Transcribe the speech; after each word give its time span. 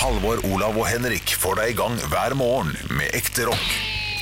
Halvor, 0.00 0.40
Olav 0.48 0.76
og 0.80 0.86
Henrik 0.88 1.32
får 1.38 1.58
deg 1.60 1.72
i 1.72 1.78
gang 1.78 1.96
hver 2.12 2.34
morgen 2.38 2.72
med 2.96 3.10
ekte 3.16 3.46
rock. 3.48 3.72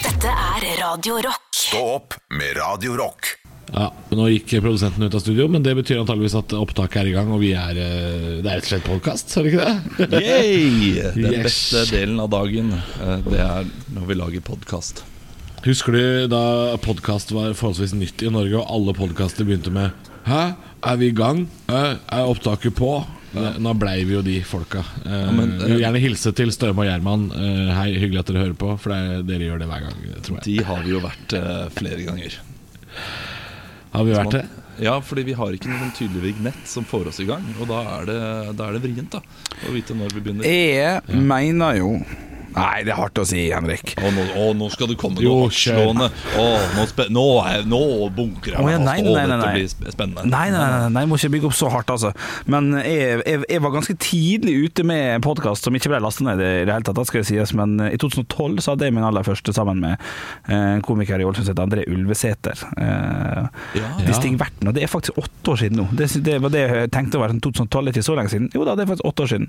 Dette 0.02 0.30
er 0.32 0.64
Radio 0.80 1.18
Rock. 1.26 1.44
Stå 1.54 1.82
opp 1.98 2.16
med 2.34 2.56
Radio 2.58 2.96
Rock. 2.98 3.34
Ja, 3.68 3.90
Nå 4.16 4.30
gikk 4.32 4.54
produsenten 4.64 5.04
ut 5.04 5.14
av 5.14 5.20
studio, 5.20 5.44
men 5.52 5.62
det 5.66 5.74
betyr 5.76 6.00
antageligvis 6.00 6.38
at 6.38 6.54
opptaket 6.56 7.02
er 7.02 7.10
i 7.10 7.14
gang. 7.14 7.28
Og 7.36 7.42
vi 7.42 7.50
er 7.58 7.76
eh, 7.76 8.38
Det 8.40 8.48
er 8.48 8.56
rett 8.56 8.64
og 8.64 8.70
slett 8.72 8.86
podkast, 8.88 9.34
er 9.36 9.44
det 9.44 9.52
ikke 9.52 9.66
det? 9.68 10.22
Yay! 10.24 11.12
Den 11.18 11.36
Yes. 11.36 11.44
beste 11.50 11.84
delen 11.92 12.22
av 12.24 12.30
dagen, 12.32 12.72
eh, 12.78 13.14
det 13.28 13.42
er 13.44 13.68
når 13.98 14.08
vi 14.08 14.16
lager 14.18 14.46
podkast. 14.48 15.04
Husker 15.66 15.92
du 15.98 16.02
da 16.32 16.42
podkast 16.80 17.34
var 17.34 17.52
forholdsvis 17.58 17.92
nytt 17.98 18.24
i 18.24 18.32
Norge, 18.32 18.56
og 18.62 18.72
alle 18.72 18.96
podkaster 18.96 19.44
begynte 19.46 19.74
med 19.74 19.92
Hæ, 20.28 20.42
er 20.86 20.98
vi 21.00 21.12
i 21.12 21.16
gang? 21.16 21.44
Er 21.68 22.24
opptaket 22.24 22.74
på? 22.78 22.96
Eh, 23.36 23.58
Nå 23.60 23.74
blei 23.76 24.04
vi 24.08 24.14
jo 24.16 24.22
de 24.24 24.38
folka. 24.46 24.84
Vi 25.04 25.16
men, 25.36 25.56
jeg 25.60 25.74
vil 25.74 25.82
gjerne 25.84 26.02
hilse 26.02 26.32
til 26.36 26.52
Støme 26.54 26.84
og 26.84 26.88
Gjerman. 26.88 27.26
Eh, 27.36 27.72
hei, 27.76 27.88
hyggelig 28.00 28.22
at 28.22 28.30
dere 28.30 28.44
hører 28.46 28.60
på, 28.60 28.70
for 28.80 28.94
det 28.94 29.00
er, 29.00 29.26
dere 29.28 29.50
gjør 29.50 29.64
det 29.64 29.68
hver 29.72 29.84
gang, 29.88 30.06
tror 30.24 30.38
jeg. 30.38 30.46
De 30.48 30.56
har 30.70 30.86
vi 30.86 30.94
jo 30.94 31.02
vært 31.04 31.36
eh, 31.38 31.66
flere 31.76 32.06
ganger. 32.08 32.38
Har 33.92 34.08
vi 34.08 34.16
vært 34.16 34.38
det? 34.38 34.46
Ja, 34.78 34.94
fordi 35.02 35.24
vi 35.26 35.34
har 35.34 35.54
ikke 35.56 35.70
noen 35.72 35.90
tydelig 35.96 36.22
vignett 36.22 36.68
som 36.70 36.86
får 36.86 37.10
oss 37.10 37.18
i 37.20 37.26
gang. 37.28 37.42
Og 37.58 37.66
da 37.70 37.82
er 37.96 38.08
det, 38.08 38.18
da 38.60 38.68
er 38.68 38.76
det 38.78 38.82
vrient 38.86 39.16
da 39.16 39.20
å 39.66 39.74
vite 39.74 39.96
når 39.98 40.14
vi 40.14 40.22
begynner. 40.22 40.46
Jeg 40.46 41.22
mener 41.28 41.80
jo 41.80 41.96
Nei, 42.58 42.82
det 42.86 42.92
er 42.94 42.98
hardt 42.98 43.20
å 43.22 43.24
si, 43.28 43.44
Henrik. 43.54 43.94
Å, 44.00 44.10
nå, 44.14 44.24
å, 44.42 44.46
nå 44.58 44.68
skal 44.74 44.90
du 44.90 44.94
komme 45.00 45.22
Jo, 45.22 45.36
noe. 45.48 46.08
Å, 46.38 46.46
nå, 46.76 46.86
nå, 47.14 47.26
nå 47.70 47.80
bunker 48.16 48.54
jeg 48.54 48.60
Å, 48.62 48.68
ja, 48.72 48.78
meg 48.78 48.86
nei, 48.86 48.96
fast. 48.98 49.08
Nei, 49.08 49.14
nei, 49.14 49.26
dette 49.28 49.40
nei. 49.44 49.52
blir 49.58 49.94
spennende. 49.96 50.26
Nei, 50.28 50.44
nei, 50.54 50.62
nei, 50.62 50.90
nei, 50.94 51.04
jeg 51.04 51.10
må 51.12 51.18
ikke 51.20 51.32
bygge 51.36 51.50
opp 51.50 51.56
så 51.58 51.70
hardt, 51.72 51.92
altså. 51.94 52.12
Men 52.50 52.70
jeg, 52.82 53.22
jeg, 53.24 53.42
jeg 53.54 53.64
var 53.64 53.74
ganske 53.78 53.96
tidlig 54.02 54.56
ute 54.68 54.86
med 54.88 55.04
en 55.16 55.24
podkast 55.24 55.66
som 55.68 55.76
ikke 55.78 55.92
ble 55.92 56.02
lastet 56.04 56.26
ned 56.28 56.42
i 56.42 56.50
det 56.68 56.72
hele 56.74 56.86
tatt, 56.86 57.02
skal 57.08 57.22
det 57.22 57.28
sies. 57.30 57.54
Men 57.58 57.76
i 57.88 57.96
2012 58.00 58.62
så 58.64 58.74
hadde 58.74 58.88
jeg 58.88 58.96
min 58.98 59.06
aller 59.08 59.26
første 59.26 59.54
sammen 59.56 59.82
med 59.84 59.94
eh, 59.96 60.76
en 60.78 60.84
komiker 60.86 61.20
i 61.22 61.26
Ålesund 61.28 61.46
som 61.48 61.54
heter 61.54 61.66
André 61.68 61.86
Ulvesæter. 61.90 62.64
Eh, 62.78 63.44
Ja. 63.78 63.88
Distingverten. 64.06 64.68
Og 64.70 64.74
det 64.76 64.82
er 64.84 64.90
faktisk 64.90 65.18
åtte 65.20 65.52
år 65.52 65.60
siden 65.60 65.80
nå. 65.82 65.86
Det, 65.98 66.08
det 66.24 66.38
var 66.42 66.52
det 66.54 66.64
jeg 66.66 66.90
tenkte 66.94 67.20
var 67.20 67.32
2012, 67.34 67.78
er 67.88 67.92
ikke 67.94 68.06
så 68.06 68.16
lenge 68.18 68.32
siden. 68.32 68.50
Jo 68.54 68.64
da, 68.66 68.74
det 68.78 68.84
er 68.86 68.90
faktisk 68.92 69.08
åtte 69.08 69.24
år 69.26 69.32
siden. 69.34 69.48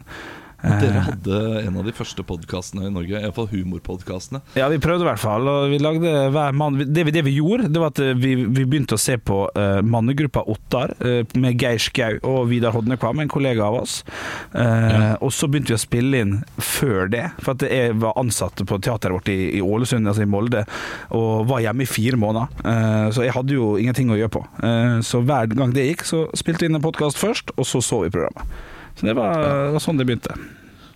Dere 0.62 1.00
Eh, 1.00 1.06
hadde 1.08 1.38
en 1.68 1.78
av 1.80 1.86
de 1.88 1.92
første 1.96 2.24
podkastene 2.28 2.88
i 2.90 2.92
Norge, 2.92 3.16
iallfall 3.22 3.48
humorpodkastene. 3.52 4.42
Ja, 4.60 4.68
vi 4.68 4.78
prøvde 4.84 5.06
i 5.06 5.08
hvert 5.08 5.22
fall. 5.22 5.48
Og 5.48 5.70
vi 5.72 5.78
lagde 5.80 6.12
hver 6.36 6.52
mann 6.54 6.78
det, 6.82 7.06
vi- 7.08 7.12
det 7.16 7.24
vi 7.24 7.36
gjorde, 7.38 7.70
det 7.72 7.80
var 7.80 7.94
at 7.94 8.02
vi, 8.20 8.34
vi 8.44 8.66
begynte 8.66 8.98
å 8.98 9.00
se 9.00 9.16
på 9.18 9.38
uh, 9.56 9.80
mannegruppa 9.82 10.44
Ottar 10.52 10.92
uh, 11.00 11.24
med 11.40 11.56
Geir 11.62 11.80
Skau 11.80 12.20
og 12.28 12.50
Vidar 12.52 12.74
Hodnekvam, 12.76 13.22
en 13.24 13.32
kollega 13.32 13.64
av 13.70 13.80
oss. 13.84 14.04
Eh, 14.54 15.16
Og 15.22 15.32
så 15.36 15.48
begynte 15.48 15.72
vi 15.74 15.78
å 15.78 15.82
spille 15.82 16.20
inn 16.24 16.34
før 16.60 17.08
det, 17.12 17.24
for 17.44 17.56
at 17.56 17.64
jeg 17.70 17.96
var 18.02 18.14
ansatt 18.20 18.60
på 18.68 18.80
teateret 18.84 19.16
vårt 19.16 19.30
i, 19.32 19.38
i 19.58 19.62
Ålesund, 19.64 20.08
altså 20.08 20.24
i 20.26 20.30
Molde, 20.30 20.66
og 21.16 21.48
var 21.50 21.64
hjemme 21.64 21.84
i 21.84 21.90
fire 21.90 22.20
måneder. 22.20 22.48
Eh, 22.66 23.08
så 23.16 23.24
jeg 23.26 23.36
hadde 23.36 23.56
jo 23.56 23.78
ingenting 23.80 24.12
å 24.12 24.18
gjøre 24.20 24.34
på. 24.36 24.44
Eh, 24.64 25.00
så 25.08 25.24
hver 25.24 25.48
gang 25.56 25.72
det 25.76 25.88
gikk, 25.90 26.04
så 26.08 26.26
spilte 26.38 26.66
vi 26.66 26.72
inn 26.72 26.80
en 26.80 26.86
podkast 26.86 27.18
først, 27.20 27.56
og 27.58 27.66
så 27.68 27.82
så 27.84 28.04
vi 28.04 28.12
programmet. 28.14 28.44
Så 29.00 29.08
det 29.08 29.16
var, 29.16 29.40
det 29.40 29.76
var 29.78 29.84
sånn 29.84 30.00
det 30.00 30.08
begynte. 30.10 30.36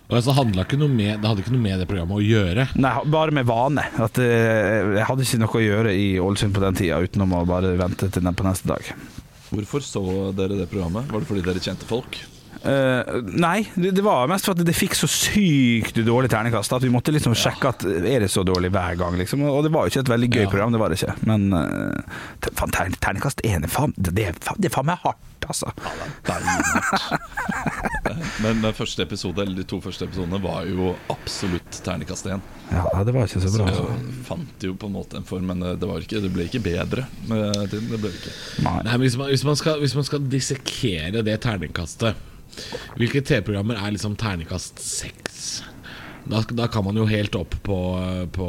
Og 0.04 0.18
altså, 0.18 0.34
handlet 0.36 0.68
ikke 0.68 0.76
noe 0.82 0.92
med, 0.92 1.16
Det 1.22 1.28
hadde 1.30 1.40
ikke 1.40 1.54
noe 1.54 1.64
med 1.64 1.80
det 1.80 1.86
programmet 1.88 2.18
å 2.20 2.24
gjøre. 2.24 2.66
Nei, 2.76 2.92
bare 3.08 3.32
med 3.32 3.48
vane. 3.48 3.86
At 4.04 4.20
eh, 4.20 4.92
jeg 4.98 5.06
hadde 5.08 5.24
ikke 5.24 5.40
noe 5.40 5.56
å 5.56 5.64
gjøre 5.64 5.94
i 5.96 6.08
Ålesund 6.20 6.52
på 6.56 6.60
den 6.64 6.76
tida, 6.76 7.00
utenom 7.00 7.32
å 7.38 7.44
bare 7.48 7.72
vente 7.80 8.10
til 8.12 8.26
den 8.26 8.36
på 8.36 8.44
neste 8.44 8.68
dag. 8.68 8.92
Hvorfor 9.48 9.84
så 9.86 10.04
dere 10.36 10.58
det 10.60 10.68
programmet? 10.68 11.08
Var 11.08 11.24
det 11.24 11.30
fordi 11.30 11.44
dere 11.46 11.62
kjente 11.64 11.88
folk? 11.88 12.20
Eh, 12.64 13.00
nei, 13.36 13.66
det, 13.74 13.90
det 13.98 14.02
var 14.04 14.28
mest 14.30 14.46
for 14.48 14.52
at 14.56 14.64
det 14.64 14.72
fikk 14.76 14.94
så 14.96 15.06
sykt 15.10 15.98
dårlig 16.06 16.30
ternekast 16.32 16.72
at 16.72 16.82
vi 16.84 16.88
måtte 16.92 17.12
liksom 17.12 17.34
sjekke 17.36 17.68
at 17.74 17.80
er 17.84 18.20
det 18.24 18.30
så 18.32 18.42
dårlig 18.46 18.70
hver 18.72 18.94
gang, 19.00 19.18
liksom. 19.20 19.42
Og 19.50 19.62
det 19.66 19.72
var 19.74 19.82
jo 19.84 19.88
ikke 19.92 20.04
et 20.06 20.12
veldig 20.14 20.30
gøy 20.32 20.44
Ja. 20.46 20.50
program, 20.50 20.72
det 20.72 20.80
var 20.80 20.88
det 20.88 20.96
ikke. 21.02 21.14
Men 21.28 21.40
uh, 21.52 21.60
faen, 22.48 22.72
ter 22.72 22.84
ternekast 23.04 23.38
én 23.44 23.64
er 23.64 23.68
faen 23.72 23.92
Det 23.96 24.12
det 24.16 24.24
er 24.30 24.34
faen, 24.40 24.60
det 24.64 24.68
er 24.72 24.82
meg 24.88 24.98
hardt, 25.04 25.20
altså. 25.44 25.68
Men 28.44 28.62
den 28.62 28.74
første 28.76 29.02
episode, 29.04 29.42
eller 29.44 29.56
de 29.60 29.64
to 29.68 29.80
første 29.84 30.04
episodene 30.08 30.40
var 30.42 30.64
jo 30.68 30.94
absolutt 31.12 31.72
ternekast 31.84 32.26
én. 32.32 32.40
Ja, 32.72 32.84
det 33.04 33.12
var 33.14 33.22
ikke 33.28 33.40
så 33.44 33.50
bra. 33.58 33.66
Så 33.72 33.84
jeg 33.92 34.00
fant 34.26 34.58
jo 34.64 34.72
på 34.80 34.86
en 34.88 34.96
måte 34.96 35.16
en 35.20 35.26
form, 35.28 35.46
men 35.52 35.58
det, 35.64 35.84
var 35.88 35.96
ikke, 36.04 36.20
det 36.24 36.30
ble 36.32 36.42
ikke 36.48 36.62
bedre 36.64 37.02
med 37.28 37.42
tiden. 37.72 37.88
Det 37.92 37.98
ble 38.00 38.10
ikke. 38.14 38.32
Nei. 38.64 38.78
Nei, 38.86 38.92
men 38.94 39.02
hvis, 39.04 39.16
man, 39.20 39.26
hvis, 39.32 39.44
man 39.48 39.56
skal, 39.60 39.74
skal 40.08 40.22
dissekere 40.32 41.18
det 41.26 41.36
terningkastet 41.44 42.12
Hvilke 42.98 43.22
TV-programmer 43.24 43.78
er 43.80 43.94
liksom 43.96 44.16
terningkast 44.20 44.80
seks? 44.84 45.62
Da, 46.24 46.38
da 46.56 46.66
kan 46.72 46.86
man 46.86 46.96
jo 46.96 47.04
helt 47.04 47.34
opp 47.36 47.52
på, 47.66 47.76
på 48.32 48.46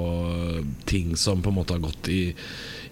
ting 0.88 1.16
som 1.20 1.42
på 1.44 1.52
en 1.52 1.58
måte 1.58 1.76
har 1.76 1.82
gått 1.84 2.08
i, 2.08 2.22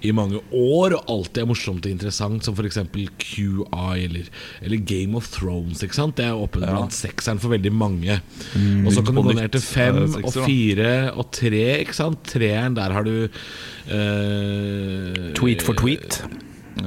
i 0.04 0.12
mange 0.12 0.42
år 0.52 0.98
og 0.98 1.06
alltid 1.14 1.40
er 1.40 1.48
morsomt 1.48 1.86
og 1.88 1.94
interessant, 1.94 2.44
som 2.44 2.58
f.eks. 2.60 2.82
QI 3.24 4.04
eller, 4.04 4.28
eller 4.60 4.82
Game 4.84 5.16
of 5.16 5.30
Thrones. 5.32 5.80
Ikke 5.88 5.96
sant? 5.96 6.18
Det 6.20 6.26
er 6.28 6.36
oppe 6.36 6.60
Ja. 6.60 6.74
blant 6.76 6.92
sekseren 6.98 7.40
for 7.40 7.56
veldig 7.56 7.72
mange. 7.72 8.20
og 8.84 8.92
så 8.92 9.06
kan 9.08 9.16
du 9.16 9.24
gå 9.24 9.38
ned 9.40 9.56
til 9.56 9.64
fem 9.64 10.02
sekser, 10.18 10.42
og 10.44 10.50
fire 10.52 10.92
og 11.16 11.32
tre. 11.40 11.64
Ikke 11.86 11.96
sant? 12.02 12.20
Treeren, 12.36 12.76
der 12.76 12.92
har 12.92 13.08
du 13.08 13.16
eh, 13.88 15.32
Tweet 15.40 15.64
for 15.64 15.80
tweet. 15.80 16.20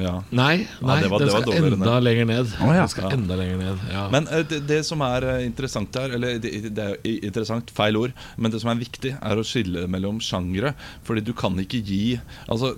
Ja. 0.01 0.15
Nei, 0.31 0.67
nei 0.83 1.01
det 1.03 1.11
var- 1.11 1.19
den 1.23 1.29
det 1.29 1.43
skal 1.43 1.73
enda 1.73 1.99
lenger 2.01 2.27
ned. 2.29 2.47
Oh, 2.61 2.73
ja. 2.75 2.85
Den 2.85 2.89
skal 2.93 3.13
enda 3.17 3.37
lenger 3.39 3.57
ned 3.61 3.85
ja. 3.93 4.07
Men 4.13 4.29
eh, 4.29 4.43
det, 4.49 4.61
det 4.69 4.81
som 4.87 5.01
er 5.07 5.25
eh, 5.25 5.45
interessant 5.47 5.95
her, 5.97 6.15
eller 6.17 6.39
det, 6.43 6.53
det 6.77 6.87
er 6.87 6.97
interessant, 7.27 7.71
feil 7.75 7.97
ord, 8.01 8.13
men 8.37 8.51
det 8.53 8.61
som 8.63 8.71
er 8.73 8.81
viktig, 8.81 9.15
er 9.21 9.37
å 9.41 9.45
skille 9.47 9.87
mellom 9.91 10.19
sjangre. 10.21 10.75
Fordi 11.07 11.25
du 11.25 11.33
kan 11.37 11.57
ikke 11.63 11.81
gi 11.87 12.03
Altså, 12.49 12.75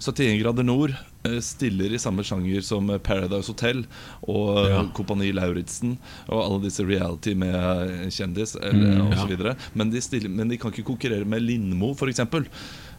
71 0.00 0.40
grader 0.42 0.66
nord 0.66 0.92
eh, 1.24 1.38
stiller 1.44 1.92
i 1.94 2.00
samme 2.02 2.24
sjanger 2.26 2.62
som 2.66 2.90
Paradise 3.02 3.48
Hotel 3.52 3.84
og 4.26 4.66
Ja. 4.70 4.82
Kompani 4.96 5.32
Lauritzen 5.34 5.96
og 6.28 6.40
alle 6.42 6.60
disse 6.66 6.84
reality 6.86 7.34
med 7.38 8.10
kjendis 8.12 8.56
mm, 8.58 9.12
osv. 9.12 9.36
ja. 9.38 9.54
Men 9.74 9.90
de, 9.94 10.00
stiller, 10.04 10.28
men 10.32 10.48
de 10.50 10.58
kan 10.60 10.72
ikke 10.74 10.86
konkurrere 10.90 11.24
med 11.28 11.42
Lindmo, 11.46 11.92
f.eks. 11.94 12.20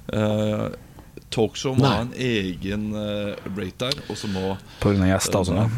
Uh, 0.07 0.69
talkshow 1.33 1.75
må 1.77 1.85
ha 1.85 2.01
en 2.05 2.13
egen 2.17 2.89
uh, 2.95 3.35
rate 3.57 3.77
der, 3.89 4.01
og 4.09 4.15
så 4.17 4.27
må 4.31 4.57
På 4.79 4.89
grunn 4.93 5.03
av 5.05 5.11
gjester 5.15 5.39
og 5.43 5.47
sånn. 5.51 5.61
ja. 5.65 5.69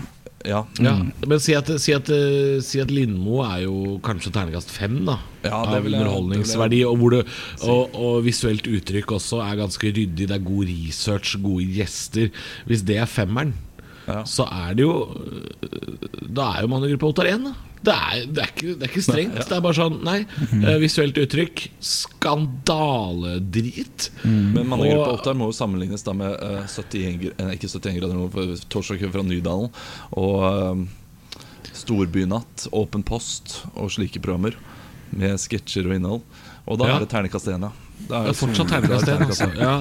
Ja, 0.48 0.62
Ja, 0.80 0.94
men 1.28 1.40
si 1.44 1.52
at, 1.54 1.68
si, 1.84 1.92
at, 1.92 2.08
eh, 2.16 2.62
si 2.64 2.80
at 2.80 2.88
Lindmo 2.96 3.42
er 3.44 3.66
jo 3.66 3.98
kanskje 4.02 4.32
terningkast 4.32 4.70
fem, 4.72 5.02
da. 5.04 5.18
Ja, 5.44 5.66
det 5.68 5.76
av 5.76 5.84
vil 5.84 5.92
jeg- 5.92 6.00
underholdningsverdi. 6.00 6.70
det 6.70 6.70
vil 6.70 6.80
jeg 6.80 6.88
og, 6.88 6.98
hvor 7.02 7.10
det, 7.12 7.26
og, 7.68 7.96
og 8.00 8.24
visuelt 8.24 8.64
uttrykk 8.72 9.12
også 9.18 9.42
er 9.44 9.58
ganske 9.60 9.92
ryddig. 9.92 10.30
Det 10.30 10.32
er 10.32 10.40
god 10.48 10.66
research, 10.72 11.36
gode 11.44 11.66
gjester. 11.76 12.32
Hvis 12.72 12.86
det 12.88 12.96
er 13.04 13.06
femmeren, 13.06 13.52
Ja. 14.08 14.24
så 14.24 14.48
er 14.50 14.74
det 14.74 14.82
jo 14.88 14.94
øh, 15.62 16.08
Da 16.34 16.54
er 16.56 16.62
jo 16.64 16.68
mannegruppa 16.72 17.06
Ottar 17.12 17.28
1, 17.36 17.44
da. 17.44 17.52
Det 17.80 17.94
er, 17.96 18.26
det, 18.28 18.44
er 18.44 18.50
ikke, 18.52 18.74
det 18.76 18.84
er 18.84 18.90
ikke 18.92 19.02
strengt. 19.06 19.38
Det 19.40 19.56
er 19.56 19.62
bare 19.64 19.78
sånn 19.78 20.02
Nei, 20.04 20.18
eh, 20.60 20.76
visuelt 20.82 21.16
uttrykk 21.22 21.62
Skandaledrit. 21.80 24.10
Men 24.26 24.68
Mannegruppa 24.68 25.14
Ottar 25.16 25.36
må 25.40 25.48
jo 25.50 25.56
sammenlignes 25.56 26.04
da 26.04 26.12
med 26.18 26.32
uh, 26.44 26.66
71, 26.68 27.30
eh, 27.38 27.54
ikke 27.56 27.70
71 27.72 27.96
grader 28.02 28.16
nord, 28.20 28.36
Torsdag 28.74 29.00
fra 29.14 29.24
Nydalen 29.24 29.72
og 30.20 30.36
uh, 30.44 30.76
Storbynatt, 31.80 32.68
Åpen 32.76 33.04
post 33.08 33.62
og 33.76 33.88
slike 33.96 34.20
programmer 34.24 34.54
med 35.16 35.40
sketsjer 35.42 35.88
og 35.90 35.96
innhold. 35.96 36.22
Og 36.70 36.78
da 36.82 36.86
Ja. 36.90 36.94
er 37.00 37.04
det 37.06 37.12
terningkast 37.16 37.48
1, 37.50 37.62
ja. 37.64 37.72
Det 38.10 38.16
er 38.20 38.34
fortsatt 38.38 38.70
terningkast 38.76 39.08
1. 39.08 39.12
Altså. 39.26 39.48
Ja. 39.58 39.76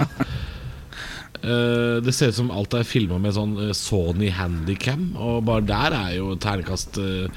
Uh, 1.38 1.96
det 2.02 2.12
ser 2.16 2.28
ut 2.32 2.38
som 2.38 2.48
alt 2.50 2.74
er 2.74 2.82
filma 2.88 3.14
med 3.22 3.30
sånn 3.36 3.52
eh, 3.62 3.70
Sony 3.76 4.26
Handycam, 4.34 5.04
og 5.14 5.44
bare 5.46 5.62
der 5.68 5.90
er 5.94 6.12
jo 6.16 6.32
terningkast 6.40 6.98
eh, 6.98 7.28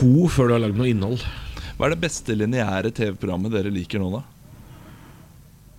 to 0.00 0.26
før 0.32 0.48
du 0.50 0.54
har 0.56 0.62
lagd 0.64 0.78
noe 0.80 0.90
innhold. 0.90 1.22
Hva 1.76 1.86
er 1.88 1.94
det 1.94 2.02
beste 2.02 2.34
lineære 2.36 2.90
TV-programmet 2.96 3.52
dere 3.54 3.72
liker 3.72 4.00
nå, 4.02 4.10
da? 4.18 4.22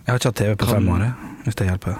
Jeg 0.02 0.10
har 0.14 0.20
ikke 0.22 0.32
hatt 0.32 0.40
TV 0.42 0.56
på 0.58 0.66
Kan- 0.66 0.76
fem 0.80 0.90
år, 0.96 1.06
hvis 1.46 1.58
det 1.60 1.68
hjelper. 1.70 1.98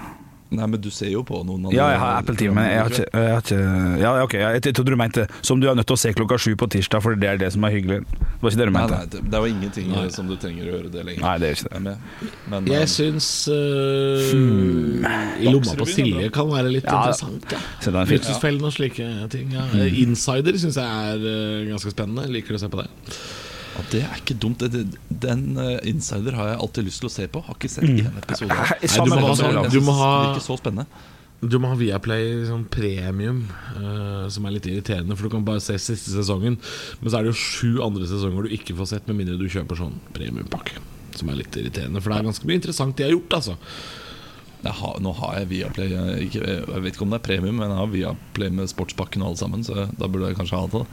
Nei, 0.52 0.66
men 0.68 0.80
du 0.82 0.90
ser 0.92 1.08
jo 1.12 1.22
på 1.26 1.40
noen 1.46 1.66
andre. 1.66 1.76
Ja, 1.76 1.88
jeg 1.94 2.00
har 2.02 2.18
Apple 2.20 2.36
TV, 2.36 2.52
men 2.56 2.68
jeg 2.68 2.80
har 2.80 2.92
ikke, 2.92 3.06
jeg 3.12 3.32
har 3.32 3.44
ikke 3.46 4.02
Ja, 4.02 4.12
ok, 4.22 4.34
jeg, 4.36 4.60
jeg 4.66 4.74
trodde 4.76 4.94
du 4.94 4.98
mente 5.00 5.26
som 5.40 5.62
du 5.62 5.68
er 5.70 5.78
nødt 5.78 5.88
til 5.88 5.96
å 5.96 6.02
se 6.02 6.12
klokka 6.16 6.38
sju 6.44 6.52
på 6.60 6.68
tirsdag, 6.74 7.04
for 7.04 7.16
det 7.18 7.30
er 7.30 7.40
det 7.40 7.52
som 7.54 7.64
er 7.68 7.74
hyggelig. 7.76 8.02
Det 8.02 8.42
var 8.42 8.52
ikke 8.52 8.60
det 8.60 8.68
du 8.68 8.74
mente? 8.76 8.98
nei, 8.98 9.10
det, 9.14 9.22
det 9.32 9.42
var 9.44 9.50
ingenting 9.52 9.90
Nei. 9.92 10.04
som 10.14 10.28
du 10.28 10.34
trenger 10.40 10.68
å 10.68 10.76
høre 10.76 10.92
det 10.92 11.04
lenger. 11.08 11.24
Nei, 11.24 11.34
det 11.42 11.48
er 11.48 11.58
ikke 11.58 11.70
det. 11.72 11.94
Er. 11.94 12.32
Men, 12.52 12.70
Jeg 12.72 12.82
eh, 12.82 12.90
syns 12.90 13.28
eh, 13.52 14.32
I 15.42 15.52
lomma 15.52 15.76
på 15.78 15.88
Silje 15.88 16.32
kan 16.34 16.50
være 16.50 16.72
litt 16.74 16.88
Ja, 16.88 16.98
interessant. 17.00 17.54
Ja. 17.54 18.04
Luksusfellen 18.12 18.66
og 18.68 18.74
slike 18.74 19.08
ting. 19.32 19.54
Ja. 19.56 19.68
Eh, 19.78 20.02
Insider 20.02 20.58
syns 20.60 20.80
jeg 20.80 21.14
er 21.14 21.22
uh, 21.22 21.70
ganske 21.70 21.94
spennende. 21.94 22.28
Liker 22.32 22.58
å 22.58 22.62
se 22.62 22.70
på 22.72 22.82
det? 22.82 22.90
Ja, 23.72 23.82
det 23.92 24.02
er 24.04 24.20
ikke 24.20 24.36
dumt. 24.36 24.60
Det, 24.60 24.84
det, 24.84 25.00
den 25.22 25.56
eh, 25.60 25.78
Insider 25.88 26.36
har 26.36 26.52
jeg 26.52 26.60
alltid 26.66 26.88
lyst 26.88 27.02
til 27.02 27.08
å 27.08 27.12
se 27.14 27.26
på. 27.32 27.40
Har 27.46 27.56
ikke 27.56 27.72
sett 27.72 27.88
én 27.88 28.20
episode. 28.20 28.52
Nei, 28.52 28.76
du, 28.82 29.12
må 29.14 29.22
ha, 29.22 29.64
du, 29.72 29.80
må 29.80 29.96
ha, 29.96 30.12
Det 30.12 30.28
virker 30.28 30.44
så 30.44 30.58
spennende. 30.60 31.08
Du 31.42 31.56
må 31.58 31.72
ha 31.72 31.74
Viaplay 31.74 32.44
sånn 32.46 32.68
premium, 32.70 33.40
uh, 33.74 34.28
som 34.30 34.44
er 34.46 34.54
litt 34.54 34.68
irriterende, 34.70 35.16
for 35.18 35.26
du 35.26 35.32
kan 35.32 35.46
bare 35.46 35.62
se 35.64 35.74
siste 35.80 36.12
sesongen. 36.12 36.58
Men 37.00 37.10
så 37.10 37.18
er 37.18 37.26
det 37.26 37.32
jo 37.32 37.40
sju 37.40 37.70
andre 37.82 38.06
sesonger 38.06 38.46
du 38.46 38.54
ikke 38.54 38.76
får 38.78 38.92
sett, 38.92 39.08
med 39.10 39.18
mindre 39.18 39.40
du 39.40 39.48
kjøper 39.50 39.80
sånn 39.80 39.96
premiumpakke. 40.14 40.78
Som 41.18 41.32
er 41.32 41.40
litt 41.40 41.58
irriterende, 41.58 41.98
for 41.98 42.12
det 42.12 42.20
er 42.20 42.28
ganske 42.30 42.46
mye 42.46 42.60
interessant 42.60 42.94
de 42.98 43.08
har 43.08 43.16
gjort, 43.16 43.40
altså. 43.40 43.56
Jeg 44.62 44.76
har, 44.78 45.00
nå 45.02 45.10
har 45.18 45.40
jeg 45.40 45.48
Viaplay 45.50 45.90
jeg, 45.90 46.28
ikke, 46.28 46.44
jeg 46.46 46.84
vet 46.84 46.94
ikke 46.94 47.06
om 47.08 47.10
det 47.10 47.18
er 47.18 47.26
premium, 47.26 47.58
men 47.58 47.72
jeg 47.72 47.80
har 47.80 47.90
Viaplay 47.96 48.54
med 48.60 48.70
sportspakken 48.70 49.24
og 49.24 49.32
alle 49.32 49.42
sammen, 49.42 49.66
så 49.66 49.88
da 49.90 50.06
burde 50.06 50.30
jeg 50.30 50.38
kanskje 50.38 50.62
ha 50.62 50.70
det. 50.76 50.84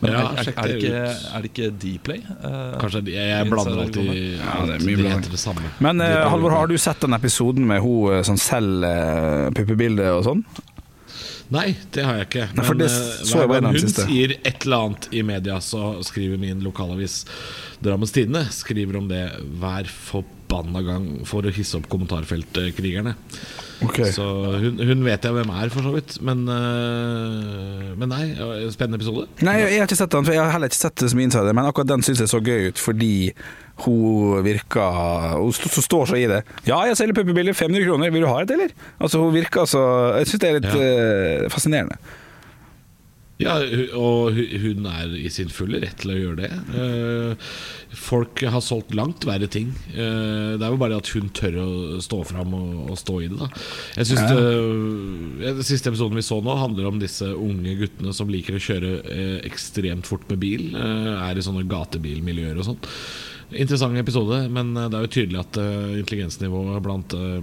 Men 0.00 0.14
Ja, 0.14 0.20
er, 0.32 0.48
er, 0.48 0.70
det 0.70 0.76
ikke, 0.80 1.00
er 1.12 1.44
det 1.44 1.50
ikke 1.50 1.68
Dplay? 1.82 2.22
Uh, 2.40 2.78
Kanskje 2.80 3.02
de, 3.04 3.14
Jeg 3.18 3.48
blander 3.50 3.82
alltid 3.84 4.10
Ja, 4.38 4.54
det 4.64 4.78
er 4.78 4.84
mye 4.86 4.96
de 4.96 5.08
heter 5.10 5.34
det 5.34 5.40
samme. 5.42 5.72
Men 5.84 6.00
uh, 6.00 6.24
Halvor, 6.32 6.56
har 6.56 6.70
du 6.70 6.76
sett 6.80 7.04
den 7.04 7.16
episoden 7.16 7.68
med 7.68 7.82
hun 7.84 8.14
eh, 8.14 8.22
som 8.26 8.38
selger 8.40 9.48
uh, 9.50 9.54
puppebilder 9.56 10.14
og 10.16 10.24
sånn? 10.28 10.44
Nei, 11.50 11.72
det 11.90 12.04
har 12.06 12.20
jeg 12.20 12.28
ikke. 12.28 12.44
Nei, 12.54 12.64
Men 12.68 12.78
det 12.84 12.88
så 12.94 13.40
jeg 13.42 13.48
hver 13.50 13.56
bare 13.56 13.64
gang 13.66 13.74
hun 13.76 13.88
siste. 13.88 14.04
sier 14.06 14.36
et 14.38 14.64
eller 14.64 14.84
annet 14.86 15.08
i 15.18 15.22
media, 15.26 15.56
så 15.64 15.96
skriver 16.06 16.38
min 16.38 16.62
lokalavis 16.62 17.24
Drammens 17.82 18.14
Tidende 18.14 18.44
skriver 18.54 19.00
om 19.00 19.08
det 19.10 19.24
hver 19.58 19.90
forbanna 19.90 20.84
gang 20.86 21.08
for 21.28 21.42
å 21.42 21.52
hisse 21.54 21.80
opp 21.80 21.90
kommentarfeltkrigerne. 21.90 23.16
Så 24.12 24.26
hun, 24.60 24.76
hun 24.76 25.04
vet 25.06 25.24
jeg 25.24 25.32
hvem 25.32 25.52
er, 25.56 25.70
for 25.72 25.86
så 25.86 25.94
vidt. 25.94 26.18
Men, 26.26 26.44
eh, 26.52 27.88
men 27.96 28.12
nei, 28.12 28.24
spennende 28.74 29.00
episode. 29.00 29.26
Nei, 29.46 29.56
jeg, 29.62 29.72
jeg 29.74 29.82
har 29.82 29.88
ikke 29.88 30.00
sett 30.02 30.14
den, 30.14 30.28
for 30.28 30.36
jeg 30.36 30.44
har 30.44 30.52
heller 30.54 30.72
ikke 30.72 30.80
sett 30.82 31.00
det 31.00 31.10
som 31.12 31.22
insider, 31.24 31.56
men 31.56 31.68
akkurat 31.70 31.90
den 31.94 32.04
syns 32.06 32.22
jeg 32.24 32.32
så 32.32 32.42
gøy 32.44 32.70
ut 32.70 32.80
fordi 32.80 33.14
hun 33.80 34.42
virker 34.44 35.36
Hun 35.40 35.52
st 35.56 35.70
så 35.72 35.84
står 35.84 36.10
så 36.10 36.18
i 36.20 36.26
det. 36.28 36.42
Ja, 36.68 36.82
jeg 36.84 36.98
selger 37.00 37.16
puppebilder, 37.16 37.56
500 37.56 37.86
kroner, 37.88 38.12
vil 38.12 38.26
du 38.26 38.28
ha 38.28 38.42
et, 38.42 38.52
eller? 38.52 38.74
Altså, 39.00 39.22
hun 39.22 39.32
virker 39.34 39.64
så 39.68 39.84
Jeg 40.18 40.28
syns 40.28 40.42
det 40.42 40.50
er 40.50 40.58
litt 40.58 40.74
eh, 40.76 41.46
fascinerende. 41.52 41.96
Ja, 43.40 43.54
og 43.96 44.36
hun 44.36 44.84
er 44.90 45.14
i 45.16 45.30
sin 45.32 45.48
fulle 45.52 45.80
rett 45.80 46.02
til 46.02 46.12
å 46.12 46.18
gjøre 46.18 46.40
det. 46.42 46.50
Eh, 46.76 47.46
Folk 47.96 48.42
har 48.52 48.60
solgt 48.62 48.92
langt 48.94 49.24
verre 49.26 49.48
ting. 49.50 49.72
Eh, 49.94 50.58
Det 50.60 50.62
er 50.66 50.70
jo 50.74 50.78
bare 50.80 50.98
at 51.00 51.08
hun 51.14 51.30
tør 51.34 51.56
å 51.62 51.70
stå 52.04 52.20
fram 52.28 52.52
og, 52.54 52.92
stå 53.00 53.16
i 53.24 53.28
det. 53.32 53.38
da 53.40 53.48
Jeg 53.96 54.06
synes 54.10 54.20
Ja. 54.20 55.54
det, 55.56 55.64
siste 55.66 55.88
episoden 55.90 56.14
vi 56.20 56.22
så 56.26 56.40
nå, 56.44 56.54
handler 56.60 56.86
om 56.90 56.98
disse 57.00 57.24
unge 57.32 57.74
guttene 57.80 58.12
som 58.14 58.28
liker 58.28 58.54
å 58.54 58.62
kjøre 58.62 58.92
eh, 59.08 59.40
ekstremt 59.48 60.06
fort 60.06 60.28
med 60.28 60.38
bil. 60.40 60.76
Er 60.76 61.34
i 61.36 61.40
sånne 61.42 61.66
gatebilmiljøer 61.66 62.58
og 62.60 62.64
sånn. 62.70 62.78
Interessant 63.50 63.98
episode, 63.98 64.44
men 64.52 64.76
eh, 64.76 64.86
det 64.90 64.98
er 64.98 65.06
jo 65.06 65.12
tydelig 65.16 65.40
at 65.42 65.58
eh, 65.58 65.98
intelligensnivået 65.98 66.82
blant 66.84 67.14
eh, 67.18 67.40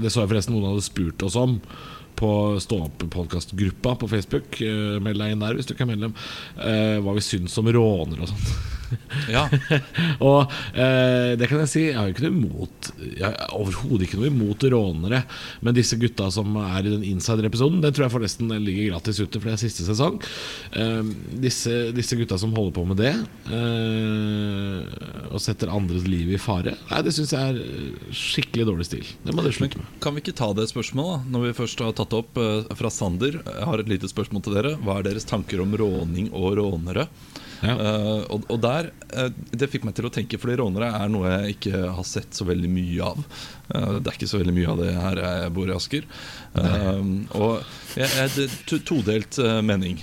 Det 0.00 0.12
så 0.12 0.22
jeg 0.22 0.32
forresten 0.32 0.56
noen 0.56 0.70
hadde 0.70 0.86
spurt 0.86 1.24
oss 1.26 1.36
om 1.38 1.58
på 2.18 2.30
Stå 2.58 2.80
opp-podkastgruppa 2.88 3.92
på 4.00 4.08
Facebook. 4.10 4.56
Meld 4.58 5.20
deg 5.22 5.36
inn 5.36 5.44
der 5.44 5.54
hvis 5.54 5.68
du 5.68 5.76
ikke 5.76 5.84
er 5.84 5.90
medlem. 5.92 6.16
hva 6.58 7.12
vi 7.14 7.22
syns 7.22 7.54
om 7.62 7.70
rånere 7.70 8.24
og 8.24 8.32
sånn. 8.32 8.48
Ja, 9.34 9.44
og 10.24 10.52
eh, 10.72 11.34
det 11.38 11.48
kan 11.50 11.60
jeg 11.64 11.70
si, 11.70 11.82
jeg 11.90 11.98
har 11.98 12.08
jo 12.08 12.14
ikke 12.14 12.28
noe 12.28 12.38
imot 12.38 12.88
overhodet 13.56 14.06
ikke 14.06 14.20
noe 14.20 14.30
imot 14.30 14.64
rånere. 14.72 15.22
Men 15.64 15.76
disse 15.76 15.98
gutta 16.00 16.28
som 16.32 16.56
er 16.62 16.86
i 16.86 16.92
den 16.92 17.04
insider-episoden, 17.06 17.82
den 17.84 17.94
tror 17.94 18.06
jeg 18.06 18.14
forresten 18.14 18.52
ligger 18.64 18.94
gratis 18.94 19.20
ute, 19.20 19.40
for 19.40 19.50
det 19.50 19.56
er 19.56 19.62
siste 19.62 19.86
sesong. 19.86 20.18
Eh, 20.78 21.12
disse, 21.44 21.74
disse 21.96 22.18
gutta 22.18 22.38
som 22.40 22.54
holder 22.56 22.76
på 22.78 22.86
med 22.88 23.00
det, 23.02 23.14
eh, 23.52 25.28
og 25.28 25.42
setter 25.44 25.72
andres 25.74 26.06
liv 26.08 26.32
i 26.34 26.40
fare, 26.40 26.76
Nei, 26.88 27.00
det 27.04 27.12
syns 27.14 27.32
jeg 27.34 27.52
er 27.52 28.12
skikkelig 28.16 28.66
dårlig 28.68 28.86
stil. 28.88 29.08
Det 29.24 29.34
må 29.34 29.44
dere 29.44 29.56
slutte 29.56 29.80
med. 29.80 29.88
Kan 30.04 30.16
vi 30.16 30.22
ikke 30.24 30.36
ta 30.38 30.50
det 30.56 30.68
spørsmålet, 30.70 31.26
da? 31.26 31.32
Når 31.34 31.46
vi 31.46 31.56
først 31.58 31.82
har 31.84 31.96
tatt 31.96 32.12
det 32.12 32.22
opp 32.22 32.40
eh, 32.40 32.76
fra 32.78 32.92
Sander. 32.92 33.40
Jeg 33.44 33.68
har 33.70 33.82
et 33.82 33.90
lite 33.90 34.10
spørsmål 34.10 34.44
til 34.46 34.56
dere. 34.58 34.76
Hva 34.84 34.98
er 34.98 35.10
deres 35.10 35.28
tanker 35.28 35.62
om 35.64 35.76
råning 35.78 36.30
og 36.32 36.56
rånere? 36.60 37.08
Ja. 37.62 37.74
Eh, 37.74 38.20
og, 38.30 38.44
og 38.54 38.60
der, 38.62 38.90
eh, 39.12 39.30
Det 39.50 39.66
fikk 39.72 39.84
meg 39.88 39.94
til 39.98 40.06
å 40.06 40.12
tenke, 40.14 40.38
fordi 40.38 40.58
rånere 40.60 40.92
er 40.94 41.08
noe 41.10 41.26
jeg 41.32 41.56
ikke 41.56 41.80
har 41.96 42.06
sett 42.06 42.30
så 42.38 42.46
veldig 42.46 42.70
mye 42.70 43.02
av. 43.02 43.18
Eh, 43.74 43.98
det 43.98 44.12
er 44.12 44.18
ikke 44.18 44.30
så 44.30 44.38
veldig 44.38 44.54
mye 44.54 44.68
av 44.70 44.78
det 44.84 44.92
her 44.94 45.22
jeg 45.24 45.52
bor 45.56 45.68
i 45.72 45.74
Asker. 45.74 46.06
Og 47.34 47.60
jeg, 47.98 48.08
jeg, 48.14 48.48
to- 48.70 48.82
todelt 48.94 49.38
mening. 49.66 49.98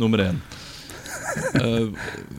Nummer 0.00 0.18
én. 0.30 0.40
Uh, 1.56 1.88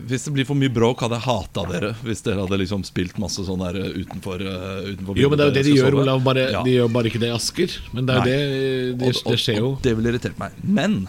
hvis 0.06 0.26
det 0.28 0.32
blir 0.36 0.46
for 0.46 0.58
mye 0.60 0.70
bråk, 0.74 1.00
hadde 1.02 1.18
jeg 1.18 1.26
hata 1.26 1.64
dere. 1.72 1.92
Hvis 2.06 2.22
dere 2.26 2.44
hadde 2.44 2.60
liksom 2.62 2.84
spilt 2.86 3.18
masse 3.22 3.42
sånn 3.48 3.62
der 3.64 3.80
utenfor, 4.04 4.42
uh, 4.46 4.84
utenfor 4.92 5.18
Jo, 5.18 5.30
men 5.32 5.40
det 5.40 5.46
er 5.46 5.50
jo 5.50 5.56
det 5.56 5.64
de 5.66 5.76
gjør. 5.80 5.98
Olav. 6.04 6.22
Bare, 6.26 6.44
Ja. 6.54 6.62
De 6.66 6.76
gjør 6.76 6.92
bare 6.94 7.10
ikke 7.10 7.22
det 7.24 7.30
i 7.32 7.34
Asker. 7.34 7.74
Men 7.96 8.06
det 8.10 8.14
er 8.14 8.20
jo 8.20 8.26
det, 8.28 8.98
det, 9.00 9.08
Og- 9.08 9.22
og- 9.26 9.32
det 9.34 9.40
skjer 9.42 9.58
jo. 9.58 9.70
Og 9.72 9.82
det 9.82 9.96
ville 9.98 10.12
irritert 10.14 10.38
meg. 10.38 10.52
Men 10.64 11.08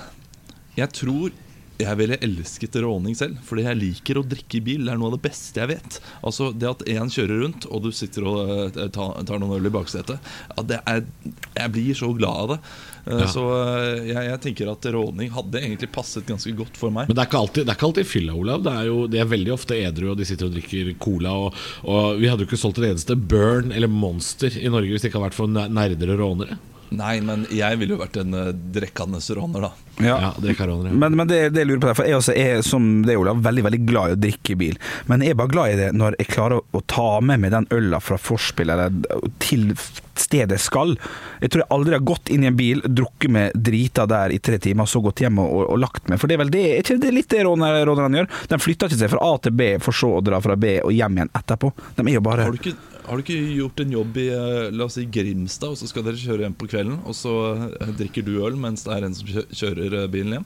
jeg 0.79 0.93
tror 0.97 1.31
jeg 1.81 1.99
ville 1.99 2.19
elsket 2.23 2.77
råning 2.85 3.17
selv. 3.19 3.41
Fordi 3.47 3.65
jeg 3.67 3.81
liker 3.81 4.21
å 4.21 4.25
drikke 4.27 4.59
i 4.61 4.65
bil. 4.65 4.85
Det 4.87 4.93
er 4.95 5.01
noe 5.01 5.11
av 5.11 5.17
det 5.17 5.25
beste 5.27 5.63
jeg 5.63 5.73
vet. 5.75 6.01
Altså 6.23 6.51
Det 6.55 6.69
at 6.71 6.85
én 6.91 7.11
kjører 7.11 7.41
rundt, 7.43 7.67
og 7.71 7.85
du 7.87 7.91
sitter 7.95 8.27
og 8.31 8.41
eh, 8.71 8.89
tar, 8.95 9.23
noen 9.27 9.57
øl 9.59 9.71
i 9.71 9.73
baksetet 9.75 10.19
er, 10.55 11.05
Jeg 11.57 11.73
blir 11.75 11.99
så 11.99 12.13
glad 12.17 12.45
av 12.45 12.53
det. 12.55 12.59
Eh, 13.07 13.21
Ja. 13.25 13.27
Så 13.29 13.43
eh, 13.53 14.07
jeg, 14.09 14.29
jeg 14.31 14.41
tenker 14.47 14.71
at 14.73 14.87
råning 14.95 15.33
hadde 15.35 15.61
egentlig 15.61 15.91
passet 15.93 16.27
ganske 16.27 16.53
godt 16.57 16.79
for 16.81 16.95
meg. 16.95 17.09
Men 17.09 17.19
det 17.19 17.25
er 17.25 17.29
ikke 17.29 17.43
alltid, 17.43 17.67
det 17.67 17.73
er 17.75 17.79
ikke 17.79 17.89
alltid 17.91 18.09
fylla, 18.09 18.37
Olav. 18.39 18.63
Det 18.65 18.75
er 18.75 18.89
jo, 18.89 18.99
det 19.11 19.21
er 19.21 19.33
veldig 19.33 19.53
ofte 19.55 19.77
edru, 19.81 20.13
og 20.13 20.21
de 20.21 20.29
sitter 20.29 20.49
og 20.49 20.55
drikker 20.57 20.93
cola. 21.03 21.35
Og, 21.47 21.65
og 21.91 22.21
vi 22.23 22.31
hadde 22.31 22.47
jo 22.47 22.51
ikke 22.51 22.61
solgt 22.61 22.81
et 22.81 22.89
eneste 22.93 23.19
Burn 23.19 23.75
eller 23.75 23.91
Monster 23.93 24.55
i 24.61 24.71
Norge 24.73 24.95
hvis 24.95 25.05
det 25.05 25.11
ikke 25.11 25.21
hadde 25.21 25.31
vært 25.33 25.41
for 25.41 25.53
nerder 25.53 26.15
og 26.15 26.23
rånere. 26.23 26.61
Nei, 26.95 27.17
men 27.25 27.47
jeg 27.51 27.79
ville 27.81 27.97
jo 27.97 28.03
vært 28.05 28.21
en 28.21 28.37
drekkende 28.75 29.19
råner, 29.35 29.65
da. 29.67 29.73
Ja, 30.03 30.33
drekkarånere. 30.43 30.91
Men, 30.99 31.15
men 31.21 31.29
det, 31.31 31.41
det 31.55 31.63
jeg 31.63 31.69
lurer 31.71 31.83
på 31.85 31.91
der, 31.93 31.95
for 32.01 32.09
jeg 32.11 32.17
også 32.19 32.35
er 32.35 32.63
som 32.67 32.89
det, 33.07 33.15
Olav, 33.21 33.43
veldig 33.45 33.63
veldig 33.69 33.83
glad 33.87 34.11
i 34.11 34.17
å 34.17 34.23
drikke 34.25 34.55
i 34.55 34.59
bil. 34.59 34.79
Men 35.07 35.23
jeg 35.23 35.35
er 35.37 35.39
bare 35.39 35.53
glad 35.53 35.75
i 35.75 35.77
det 35.79 35.91
når 35.95 36.17
jeg 36.19 36.33
klarer 36.33 36.59
å, 36.59 36.65
å 36.75 36.81
ta 36.91 37.21
med 37.23 37.45
meg 37.45 37.53
den 37.55 37.69
øla 37.77 38.01
fra 38.03 38.19
forspill 38.19 38.73
eller 38.75 38.91
til 39.45 39.69
stedet 40.19 40.59
skal. 40.63 40.97
Jeg 41.43 41.51
tror 41.51 41.63
jeg 41.65 41.71
aldri 41.75 41.95
har 41.97 42.05
gått 42.07 42.31
inn 42.35 42.45
i 42.47 42.51
en 42.51 42.59
bil, 42.59 42.83
drukket 42.87 43.33
med 43.35 43.55
drita 43.67 44.07
der 44.11 44.35
i 44.35 44.39
tre 44.43 44.59
timer, 44.63 44.87
så 44.91 45.03
gått 45.03 45.23
hjem 45.25 45.39
og, 45.43 45.51
og, 45.61 45.65
og 45.75 45.81
lagt 45.83 46.11
meg. 46.11 46.19
For 46.23 46.31
det 46.31 46.37
er 46.39 46.43
vel 46.45 46.53
det, 46.55 46.65
er 46.81 46.99
det 47.03 47.13
litt 47.15 47.31
det 47.35 47.45
råner- 47.47 47.83
rånerne 47.89 48.23
gjør? 48.23 48.29
De 48.55 48.59
flytter 48.63 48.91
ikke 48.91 49.01
seg 49.05 49.15
fra 49.15 49.23
A 49.27 49.39
til 49.47 49.55
B 49.59 49.71
for 49.83 49.95
så 49.95 50.13
å 50.19 50.25
dra 50.25 50.43
fra 50.43 50.59
B 50.59 50.77
og 50.83 50.93
hjem 50.95 51.19
igjen 51.23 51.33
etterpå. 51.39 51.71
De 51.99 52.07
er 52.09 52.19
jo 52.19 52.25
bare 52.27 52.47
Har 52.47 52.55
du, 52.55 52.61
ikke, 52.63 52.77
har 53.09 53.19
du 53.19 53.25
ikke 53.25 53.41
gjort 53.59 53.83
en 53.85 53.95
jobb 53.99 54.21
i 54.23 54.29
eh, 54.39 54.71
La 54.75 54.87
oss 54.87 54.97
si 55.01 55.05
Grimstad, 55.19 55.75
og 55.75 55.81
så 55.83 55.91
skal 55.91 56.07
dere 56.07 56.21
kjøre 56.23 56.47
hjem 56.47 56.55
på 56.63 56.71
kvelden, 56.71 57.01
og 57.11 57.19
så 57.19 57.35
eh, 57.75 57.91
drikker 57.99 58.25
du 58.27 58.37
øl 58.47 58.55
mens 58.61 58.87
det 58.87 58.95
er 58.95 59.09
en 59.11 59.19
som 59.19 59.29
kjø- 59.35 59.49
kjører 59.85 60.11
bilen 60.13 60.39
hjem? 60.39 60.45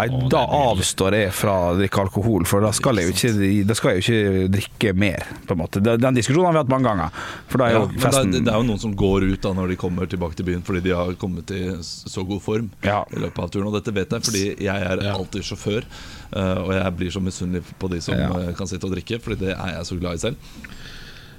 Nei, 0.00 0.06
da 0.32 0.38
avstår 0.46 1.12
jeg 1.12 1.32
fra 1.34 1.52
å 1.66 1.72
drikke 1.76 1.98
alkohol, 2.00 2.44
for 2.48 2.62
da 2.64 2.70
skal 2.72 2.96
jeg 2.96 3.10
jo 3.10 3.12
ikke, 3.12 3.66
da 3.68 3.74
skal 3.76 3.90
jeg 3.90 4.00
jo 4.00 4.04
ikke 4.14 4.52
drikke 4.54 4.92
mer, 4.96 5.26
på 5.44 5.52
en 5.52 5.58
måte. 5.60 5.82
Den 5.82 6.14
diskusjonen 6.16 6.46
har 6.46 6.54
vi 6.54 6.60
hatt 6.62 6.70
mange 6.72 6.88
ganger. 6.88 7.10
For 7.50 7.58
da 7.60 7.66
er 7.66 7.74
Ja, 7.74 7.80
jo 7.82 7.86
men 7.88 7.96
det, 7.98 8.00
festen 8.06 8.30
er- 8.38 8.44
det 8.46 8.52
er 8.54 8.56
jo 8.62 8.68
noen 8.70 8.80
som 8.80 8.94
går 8.96 9.26
ut 9.34 9.42
da 9.42 9.52
når 9.52 9.68
de 9.68 9.76
kommer 9.76 10.06
tilbake 10.08 10.36
til 10.38 10.46
byen 10.46 10.62
fordi 10.64 10.80
de 10.86 10.94
har 10.96 11.12
kommet 11.20 11.50
i 11.50 11.60
så 11.82 12.24
god 12.26 12.40
form 12.40 12.70
Ja. 12.86 13.02
i 13.12 13.16
løpet 13.16 13.38
av 13.44 13.50
turen. 13.50 13.66
Og 13.66 13.74
dette 13.76 13.92
vet 13.92 14.08
jeg 14.08 14.22
fordi 14.22 14.44
jeg 14.64 14.82
er 14.88 15.04
alltid 15.12 15.42
sjåfør, 15.42 15.84
eh, 16.32 16.54
og 16.62 16.72
jeg 16.72 16.96
blir 16.96 17.10
så 17.10 17.20
misunnelig 17.20 17.62
på 17.78 17.90
de 17.90 18.00
som 18.00 18.14
Ja. 18.14 18.30
eh, 18.38 18.54
kan 18.54 18.66
sitte 18.66 18.84
og 18.86 18.94
drikke, 18.94 19.20
Fordi 19.20 19.38
det 19.40 19.50
er 19.58 19.68
jeg 19.76 19.84
så 19.84 20.00
glad 20.00 20.14
i 20.14 20.18
selv. 20.18 20.36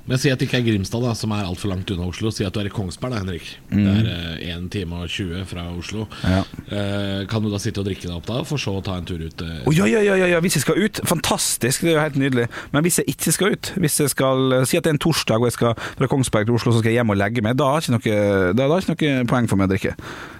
Men 0.10 0.18
si 0.18 0.32
at 0.34 0.40
det 0.42 0.48
ikke 0.50 0.58
er 0.62 0.66
Grimstad, 0.66 1.04
da 1.06 1.12
som 1.18 1.32
er 1.36 1.46
altfor 1.46 1.70
langt 1.72 1.92
unna 1.94 2.08
Oslo. 2.10 2.32
Si 2.34 2.44
at 2.46 2.54
du 2.56 2.60
er 2.62 2.70
i 2.70 2.74
Kongsberg, 2.74 3.14
da, 3.14 3.20
Henrik. 3.22 3.46
Det 3.70 3.86
er 3.86 4.10
eh, 4.42 4.56
1 4.56 4.70
time 4.74 5.02
og 5.04 5.12
20 5.14 5.46
fra 5.50 5.68
Oslo. 5.78 6.08
Ja. 6.26 6.42
Eh, 6.72 7.26
kan 7.32 7.44
du 7.46 7.50
da 7.54 7.60
sitte 7.62 7.84
og 7.84 7.88
drikke 7.88 8.08
deg 8.10 8.16
opp 8.18 8.26
da, 8.30 8.40
for 8.48 8.62
så 8.62 8.74
å 8.80 8.84
ta 8.86 8.98
en 8.98 9.06
tur 9.08 9.22
ut? 9.22 9.44
eh, 9.46 9.62
Oh, 9.70 9.74
ja, 9.76 9.86
ja, 9.86 10.02
ja, 10.02 10.16
ja, 10.18 10.28
ja, 10.34 10.40
hvis 10.44 10.58
jeg 10.58 10.66
skal 10.66 10.82
ut, 10.82 11.02
fantastisk, 11.08 11.86
det 11.86 11.94
er 11.94 11.98
jo 12.00 12.04
helt 12.06 12.20
nydelig. 12.22 12.48
Men 12.74 12.86
hvis 12.88 12.98
jeg 13.02 13.14
ikke 13.14 13.36
skal 13.36 13.56
ut, 13.56 13.72
hvis 13.78 14.00
jeg 14.02 14.14
skal 14.16 14.58
si 14.66 14.80
at 14.80 14.88
det 14.88 14.92
er 14.94 14.98
en 14.98 15.04
torsdag 15.06 15.38
og 15.44 15.50
jeg 15.52 15.58
skal 15.60 15.78
fra 15.78 16.10
Kongsberg 16.12 16.50
til 16.50 16.58
Oslo, 16.58 16.74
så 16.74 16.82
skal 16.82 16.92
jeg 16.96 17.02
hjem 17.02 17.14
og 17.14 17.20
legge 17.22 17.46
meg, 17.46 17.58
da 17.62 17.70
har 17.72 17.82
jeg 17.86 17.92
ikke 17.92 17.98
noe, 17.98 18.82
jeg 18.82 18.98
ikke 18.98 19.14
noe 19.22 19.30
poeng 19.32 19.50
for 19.52 19.62
meg 19.62 19.70
å 19.70 19.74
drikke. 19.76 19.96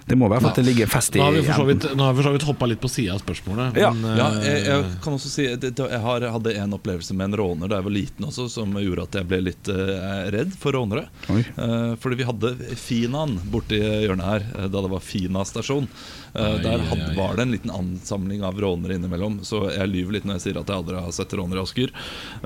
Det 0.08 0.18
må 0.18 0.26
være 0.28 0.42
for 0.42 0.50
at 0.50 0.58
det 0.58 0.64
ligger 0.66 0.90
fest 0.90 1.14
i 1.14 1.20
Nå 1.22 1.28
har 1.28 1.36
vi 1.36 1.42
for 1.46 1.60
så 1.62 1.66
vidt, 1.68 2.34
vidt 2.34 2.46
hoppa 2.48 2.66
litt 2.66 2.80
på 2.82 2.90
sida 2.90 3.14
av 3.14 3.22
spørsmålet. 3.22 3.78
Ja. 3.78 3.92
men, 3.94 4.16
Ja, 4.18 4.26
eh, 4.40 4.48
jeg, 4.48 4.64
jeg 4.66 4.98
kan 5.04 5.14
også 5.14 5.30
si 5.30 5.46
det, 5.54 5.74
det- 5.78 5.90
Jeg 5.92 6.00
har, 6.02 6.26
hadde 6.34 6.54
en 6.58 6.72
opplevelse 6.74 7.14
med 7.14 7.30
en 7.30 7.36
råner 7.38 7.68
da 7.70 7.78
jeg 7.78 7.84
var 7.86 7.94
liten 7.94 8.26
også, 8.26 8.48
som 8.50 8.72
gjorde 8.74 9.02
at 9.06 9.12
jeg 9.20 9.28
ble 9.30 9.40
litt 9.46 9.51
eh, 9.72 10.30
redd 10.34 10.54
for 10.58 10.76
rånere. 10.76 11.06
Oi. 11.32 11.42
Eh, 11.42 11.92
fordi 12.00 12.20
vi 12.20 12.28
hadde 12.28 12.52
Finan 12.80 13.36
borti 13.52 13.80
hjørnet 13.80 14.28
her, 14.28 14.46
eh, 14.56 14.68
da 14.72 14.82
det 14.84 14.92
var 14.92 15.04
Fina 15.04 15.44
stasjon. 15.48 15.88
Ai, 16.32 16.56
der 16.64 16.80
hadde, 16.88 17.10
var 17.16 17.36
det 17.36 17.44
en 17.44 17.52
liten 17.52 17.72
ansamling 17.74 18.44
av 18.46 18.60
rånere 18.60 18.96
innimellom. 18.96 19.40
Så 19.44 19.66
jeg 19.72 19.90
lyver 19.90 20.16
litt 20.16 20.28
når 20.28 20.38
jeg 20.38 20.46
sier 20.46 20.60
at 20.62 20.70
jeg 20.70 20.80
aldri 20.80 21.00
har 21.02 21.12
sett 21.14 21.34
rånere 21.36 21.60
i 21.60 21.66
Asker. 21.66 21.92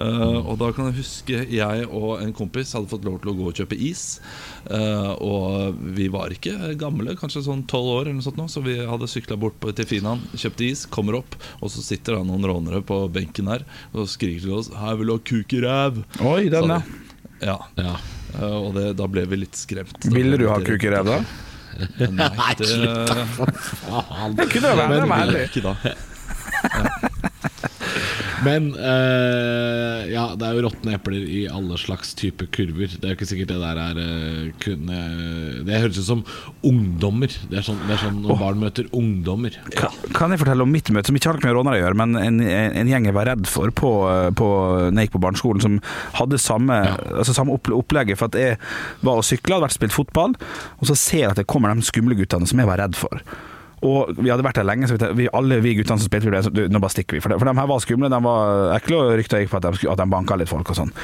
Eh, 0.02 0.38
og 0.40 0.56
da 0.62 0.72
kan 0.74 0.90
jeg 0.90 0.98
huske 1.00 1.44
jeg 1.52 1.86
og 1.86 2.22
en 2.24 2.34
kompis 2.36 2.74
hadde 2.76 2.90
fått 2.90 3.06
lov 3.06 3.20
til 3.22 3.32
å 3.32 3.36
gå 3.38 3.48
og 3.50 3.62
kjøpe 3.62 3.78
is. 3.78 4.04
Uh, 4.66 5.12
og 5.22 5.76
vi 5.94 6.08
var 6.10 6.32
ikke 6.34 6.72
gamle, 6.80 7.14
kanskje 7.18 7.44
sånn 7.46 7.62
tolv 7.70 7.92
år, 7.92 8.08
eller 8.08 8.18
noe 8.18 8.26
sånt 8.26 8.40
nå, 8.40 8.48
så 8.50 8.62
vi 8.64 8.74
hadde 8.82 9.08
sykla 9.10 9.38
bort 9.38 9.58
på, 9.62 9.70
til 9.76 9.86
Finan, 9.86 10.24
kjøpte 10.34 10.66
is, 10.66 10.82
kommer 10.90 11.20
opp, 11.20 11.36
og 11.60 11.70
så 11.70 11.84
sitter 11.86 12.16
det 12.16 12.26
noen 12.26 12.46
rånere 12.50 12.82
på 12.86 12.98
benken 13.14 13.52
her 13.52 13.62
og 13.94 14.10
skriker 14.10 14.42
til 14.42 14.56
oss 14.58 14.72
'Her 14.74 14.98
vil 14.98 15.12
du 15.12 15.14
ha 15.14 15.22
kuk 15.30 15.54
i 15.54 15.62
ræv'. 15.62 16.02
Oi, 16.26 16.48
den, 16.50 16.74
ja. 16.74 16.82
Ja. 17.46 17.58
ja. 17.78 17.94
Uh, 18.34 18.58
Og 18.66 18.70
det, 18.74 18.88
da 18.98 19.06
ble 19.06 19.26
vi 19.30 19.44
litt 19.44 19.54
skremt. 19.54 20.00
Da 20.02 20.14
Ville 20.16 20.40
du 20.40 20.48
ha 20.50 20.58
kuk 20.58 20.82
i 20.82 20.90
ræva? 20.90 21.22
Nei, 22.12 22.52
da. 22.58 23.16
Faen. 23.82 24.36
Det 24.38 24.48
kunne 24.52 24.76
vært 24.80 24.94
det, 24.96 25.08
var 25.08 25.26
ærlig. 25.26 25.48
da. 25.62 25.74
Men 28.44 28.68
uh, 28.74 30.02
ja, 30.10 30.26
det 30.36 30.44
er 30.46 30.56
jo 30.56 30.64
råtne 30.66 30.96
epler 30.98 31.22
i 31.24 31.44
alle 31.48 31.78
slags 31.80 32.12
type 32.18 32.48
kurver. 32.52 32.92
Det 32.92 33.04
er 33.04 33.14
jo 33.14 33.18
ikke 33.18 33.28
sikkert 33.30 33.52
det 33.54 33.58
der 33.62 33.80
er 33.80 34.00
uh, 34.00 34.50
kun 34.62 34.90
uh, 34.90 35.62
Det 35.66 35.80
høres 35.80 36.00
ut 36.00 36.08
som 36.08 36.24
ungdommer. 36.66 37.32
Det 37.50 37.60
er 37.60 37.66
sånn, 37.66 37.80
det 37.86 37.96
er 37.96 38.02
sånn 38.04 38.20
når 38.24 38.40
barn 38.42 38.60
møter 38.60 38.90
ungdommer. 38.96 39.56
Kan, 39.76 39.96
kan 40.16 40.34
jeg 40.34 40.42
fortelle 40.42 40.66
om 40.66 40.72
mitt 40.72 40.90
møte, 40.92 41.10
som 41.10 41.18
ikke 41.18 41.32
har 41.32 41.40
noe 41.40 41.46
med 41.48 41.56
rånere 41.58 41.78
å 41.78 41.82
gjøre, 41.84 42.00
men 42.02 42.20
en, 42.20 42.44
en, 42.44 42.78
en 42.82 42.92
gjeng 42.92 43.10
jeg 43.10 43.16
var 43.16 43.30
redd 43.30 43.50
for 43.50 43.72
på, 43.76 43.92
på, 44.38 44.52
når 44.90 45.00
jeg 45.00 45.10
gikk 45.10 45.16
på 45.16 45.24
barneskolen, 45.26 45.64
som 45.64 45.80
hadde 46.20 46.42
samme, 46.42 46.80
altså 47.08 47.36
samme 47.36 47.56
opp, 47.56 47.72
opplegget. 47.72 48.20
For 48.20 48.30
at 48.30 48.40
jeg 48.40 48.60
var 49.06 49.22
og 49.22 49.26
sykla, 49.26 49.56
hadde 49.56 49.68
vært 49.68 49.76
og 49.76 49.80
spilt 49.80 49.96
fotball, 49.96 50.38
og 50.80 50.88
så 50.90 50.98
ser 50.98 51.24
jeg 51.24 51.34
at 51.34 51.40
det 51.40 51.48
kommer 51.50 51.72
de 51.72 51.86
skumle 51.86 52.18
guttene 52.18 52.48
som 52.48 52.60
jeg 52.60 52.68
var 52.68 52.82
redd 52.84 52.98
for. 52.98 53.22
Og 53.86 54.18
vi 54.18 54.30
hadde 54.32 54.44
vært 54.46 54.60
der 54.60 54.66
lenge, 54.66 54.90
så 54.90 54.96
vi, 54.96 55.10
vi, 55.22 55.30
alle 55.36 55.60
vi 55.64 55.76
guttene 55.78 56.00
som 56.02 56.10
spilte, 56.10 56.28
vi 56.28 56.34
ble 56.34 56.68
nå 56.72 56.82
bare 56.82 56.94
stikker 56.96 57.18
vi. 57.18 57.22
For, 57.24 57.32
de, 57.32 57.40
for 57.40 57.48
de 57.48 57.56
her 57.60 57.70
var 57.70 57.82
skumle, 57.84 58.12
de 58.12 58.20
var 58.26 58.76
ekle, 58.76 59.00
og 59.00 59.16
rykta 59.20 59.42
gikk 59.42 59.52
på 59.54 59.60
at 59.60 59.68
de, 59.68 59.90
at 59.92 60.02
de 60.02 60.08
banka 60.16 60.38
litt 60.40 60.52
folk 60.52 60.72
og 60.74 60.80
sånn. 60.80 60.94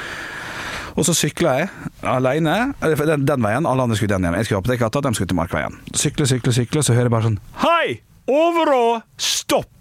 Og 0.93 1.07
så 1.07 1.15
sykla 1.17 1.55
jeg 1.57 1.69
alene 2.05 2.55
den, 2.83 3.25
den 3.25 3.45
veien, 3.45 3.65
alle 3.65 3.87
andre 3.87 3.97
skulle 3.97 4.13
den 4.13 4.27
igjen. 4.27 4.37
Jeg 4.41 4.49
skulle 4.49 4.61
opp 4.61 4.69
til 4.69 4.81
Katta, 4.81 5.01
de 5.01 5.13
skulle 5.17 5.31
til 5.31 5.39
Markveien. 5.39 5.79
Sykle, 5.97 6.29
sykle, 6.29 6.53
sykle, 6.53 6.85
så 6.85 6.93
hører 6.97 7.09
jeg 7.09 7.15
bare 7.15 7.31
sånn 7.31 7.39
Hei! 7.65 8.01
Overå! 8.29 8.83
Stopp! 9.19 9.72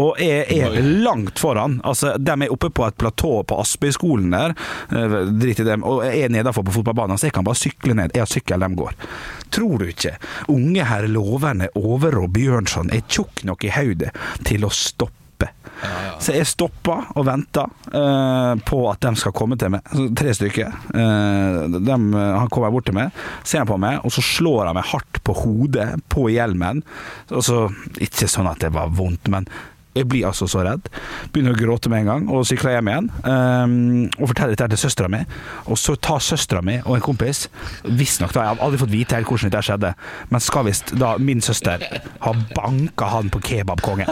Og 0.00 0.20
jeg 0.22 0.46
er 0.56 0.78
langt 1.04 1.38
foran. 1.38 1.80
Altså, 1.84 2.14
De 2.18 2.32
er 2.32 2.52
oppe 2.52 2.70
på 2.72 2.86
et 2.86 2.96
platå 2.96 3.42
på 3.44 3.58
Aspøyskolen 3.60 4.30
der. 4.32 4.54
eh, 4.90 5.16
Drit 5.36 5.60
i 5.60 5.64
dem. 5.68 5.84
Og 5.84 6.04
jeg 6.06 6.24
er 6.24 6.32
nedenfor 6.32 6.64
på 6.64 6.72
fotballbanen, 6.78 7.18
så 7.18 7.28
jeg 7.28 7.36
kan 7.36 7.44
bare 7.44 7.60
sykle 7.60 7.94
ned. 7.94 8.14
Jeg 8.14 8.24
har 8.24 8.30
sykkel, 8.30 8.60
de 8.60 8.74
går. 8.74 8.92
Tror 9.50 9.78
du 9.78 9.88
ikke 9.90 10.16
unge 10.48 10.84
herr 10.88 11.08
Loverne 11.08 11.68
Overå 11.76 12.28
Bjørnson 12.32 12.92
er 12.92 13.04
tjukk 13.08 13.44
nok 13.44 13.64
i 13.64 13.74
hodet 13.74 14.14
til 14.44 14.64
å 14.64 14.70
stoppe? 14.72 15.18
Så 16.22 16.36
jeg 16.36 16.46
stoppa 16.46 17.00
og 17.18 17.24
venta 17.26 17.64
uh, 17.66 18.54
på 18.62 18.78
at 18.86 19.02
de 19.02 19.10
skal 19.18 19.34
komme 19.34 19.56
til 19.58 19.72
meg. 19.74 19.88
Så 19.90 20.06
tre 20.14 20.34
stykker. 20.38 20.70
Uh, 20.94 21.66
de, 21.74 21.96
eh, 21.96 22.36
han 22.38 22.50
kommer 22.52 22.70
bort 22.70 22.86
til 22.86 22.94
meg, 22.94 23.10
ser 23.42 23.66
på 23.66 23.78
meg, 23.82 23.98
og 24.06 24.14
så 24.14 24.22
slår 24.22 24.70
han 24.70 24.78
meg 24.78 24.86
hardt 24.92 25.18
på 25.26 25.34
hodet, 25.40 25.88
på 26.12 26.28
hjelmen. 26.30 26.84
Og 27.34 27.42
så, 27.42 27.64
Ikke 27.98 28.30
sånn 28.30 28.50
at 28.50 28.62
det 28.62 28.70
var 28.76 28.94
vondt, 28.94 29.26
men 29.32 29.50
jeg 29.92 30.06
blir 30.08 30.24
altså 30.28 30.46
så 30.48 30.62
redd. 30.64 30.86
Begynner 31.34 31.52
å 31.52 31.58
gråte 31.58 31.90
med 31.92 32.02
en 32.02 32.10
gang, 32.10 32.28
og 32.32 32.46
sykler 32.48 32.78
hjem 32.78 32.88
igjen. 32.92 33.08
Um, 33.26 33.74
og 34.16 34.30
forteller 34.30 34.54
dette 34.56 34.70
til 34.72 34.80
søstera 34.86 35.10
mi. 35.12 35.20
Og 35.68 35.76
så 35.80 35.96
tar 36.00 36.22
søstera 36.24 36.62
mi 36.64 36.78
og 36.86 36.96
en 36.96 37.04
kompis 37.04 37.44
Visstnok, 37.84 38.32
da, 38.32 38.46
jeg 38.46 38.54
har 38.54 38.64
aldri 38.64 38.80
fått 38.80 38.92
vite 38.92 39.18
helt 39.18 39.28
hvordan 39.28 39.50
dette 39.52 39.64
skjedde, 39.66 39.92
men 40.32 40.42
skal 40.44 40.66
visst 40.68 40.94
da 41.00 41.12
min 41.20 41.42
søster 41.44 41.84
ha 42.24 42.32
banka 42.56 43.10
han 43.12 43.28
på 43.32 43.42
kebabkongen. 43.44 44.08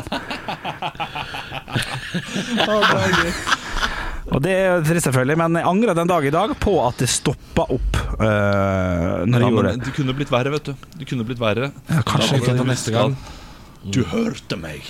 Og 4.31 4.39
det 4.45 4.53
er 4.55 4.85
trist, 4.87 5.09
selvfølgelig, 5.09 5.37
men 5.41 5.59
jeg 5.59 5.67
angrer 5.67 5.97
den 5.99 6.11
dag 6.11 6.27
i 6.29 6.33
dag 6.35 6.53
på 6.63 6.77
at 6.85 7.01
det 7.03 7.09
stoppa 7.11 7.65
opp 7.73 7.99
uh, 8.21 9.25
når 9.27 9.41
Ja, 9.41 9.43
jeg 9.43 9.55
gjorde 9.57 9.73
det. 9.73 9.85
det 9.89 9.95
kunne 9.97 10.15
blitt 10.21 10.31
verre, 10.33 10.53
vet 10.55 10.71
du. 10.71 10.89
Det 11.01 11.09
kunne 11.11 11.27
blitt 11.27 11.41
verre. 11.43 11.73
Ja, 11.91 12.03
kanskje 12.07 12.37
Da 12.37 12.39
jeg 12.39 12.47
kan 12.47 12.61
ta 12.61 12.69
neste 12.69 12.95
gang. 12.95 13.17
Du 13.83 14.03
hørte 14.05 14.59
meg, 14.61 14.85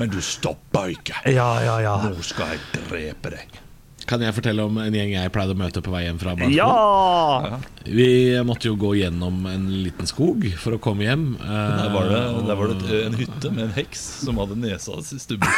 men 0.00 0.10
du 0.10 0.18
stoppa 0.24 0.88
ikke. 0.90 1.14
Ja, 1.30 1.60
ja, 1.62 1.76
ja. 1.84 1.92
Nå 2.02 2.24
skal 2.26 2.56
jeg 2.56 2.64
drepe 2.88 3.30
deg. 3.36 3.60
Kan 4.12 4.20
jeg 4.20 4.34
fortelle 4.36 4.64
om 4.68 4.76
en 4.82 4.92
gjeng 4.92 5.14
jeg 5.14 5.30
pleide 5.32 5.54
å 5.54 5.58
møte 5.58 5.80
på 5.80 5.92
vei 5.94 6.02
hjem 6.04 6.18
fra 6.20 6.34
barneskolen? 6.36 6.58
Ja! 6.60 7.60
Vi 7.82 8.08
måtte 8.46 8.68
jo 8.68 8.76
gå 8.78 8.90
gjennom 8.98 9.40
en 9.48 9.64
liten 9.82 10.06
skog 10.06 10.44
for 10.60 10.76
å 10.76 10.80
komme 10.84 11.06
hjem. 11.06 11.22
eh, 11.40 11.70
Der 11.80 11.88
var 11.94 12.10
det, 12.10 12.20
der 12.46 12.58
var 12.60 12.70
det 12.74 13.00
en 13.06 13.16
hytte 13.18 13.50
med 13.50 13.64
en 13.64 13.72
heks 13.74 14.02
som 14.26 14.36
hadde 14.38 14.58
nesa 14.60 14.98
i 15.00 15.18
stubben. 15.18 15.48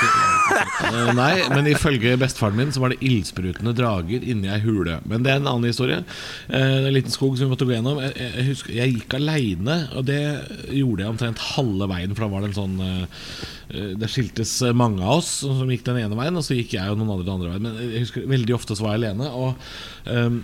Eh, 0.86 1.10
Nei, 1.18 1.34
men 1.52 1.66
ifølge 1.72 2.14
bestefaren 2.20 2.56
min 2.56 2.70
så 2.72 2.80
var 2.84 2.94
det 2.94 3.00
ildsprutende 3.04 3.74
drager 3.76 4.22
inni 4.24 4.48
ei 4.54 4.60
hule. 4.64 5.00
Men 5.04 5.26
det 5.26 5.34
er 5.34 5.42
en 5.42 5.50
annen 5.50 5.68
historie. 5.68 6.00
Eh, 6.48 6.86
en 6.86 6.94
liten 6.94 7.12
skog 7.12 7.36
som 7.36 7.48
vi 7.48 7.52
måtte 7.56 7.66
gå 7.68 7.74
gjennom. 7.74 8.00
Jeg, 8.06 8.46
husker, 8.52 8.72
jeg 8.78 8.94
gikk 8.94 9.18
aleine, 9.18 9.80
og 9.98 10.06
det 10.08 10.22
gjorde 10.70 11.02
jeg 11.04 11.10
omtrent 11.16 11.44
halve 11.56 11.90
veien. 11.90 12.14
For 12.14 12.24
da 12.24 12.32
var 12.32 12.40
det 12.46 12.52
en 12.54 12.58
sånn 12.62 12.78
eh, 12.86 13.02
eh, 13.02 13.63
Det 13.70 14.08
skiltes 14.12 14.50
mange 14.76 15.02
av 15.02 15.22
oss 15.22 15.30
som 15.44 15.70
gikk 15.70 15.86
den 15.86 16.02
ene 16.02 16.18
veien, 16.18 16.36
og 16.36 16.44
så 16.44 16.56
gikk 16.58 16.74
jeg 16.76 16.90
og 16.92 16.98
noen 17.00 17.14
andre 17.14 17.24
den 17.26 17.34
andre 17.34 17.52
veien. 17.54 17.64
Men 17.64 17.94
jeg 17.94 18.04
husker 18.04 18.28
veldig 18.28 18.56
ofte 18.56 18.76
så 18.76 18.84
var 18.84 18.96
jeg 18.96 19.02
alene. 19.02 19.30
Og 19.32 20.10
um, 20.10 20.42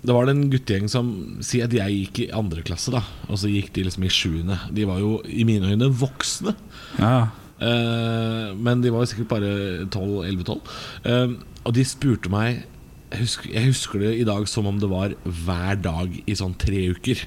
det 0.00 0.16
var 0.16 0.26
det 0.26 0.34
en 0.36 0.48
guttegjeng 0.52 0.88
som 0.88 1.10
Si 1.44 1.60
at 1.60 1.74
jeg 1.76 1.98
gikk 1.98 2.22
i 2.24 2.30
andre 2.36 2.64
klasse, 2.64 2.92
da. 2.94 3.02
Og 3.28 3.40
så 3.42 3.50
gikk 3.52 3.74
de 3.76 3.84
liksom 3.86 4.06
i 4.06 4.12
sjuende. 4.14 4.56
De 4.72 4.88
var 4.88 5.02
jo 5.02 5.18
i 5.28 5.44
mine 5.48 5.74
øyne 5.74 5.92
voksne. 5.92 6.56
ja. 6.98 7.28
Uh, 7.60 8.56
men 8.56 8.80
de 8.80 8.88
var 8.88 9.02
jo 9.04 9.10
sikkert 9.10 9.28
bare 9.34 9.48
12-11-12. 9.92 10.70
Uh, 11.04 11.34
og 11.68 11.74
de 11.76 11.84
spurte 11.84 12.32
meg 12.32 12.62
jeg 13.10 13.24
husker, 13.24 13.50
jeg 13.50 13.66
husker 13.66 14.02
det 14.04 14.10
i 14.20 14.26
dag 14.26 14.44
som 14.46 14.68
om 14.70 14.76
det 14.78 14.88
var 14.90 15.14
hver 15.24 15.78
dag 15.82 16.12
i 16.30 16.34
sånn 16.38 16.52
tre 16.60 16.84
uker. 16.94 17.24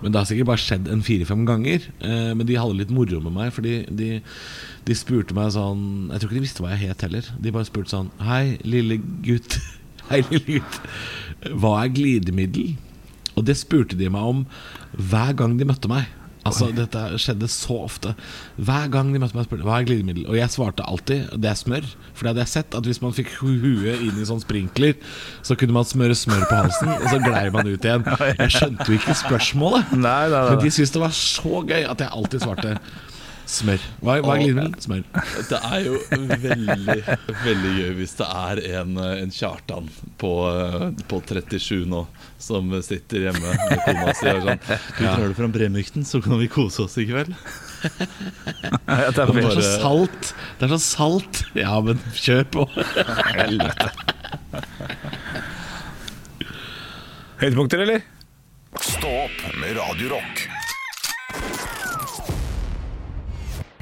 Men 0.00 0.12
det 0.12 0.20
har 0.20 0.28
sikkert 0.30 0.48
bare 0.48 0.62
skjedd 0.62 0.88
en 0.88 1.04
fire-fem 1.04 1.42
ganger. 1.48 1.84
Eh, 2.00 2.30
men 2.32 2.46
de 2.48 2.56
hadde 2.56 2.78
litt 2.78 2.94
moro 2.94 3.20
med 3.20 3.34
meg, 3.36 3.52
Fordi 3.52 3.74
de, 3.92 4.08
de 4.88 4.96
spurte 4.96 5.36
meg 5.36 5.52
sånn 5.52 6.08
Jeg 6.08 6.22
tror 6.22 6.30
ikke 6.30 6.38
de 6.38 6.44
visste 6.46 6.64
hva 6.64 6.72
jeg 6.72 6.88
het 6.88 7.04
heller. 7.04 7.28
De 7.36 7.52
bare 7.52 7.68
spurte 7.68 7.92
sånn 7.92 8.08
Hei, 8.24 8.56
lille 8.64 8.96
gutt. 9.26 9.58
Hei, 10.10 10.22
lille 10.30 10.60
gutt. 10.60 10.80
Hva 11.52 11.76
er 11.82 11.92
glidemiddel? 11.92 12.76
Og 13.36 13.44
det 13.44 13.58
spurte 13.60 13.98
de 13.98 14.08
meg 14.08 14.32
om 14.32 14.46
hver 14.96 15.36
gang 15.36 15.58
de 15.60 15.68
møtte 15.68 15.90
meg. 15.92 16.08
Altså, 16.48 16.68
Dette 16.74 17.02
skjedde 17.22 17.48
så 17.52 17.78
ofte. 17.84 18.14
Hver 18.56 18.90
gang 18.92 19.12
de 19.12 19.20
møtte 19.22 19.38
meg, 19.38 19.48
spurte 19.48 19.66
hva 19.66 19.80
er 19.80 19.88
glidemiddel. 19.88 20.26
Og 20.30 20.38
jeg 20.38 20.52
svarte 20.54 20.86
alltid 20.86 21.34
det 21.42 21.50
er 21.50 21.58
smør. 21.58 21.88
For 22.12 22.24
det 22.24 22.32
hadde 22.32 22.44
jeg 22.44 22.52
sett 22.54 22.78
at 22.78 22.88
hvis 22.88 23.02
man 23.02 23.16
fikk 23.16 23.34
huet 23.40 24.04
inn 24.06 24.20
i 24.20 24.28
sånn 24.28 24.42
sprinkler, 24.42 24.96
så 25.46 25.58
kunne 25.58 25.76
man 25.76 25.88
smøre 25.88 26.16
smør 26.18 26.46
på 26.48 26.62
halsen, 26.62 26.92
og 26.96 27.08
så 27.10 27.20
glei 27.24 27.44
man 27.54 27.68
ut 27.68 27.84
igjen. 27.84 28.06
Jeg 28.40 28.52
skjønte 28.54 28.86
jo 28.88 28.96
ikke 28.98 29.14
spørsmålet. 29.18 29.92
Nei, 29.96 30.00
nei, 30.30 30.32
nei, 30.32 30.54
Men 30.54 30.62
de 30.62 30.72
syntes 30.72 30.94
det 30.94 31.02
var 31.02 31.14
så 31.16 31.60
gøy 31.66 31.84
at 31.86 32.02
jeg 32.02 32.12
alltid 32.12 32.42
svarte 32.42 32.74
smør. 33.50 33.82
Hva, 34.02 34.16
hva 34.24 34.34
er 34.36 34.42
glidemiddel? 34.42 34.74
Smør. 34.82 35.02
Det 35.48 35.58
er 35.68 35.84
jo 35.86 35.98
veldig, 36.10 36.96
veldig 37.44 37.72
gøy 37.76 37.92
hvis 38.00 38.14
det 38.18 38.28
er 38.42 38.62
en, 38.80 38.96
en 39.06 39.32
Kjartan 39.34 39.90
på, 40.20 40.32
på 41.10 41.20
37 41.30 41.84
nå 41.90 42.02
som 42.42 42.70
sitter 42.84 43.28
hjemme 43.28 43.54
med 43.54 43.84
kona 43.86 44.14
si 44.18 44.28
og 44.32 44.42
sånn 44.44 44.60
Du 44.98 45.04
drar 45.04 45.24
du 45.30 45.36
fram 45.38 45.54
Bremykten, 45.54 46.04
så 46.08 46.20
kan 46.24 46.38
vi 46.42 46.50
kose 46.52 46.84
oss 46.86 46.98
i 47.00 47.06
kveld. 47.08 47.32
Ja, 47.86 49.10
det 49.14 49.22
er 49.22 49.32
Det 49.32 49.44
er 49.44 49.54
så 49.60 49.64
salt. 49.80 50.32
Det 50.58 50.68
er 50.68 50.74
så 50.74 50.82
salt. 50.82 51.42
Ja, 51.58 51.78
men 51.84 52.00
kjør 52.16 52.44
på. 52.52 52.66
Høydepunkter, 57.40 57.84
eller? 57.84 58.04
Stå 58.80 59.08
opp 59.26 59.42
med 59.60 59.76
Radio 59.78 60.16
Rock. 60.16 60.46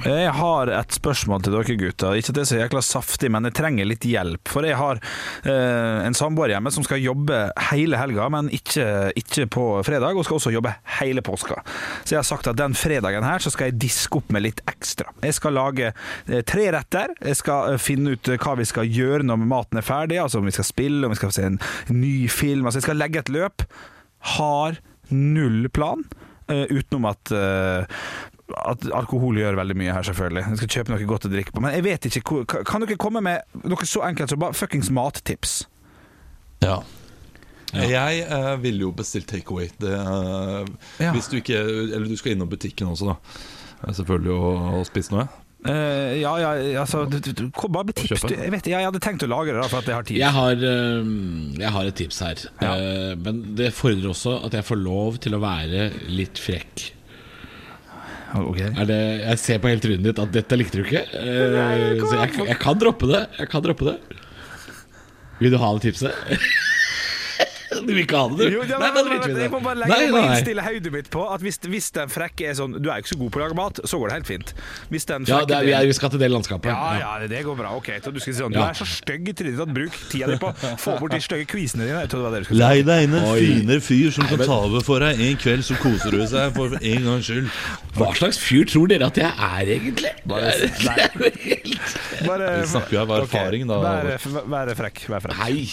Jeg 0.05 0.33
har 0.37 0.69
et 0.69 0.93
spørsmål 0.93 1.41
til 1.41 1.55
dere 1.55 1.75
gutter. 1.79 2.17
Ikke 2.19 2.29
at 2.29 2.37
det 2.37 2.41
er 2.43 2.49
så 2.49 2.57
jækla 2.59 2.81
saftig, 2.85 3.29
men 3.33 3.47
jeg 3.47 3.55
trenger 3.57 3.87
litt 3.89 4.05
hjelp. 4.05 4.51
For 4.53 4.67
jeg 4.67 4.77
har 4.77 4.99
eh, 5.01 6.05
en 6.05 6.17
samboer 6.17 6.53
hjemme 6.53 6.69
som 6.73 6.85
skal 6.85 7.01
jobbe 7.01 7.39
hele 7.71 7.97
helga, 7.97 8.27
men 8.29 8.51
ikke, 8.53 8.85
ikke 9.17 9.47
på 9.55 9.63
fredag, 9.87 10.13
og 10.13 10.27
skal 10.27 10.37
også 10.37 10.53
jobbe 10.53 10.75
hele 10.99 11.23
påska. 11.25 11.57
Så 12.03 12.13
jeg 12.13 12.19
har 12.19 12.27
sagt 12.29 12.51
at 12.51 12.59
den 12.59 12.77
fredagen 12.77 13.25
her 13.25 13.41
så 13.41 13.49
skal 13.53 13.71
jeg 13.71 13.79
diske 13.81 14.21
opp 14.21 14.29
med 14.35 14.45
litt 14.45 14.61
ekstra. 14.69 15.09
Jeg 15.25 15.39
skal 15.39 15.57
lage 15.57 15.89
eh, 15.89 16.45
tre 16.45 16.67
retter. 16.77 17.15
Jeg 17.25 17.41
skal 17.41 17.73
eh, 17.73 17.81
finne 17.81 18.13
ut 18.13 18.29
eh, 18.29 18.37
hva 18.45 18.55
vi 18.61 18.69
skal 18.69 18.91
gjøre 18.91 19.25
når 19.25 19.41
maten 19.41 19.81
er 19.81 19.89
ferdig, 19.89 20.21
altså 20.21 20.43
om 20.43 20.45
vi 20.45 20.53
skal 20.53 20.69
spille, 20.69 21.01
om 21.07 21.15
vi 21.15 21.21
skal 21.23 21.33
se 21.33 21.49
en 21.49 21.59
ny 21.89 22.29
film. 22.29 22.69
Altså 22.69 22.83
jeg 22.83 22.91
skal 22.91 23.01
legge 23.01 23.25
et 23.25 23.33
løp. 23.33 23.65
Har 24.37 24.77
null 25.09 25.65
plan. 25.73 26.05
Uh, 26.45 26.69
utenom 26.69 27.07
at 27.09 27.31
at 28.53 28.83
alkohol 28.93 29.39
gjør 29.39 29.57
veldig 29.57 29.77
mye 29.79 29.93
her, 29.95 30.05
selvfølgelig. 30.05 30.43
Jeg 30.51 30.59
skal 30.61 30.73
kjøpe 30.75 30.93
noe 30.93 31.07
godt 31.09 31.25
å 31.25 31.31
drikke 31.31 31.55
på. 31.55 31.63
Men 31.65 31.73
jeg 31.73 31.85
vet 31.87 32.05
ikke 32.11 32.43
Kan 32.67 32.83
dere 32.85 32.97
komme 33.01 33.23
med 33.25 33.63
noe 33.65 33.87
så 33.89 34.03
enkelt 34.05 34.29
som 34.33 34.41
bare 34.43 34.53
fuckings 34.57 34.91
mattips? 34.93 35.63
Ja. 36.63 36.79
Jeg 37.75 38.21
eh, 38.23 38.51
ville 38.63 38.85
jo 38.85 38.91
bestilt 38.95 39.27
takeaway. 39.31 39.71
Eh, 39.81 40.69
Ja. 41.01 41.11
Hvis 41.11 41.27
du 41.31 41.39
ikke 41.41 41.57
Eller 41.59 42.05
du 42.07 42.15
skal 42.15 42.35
innom 42.35 42.49
butikken 42.49 42.87
også, 42.93 43.15
da. 43.15 43.17
Eh, 43.83 43.93
Selvfølgelig 43.97 44.31
og, 44.37 44.61
og 44.79 44.85
spise 44.87 45.11
noe. 45.15 45.25
Eh, 45.65 46.19
ja, 46.21 46.31
ja, 46.37 46.49
altså 46.83 47.05
du, 47.09 47.17
du, 47.17 47.47
Kom 47.57 47.73
bare 47.73 47.89
med 47.89 47.97
tips. 47.97 48.21
Du, 48.21 48.35
jeg, 48.37 48.51
vet, 48.53 48.67
jeg 48.69 48.85
hadde 48.85 49.01
tenkt 49.01 49.25
å 49.25 49.29
lage 49.31 49.55
det, 49.55 49.65
for 49.71 49.81
at 49.81 49.89
jeg 49.89 49.97
har 49.97 50.05
tid. 50.05 50.19
Jeg 50.21 50.33
har, 50.35 50.65
øhm, 50.69 51.55
jeg 51.57 51.71
har 51.73 51.89
et 51.89 51.97
tips 51.97 52.19
her. 52.21 52.43
Ja. 52.61 52.75
Eh, 52.75 53.13
men 53.17 53.41
det 53.57 53.71
fordrer 53.73 54.11
også 54.13 54.37
at 54.45 54.53
jeg 54.59 54.67
får 54.67 54.79
lov 54.83 55.17
til 55.25 55.33
å 55.37 55.41
være 55.41 55.87
litt 56.13 56.37
frekk. 56.41 56.91
Ok. 58.41 58.59
Er 58.65 58.87
det, 58.89 58.99
jeg 59.21 59.39
ser 59.41 59.59
på 59.63 59.69
hele 59.71 59.83
trynet 59.83 60.05
ditt 60.09 60.19
at 60.21 60.31
dette 60.35 60.57
likte 60.59 60.81
du 60.81 60.85
ikke. 60.85 61.03
Eh, 61.21 62.01
så 62.03 62.19
jeg, 62.19 62.33
jeg 62.51 62.59
kan 62.61 62.79
droppe 62.81 63.07
det. 63.11 63.23
Jeg 63.39 63.51
kan 63.51 63.63
droppe 63.63 63.87
det. 63.87 63.97
Vil 65.39 65.51
du 65.55 65.59
ha 65.61 65.71
det 65.75 65.89
tipset? 65.89 66.39
Du 67.85 67.91
vil 67.93 68.03
ikke 68.05 68.17
ha 68.21 68.27
det, 68.31 68.37
du? 68.49 68.55
Jo, 68.55 68.63
ja, 68.69 68.77
Nei, 68.79 68.89
men, 68.91 68.95
da 68.95 69.03
men, 69.03 69.09
driter 69.11 69.25
vi 69.27 69.31
i 69.31 69.35
det. 69.35 69.43
jeg 69.45 69.51
må 69.51 69.59
bare 69.65 69.79
legge 69.81 69.91
Nei, 69.95 70.07
nei. 70.13 70.23
innstille 70.31 70.63
hodet 70.65 70.91
mitt 70.95 71.09
på 71.11 71.23
at 71.35 71.41
hvis, 71.45 71.59
hvis 71.67 71.89
den 71.97 72.09
frekke 72.13 72.47
er 72.49 72.55
sånn 72.57 72.77
Du 72.79 72.89
er 72.89 72.99
jo 73.01 73.05
ikke 73.05 73.11
så 73.13 73.17
god 73.19 73.31
på 73.35 73.39
å 73.39 73.43
lage 73.45 73.57
mat, 73.59 73.79
så 73.83 73.99
går 74.01 74.11
det 74.11 74.15
helt 74.19 74.29
fint. 74.29 74.53
Hvis 74.93 75.05
den 75.09 75.25
Ja, 75.29 75.41
det 75.45 75.57
er, 75.57 75.65
vi, 75.67 75.73
er, 75.75 75.85
vi 75.89 75.97
skal 75.97 76.09
til 76.13 76.19
det 76.23 76.29
landskapet. 76.31 76.71
ja, 76.71 76.93
ja, 77.19 77.27
det 77.27 77.41
går 77.45 77.57
bra. 77.59 77.73
Ok, 77.75 77.89
så 78.03 78.13
du 78.15 78.19
skal 78.23 78.33
si 78.33 78.39
sånn 78.41 78.53
Du 78.55 78.59
Ja. 78.59 78.69
er 78.69 78.79
så 78.79 78.87
stygg 78.87 79.27
i 79.29 79.33
trynet 79.33 79.59
at 79.65 79.73
bruk 79.75 79.97
tida 80.11 80.27
di 80.31 80.37
på 80.41 80.53
få 80.79 80.97
bort 80.99 81.11
de 81.11 81.21
stygge 81.25 81.45
kvisene 81.51 81.83
dine. 81.87 81.99
Jeg 82.05 82.09
trodde 82.13 82.23
det 82.23 82.29
var 82.29 82.37
det 82.37 82.43
du 82.43 82.49
skulle 82.49 82.59
si. 82.59 82.63
Lei 82.63 82.81
deg 82.87 83.03
inn 83.09 83.17
en 83.19 83.27
finere 83.35 83.81
fyr 83.81 84.11
som 84.15 84.27
kan 84.31 84.45
ta 84.45 84.59
over 84.69 84.85
for 84.85 84.99
deg 85.03 85.19
en 85.27 85.37
kveld, 85.41 85.63
så 85.67 85.75
koser 85.81 86.11
du 86.15 86.25
seg 86.27 86.53
for 86.55 86.77
en 86.79 87.09
gangs 87.09 87.25
skyld. 87.29 87.49
Hva 87.95 88.11
slags 88.15 88.39
fyr 88.39 88.65
tror 88.69 88.87
dere 88.91 89.07
at 89.11 89.17
jeg 89.19 89.31
er, 89.31 89.73
egentlig? 89.79 90.11
Bare- 90.25 90.51
helt 90.55 91.85
Bare, 92.25 92.61
Vi 92.61 92.67
snakker 92.71 92.95
jo 92.95 93.01
av 93.03 93.11
erfaring, 93.21 93.65
okay. 93.69 93.83
da. 93.83 94.17
Vær, 94.25 94.45
vær 94.53 94.71
frekk. 94.79 95.01
Vær 95.11 95.23
frekk. 95.25 95.37
Hei. 95.41 95.65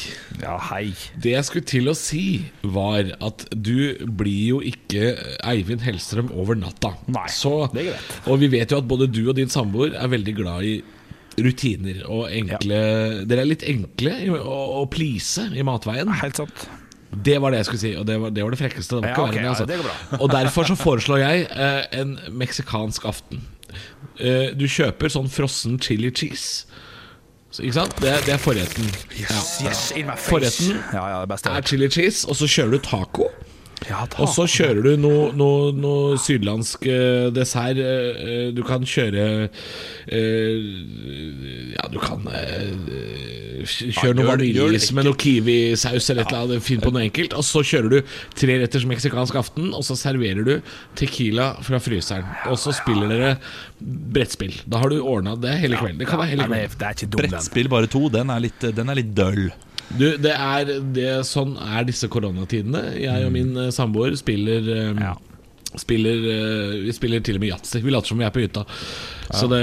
Ja, 0.43 0.57
hei. 0.71 0.93
Det 1.23 1.33
jeg 1.37 1.45
skulle 1.49 1.65
til 1.69 1.89
å 1.91 1.92
si, 1.99 2.45
var 2.63 3.13
at 3.25 3.45
du 3.55 3.95
blir 4.07 4.43
jo 4.55 4.61
ikke 4.65 5.13
Eivind 5.49 5.83
Hellstrøm 5.87 6.31
over 6.35 6.59
natta. 6.59 6.95
Nei, 7.13 7.27
Så, 7.33 7.55
det 7.75 7.85
er 7.85 7.91
greit. 7.93 8.19
Og 8.29 8.41
vi 8.43 8.51
vet 8.53 8.71
jo 8.75 8.81
at 8.83 8.89
både 8.91 9.09
du 9.13 9.23
og 9.29 9.37
din 9.39 9.51
samboer 9.53 9.97
er 9.99 10.13
veldig 10.13 10.35
glad 10.39 10.69
i 10.69 10.77
rutiner 11.43 12.03
og 12.13 12.27
enkle 12.29 12.79
Dere 13.25 13.41
er 13.41 13.49
litt 13.49 13.63
enkle 13.65 14.13
å, 14.37 14.57
å 14.83 14.87
please 14.93 15.47
i 15.57 15.65
matveien. 15.65 16.11
Helt 16.21 16.43
sant. 16.43 16.67
Det 17.13 17.39
var 17.41 17.53
det 17.53 17.59
jeg 17.63 17.69
skulle 17.69 17.83
si, 17.83 17.93
og 18.01 18.07
det 18.09 18.15
var 18.21 18.31
det, 18.33 18.45
var 18.45 18.55
det 18.55 18.59
frekkeste. 18.61 18.99
Det 18.99 19.03
var 19.03 19.09
Ja, 19.09 19.15
ikke 19.15 19.25
ok, 19.25 19.35
verre 19.35 19.39
enn 19.39 19.67
det, 19.69 19.77
ja, 19.77 19.89
altså. 19.89 20.13
det. 20.13 20.21
Og 20.25 20.31
derfor 20.33 20.69
så 20.71 20.77
foreslår 20.81 21.21
jeg 21.21 21.43
eh, 21.53 21.83
en 22.01 22.15
meksikansk 22.41 23.05
aften. 23.11 23.43
Eh, 24.21 24.53
du 24.57 24.65
kjøper 24.69 25.13
sånn 25.13 25.29
frossen 25.33 25.77
chili 25.83 26.09
cheese. 26.13 26.65
Så, 27.53 27.61
ikke 27.67 27.75
sant? 27.83 27.95
Det, 28.01 28.13
det 28.27 28.33
er 28.33 28.41
forretten. 28.41 28.87
Yes, 29.13 29.59
yes, 29.61 29.81
in 29.93 30.07
my 30.09 30.17
face. 30.17 30.31
Forretten 30.33 30.79
Ja, 30.97 31.03
ja, 31.13 31.19
det 31.21 31.29
beste 31.35 31.53
er 31.53 31.61
chili 31.69 31.89
cheese, 31.93 32.25
og 32.29 32.37
så 32.41 32.49
kjører 32.49 32.79
du 32.79 32.79
taco. 32.87 33.27
Ja, 33.89 34.05
taco 34.07 34.23
Og 34.23 34.29
så 34.31 34.45
kjører 34.47 34.79
du 34.87 34.93
noe, 35.03 35.33
noe, 35.37 35.73
noe 35.75 36.17
sydlandsk 36.23 36.87
eh, 36.87 37.29
dessert. 37.35 37.77
eh, 37.83 38.21
eh, 38.23 38.53
Du 38.55 38.63
kan 38.65 38.85
kjøre 38.87 39.25
eh, 40.07 40.69
Ja, 41.75 41.89
du 41.93 41.99
kan 41.99 42.23
kjøre 43.67 44.15
noe 44.19 44.29
vaniljeis 44.29 44.91
med 44.97 45.07
noe 45.09 45.19
kiwisaus 45.19 46.11
eller 46.13 46.27
et 46.27 46.33
eller 46.33 46.47
annet. 46.47 46.65
Finn 46.67 46.83
på 46.85 46.93
noe 46.95 47.05
enkelt. 47.07 47.37
Og 47.39 47.45
så 47.47 47.63
kjører 47.67 47.91
du 47.93 48.15
tre 48.39 48.59
retters 48.63 48.87
meksikansk 48.89 49.39
aften, 49.41 49.73
og 49.77 49.85
så 49.87 49.97
serverer 49.99 50.47
du 50.47 50.55
tequila 50.99 51.53
fra 51.65 51.81
fryseren. 51.83 52.29
Og 52.53 52.59
så 52.61 52.75
spiller 52.77 53.11
dere 53.13 53.35
brettspill. 53.81 54.55
Da 54.67 54.83
har 54.83 54.93
du 54.93 55.01
ordna 55.01 55.35
det 55.41 55.57
hele 55.63 55.81
kvelden. 55.81 56.01
Det 56.03 56.09
kan 56.11 56.21
være 56.23 56.35
hele 56.35 56.49
kvelden. 56.49 56.87
er. 56.93 57.19
Brettspill 57.23 57.71
bare 57.73 57.91
to, 57.91 58.07
den 58.13 58.31
er 58.33 58.43
litt, 58.49 58.71
den 58.77 58.93
er 58.93 58.99
litt 59.01 59.13
døll. 59.17 59.47
Du, 59.93 60.07
det 60.17 60.33
er 60.33 60.71
det, 60.95 61.09
Sånn 61.29 61.57
er 61.61 61.85
disse 61.89 62.09
koronatidene. 62.13 62.85
Jeg 63.03 63.27
og 63.27 63.35
min 63.35 63.53
eh, 63.67 63.73
samboer 63.75 64.17
spiller 64.21 64.73
eh, 64.73 65.03
Ja. 65.03 65.17
Spiller, 65.81 66.19
eh, 66.29 66.73
vi 66.85 66.93
spiller 66.93 67.23
til 67.25 67.39
og 67.39 67.41
med 67.41 67.49
yatzy. 67.55 67.79
Vi 67.81 67.93
later 67.93 68.13
som 68.13 68.19
vi 68.21 68.27
er 68.27 68.33
på 68.35 68.43
hytta. 68.43 68.67
Så 69.31 69.47
det, 69.51 69.61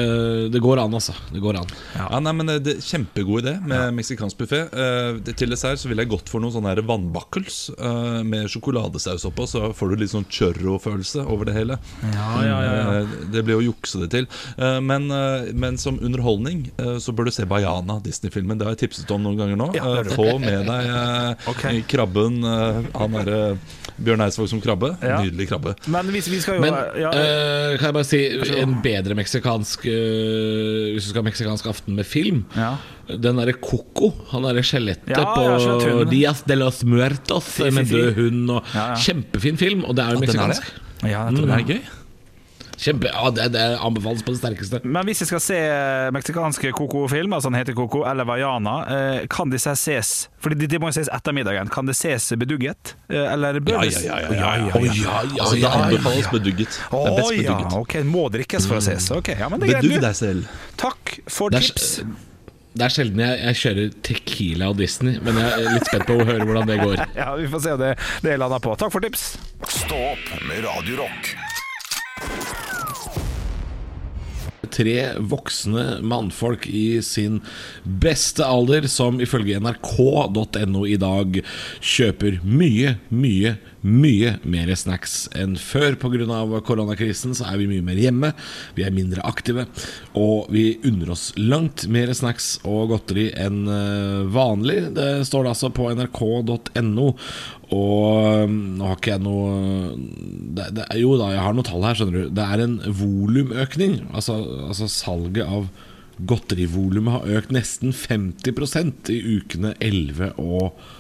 det 0.54 0.62
går 0.64 0.80
an, 0.82 0.94
altså. 0.96 1.14
Det 1.34 1.42
går 1.44 1.60
an. 1.60 1.68
Ja, 1.98 2.20
nei, 2.24 2.34
men 2.34 2.48
det 2.64 2.76
er 2.78 2.82
Kjempegod 2.86 3.44
idé 3.44 3.56
med 3.62 3.94
meksikansk 3.98 4.38
buffé. 4.40 4.62
Uh, 4.72 5.20
til 5.36 5.52
dessert 5.52 5.82
så 5.82 5.90
ville 5.92 6.06
jeg 6.06 6.12
gått 6.14 6.30
for 6.32 6.40
noen 6.44 6.54
sånne 6.56 6.78
vannbakkels 6.90 7.58
eh, 7.78 8.22
med 8.26 8.48
sjokoladesaus 8.52 9.26
oppå. 9.30 9.46
Så 9.50 9.70
får 9.76 9.92
du 9.92 9.96
litt 10.02 10.12
sånn 10.14 10.26
churro-følelse 10.32 11.26
over 11.30 11.50
det 11.50 11.56
hele. 11.58 11.78
Ja, 12.04 12.30
ja, 12.46 12.58
ja, 12.64 12.74
ja. 12.80 12.94
Eh, 13.02 13.14
det 13.34 13.44
blir 13.48 13.60
å 13.60 13.64
jukse 13.64 14.02
det 14.04 14.10
til. 14.14 14.28
Eh, 14.58 14.80
men, 14.86 15.10
eh, 15.14 15.50
men 15.54 15.78
som 15.82 16.00
underholdning 16.00 16.66
eh, 16.80 16.96
så 17.04 17.14
bør 17.16 17.30
du 17.30 17.34
se 17.36 17.46
Bayana, 17.50 18.00
Disney-filmen. 18.06 18.58
Det 18.60 18.68
har 18.68 18.76
jeg 18.78 18.86
tipset 18.88 19.12
om 19.16 19.24
noen 19.28 19.38
ganger 19.40 19.60
nå. 19.60 19.70
Ja, 19.78 19.86
Eh, 20.00 20.06
få 20.14 20.38
med 20.40 20.68
deg 20.70 20.90
eh, 20.94 21.48
Ok. 21.50 21.64
krabben. 21.90 22.40
eh, 22.46 22.82
han 22.96 23.16
derre 23.18 23.58
Bjørn 24.00 24.22
Eidsvåg 24.24 24.48
som 24.52 24.62
krabbe. 24.64 24.94
Ja. 25.04 25.18
Nydelig 25.24 25.50
krabbe. 25.50 25.74
Men 25.92 26.08
vi, 26.14 26.22
vi 26.24 26.40
skal 26.40 26.56
jo 26.60 26.62
Men 26.64 26.78
ja, 27.02 27.10
eh, 27.12 27.74
kan 27.80 27.90
jeg 27.90 27.96
bare 27.98 28.08
si 28.08 28.22
en 28.62 28.78
bedre 28.86 29.18
meksikansk 29.60 29.84
Hvis 30.96 31.06
du 31.06 31.10
skal 31.12 31.22
ha 31.22 31.28
meksikansk 31.30 31.70
aften 31.72 31.96
med 32.00 32.08
film 32.08 32.44
ja. 32.56 32.72
Den 33.10 33.40
derre 33.42 33.54
Coco, 33.58 34.12
han 34.32 34.44
derre 34.46 34.62
skjelettet 34.66 35.10
Ja, 35.16 35.24
på. 35.34 36.04
Dias 36.12 36.44
de 36.46 36.56
los 36.60 36.84
Muertos 36.86 37.44
Fy, 37.58 37.64
med 37.70 37.72
fy, 37.74 37.78
med 37.80 37.88
død 37.94 38.20
hund 38.20 38.52
og. 38.54 38.76
Kjempefin 39.02 39.58
film, 39.58 39.84
og 39.86 39.96
det 39.98 40.06
er 40.06 40.14
jo 40.14 40.20
meksikansk. 40.22 40.68
ja, 41.04 41.26
jeg 41.30 41.38
tror 41.40 41.46
Mm. 41.46 41.50
det. 41.50 41.58
Det 41.58 41.60
er 41.60 41.74
gøy. 41.74 41.82
Kjempe, 42.80 43.10
ja, 43.12 43.30
det, 43.36 43.46
det 43.52 43.64
anbefales 43.84 44.22
på 44.24 44.32
det 44.32 44.40
sterkeste. 44.40 44.80
Men 44.88 45.04
hvis 45.10 45.20
jeg 45.20 45.28
skal 45.28 45.42
se 45.44 45.58
meksikanske 46.16 46.70
Coco-film, 46.78 47.34
altså 47.36 47.50
den 47.52 47.58
heter 47.60 47.76
Coco, 47.76 48.06
eller 48.08 48.24
Vaiana, 48.30 48.76
eh, 48.96 49.26
kan 49.28 49.52
disse 49.52 49.74
ses 49.76 50.12
Fordi 50.40 50.56
det, 50.62 50.70
de 50.72 50.80
må 50.80 50.88
jo 50.88 50.96
ses 50.96 51.10
etter 51.12 51.36
middagen. 51.36 51.68
Kan 51.74 51.90
det 51.90 51.98
ses 52.00 52.30
bedugget? 52.40 52.94
Eh, 53.12 53.26
eller 53.34 53.60
bør 53.60 53.84
det 53.84 53.92
ja, 54.06 54.22
ja. 54.24 54.32
ja, 54.32 54.32
ja, 54.32 54.54
ja, 54.64 54.80
ja, 54.80 54.94
ja, 54.96 55.44
Altså, 55.44 55.58
det 55.58 55.62
ja, 55.66 55.74
ja. 55.74 55.84
anbefales 55.90 56.32
bedugget. 56.32 56.80
Det 56.94 57.04
er 57.04 57.20
best 57.20 57.36
bedugget. 57.36 57.76
ok, 57.82 57.98
Må 58.16 58.24
drikkes 58.32 58.70
for 58.72 58.80
å 58.80 58.86
ses. 58.88 59.10
Ok, 59.18 59.34
ja, 59.36 59.52
men 59.52 59.60
det 59.60 59.74
er 59.74 59.82
Bedugg 59.84 59.98
greit. 60.00 60.08
deg 60.08 60.20
selv. 60.24 60.58
Takk 60.80 61.18
for 61.28 61.52
Det 61.52 61.60
er, 61.60 61.68
tips. 61.68 61.90
det 62.80 62.88
er 62.88 62.96
sjelden 62.96 63.26
jeg, 63.26 63.42
jeg 63.44 63.60
kjører 63.66 63.92
Tequila 64.08 64.72
og 64.72 64.80
Disney, 64.80 65.20
men 65.26 65.36
jeg 65.44 65.52
er 65.68 65.70
litt 65.76 65.92
spent 65.92 66.08
på 66.08 66.16
å 66.16 66.24
høre 66.32 66.48
hvordan 66.48 66.72
det 66.72 66.80
går. 66.86 67.04
Ja, 67.20 67.34
Vi 67.36 67.52
får 67.52 67.66
se 67.68 67.76
om 67.76 67.84
det, 67.84 67.92
det 68.24 68.40
lander 68.40 68.64
på. 68.64 68.78
Takk 68.80 68.96
for 68.96 69.04
tips. 69.04 69.34
Stå 69.84 70.00
opp 70.16 70.34
med 70.48 70.64
Radio 70.70 71.04
Rock. 71.04 71.34
Tre 74.74 74.98
voksne 75.20 76.00
mannfolk 76.06 76.68
i 76.70 77.02
sin 77.06 77.40
beste 77.84 78.46
alder 78.46 78.88
som 78.92 79.20
ifølge 79.24 79.60
nrk.no 79.62 80.86
i 80.88 80.98
dag 81.02 81.42
kjøper 81.80 82.40
mye, 82.46 82.98
mye, 83.10 83.58
mye 83.86 84.36
mer 84.44 84.72
snacks 84.76 85.28
enn 85.38 85.56
før. 85.60 85.96
Pga. 86.00 86.62
koronakrisen 86.66 87.36
så 87.38 87.48
er 87.50 87.60
vi 87.62 87.70
mye 87.70 87.86
mer 87.86 88.00
hjemme, 88.00 88.34
vi 88.76 88.86
er 88.86 88.96
mindre 88.96 89.24
aktive, 89.28 89.68
og 90.18 90.50
vi 90.54 90.80
unner 90.88 91.14
oss 91.14 91.30
langt 91.38 91.88
mer 91.92 92.12
snacks 92.14 92.58
og 92.68 92.92
godteri 92.94 93.30
enn 93.40 93.64
eh, 93.70 94.28
vanlig. 94.34 94.82
Det 94.98 95.10
står 95.28 95.46
det 95.46 95.54
altså 95.56 95.72
på 95.76 95.90
nrk.no. 95.94 97.14
Og 97.70 98.46
um, 98.50 98.54
nå 98.80 98.88
har 98.90 98.96
ikke 98.98 99.12
jeg 99.14 99.22
noe 99.22 99.92
det, 100.58 100.72
det, 100.74 100.88
Jo 100.98 101.12
da, 101.20 101.28
jeg 101.36 101.44
har 101.46 101.54
noen 101.54 101.68
tall 101.68 101.86
her, 101.86 102.00
skjønner 102.00 102.26
du. 102.26 102.32
Det 102.34 102.46
er 102.46 102.64
en 102.64 102.80
volumøkning. 102.98 104.00
Altså, 104.10 104.40
altså 104.66 104.90
salget 104.90 105.46
av 105.46 105.70
godterivolumet 106.20 107.14
har 107.14 107.38
økt 107.40 107.54
nesten 107.56 107.94
50% 107.96 109.14
i 109.14 109.20
ukene 109.38 109.76
11 109.86 110.34
og 110.42 110.74
12. 110.74 110.98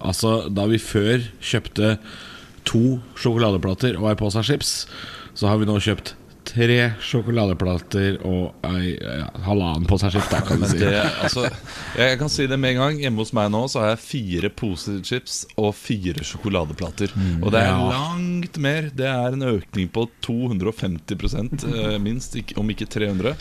Altså 0.00 0.48
da 0.52 0.66
vi 0.70 0.80
før 0.80 1.26
kjøpte 1.42 1.96
to 2.68 3.00
sjokoladeplater 3.18 3.98
og 4.00 4.10
ei 4.12 4.18
pose 4.18 4.42
chips, 4.46 4.74
så 5.34 5.50
har 5.50 5.60
vi 5.60 5.68
nå 5.68 5.78
kjøpt 5.82 6.14
tre 6.44 6.76
sjokoladeplater 7.00 8.16
og 8.26 8.66
ei 8.66 8.92
ja, 8.96 9.28
halvannen 9.46 9.86
pose 9.88 10.08
chips, 10.12 10.28
da, 10.32 10.40
kan 10.46 10.60
du 10.62 10.66
si. 10.68 10.78
det, 10.80 10.90
altså, 11.22 11.44
jeg 11.98 12.18
kan 12.20 12.30
si 12.32 12.46
det 12.50 12.58
med 12.60 12.74
en 12.74 12.80
gang. 12.82 12.98
Hjemme 13.02 13.22
hos 13.22 13.32
meg 13.36 13.50
nå 13.54 13.60
så 13.72 13.82
har 13.82 13.92
jeg 13.94 14.02
fire 14.04 14.50
poser 14.58 14.98
chips 15.06 15.42
og 15.60 15.70
fire 15.78 16.24
sjokoladeplater. 16.26 17.14
Og 17.42 17.52
det 17.54 17.62
er 17.62 17.70
Ja. 17.72 17.78
langt 17.92 18.58
mer. 18.58 18.90
Det 18.94 19.06
er 19.08 19.36
en 19.36 19.46
økning 19.52 19.88
på 19.94 20.08
250 20.26 21.64
eh, 21.64 21.98
minst, 22.02 22.36
om 22.56 22.70
ikke 22.74 22.88
300. 22.90 23.34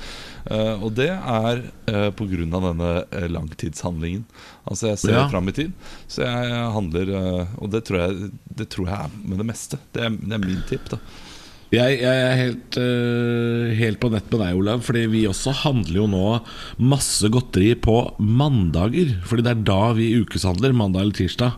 Eh, 0.52 0.74
og 0.84 0.94
det 0.98 1.10
er 1.12 1.64
eh, 1.88 2.08
av 2.12 2.64
denne 2.70 2.92
langtidshandlingen. 3.34 4.26
Altså 4.66 4.92
jeg 4.92 5.00
ser 5.00 5.18
Ja. 5.18 5.28
fram 5.30 5.50
i 5.50 5.52
tid, 5.52 5.74
så 6.08 6.22
jeg 6.24 6.72
handler 6.74 7.12
Og 7.58 7.70
det 7.72 7.84
tror 7.86 8.00
jeg, 8.00 8.32
det 8.56 8.70
tror 8.70 8.88
jeg 8.88 8.96
er 9.06 9.10
med 9.26 9.38
det 9.38 9.46
meste. 9.46 9.80
Det 9.94 10.04
er, 10.06 10.10
det 10.10 10.34
er 10.34 10.46
min 10.46 10.64
tipp, 10.70 10.90
da. 10.90 10.98
Jeg, 11.72 12.02
jeg 12.02 12.22
er 12.28 12.34
helt, 12.36 12.78
uh, 12.84 13.72
helt 13.80 14.00
på 14.04 14.10
nett 14.12 14.28
med 14.28 14.42
deg, 14.44 14.58
Olav. 14.60 14.84
Fordi 14.84 15.06
vi 15.14 15.24
også 15.30 15.54
handler 15.64 16.02
jo 16.02 16.08
nå 16.12 16.26
masse 16.84 17.30
godteri 17.32 17.72
på 17.80 17.96
mandager. 18.20 19.14
Fordi 19.28 19.46
det 19.48 19.54
er 19.54 19.66
da 19.70 19.82
vi 19.96 20.12
ukeshandler. 20.20 20.76
Mandag 20.76 21.06
eller 21.06 21.16
tirsdag. 21.16 21.56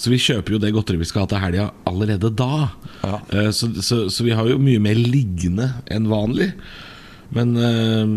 Så 0.00 0.12
vi 0.12 0.20
kjøper 0.22 0.56
jo 0.56 0.62
det 0.62 0.72
godteriet 0.76 1.04
vi 1.04 1.10
skal 1.10 1.26
ha 1.26 1.32
til 1.32 1.44
helga 1.44 1.70
allerede 1.90 2.32
da. 2.32 2.70
Ja. 3.04 3.18
Uh, 3.34 3.50
så, 3.52 3.68
så, 3.84 4.06
så 4.08 4.24
vi 4.24 4.36
har 4.36 4.48
jo 4.48 4.60
mye 4.62 4.80
mer 4.80 4.96
liggende 4.96 5.74
enn 5.92 6.08
vanlig. 6.08 6.54
Men 7.30 7.54
øh, 7.54 8.12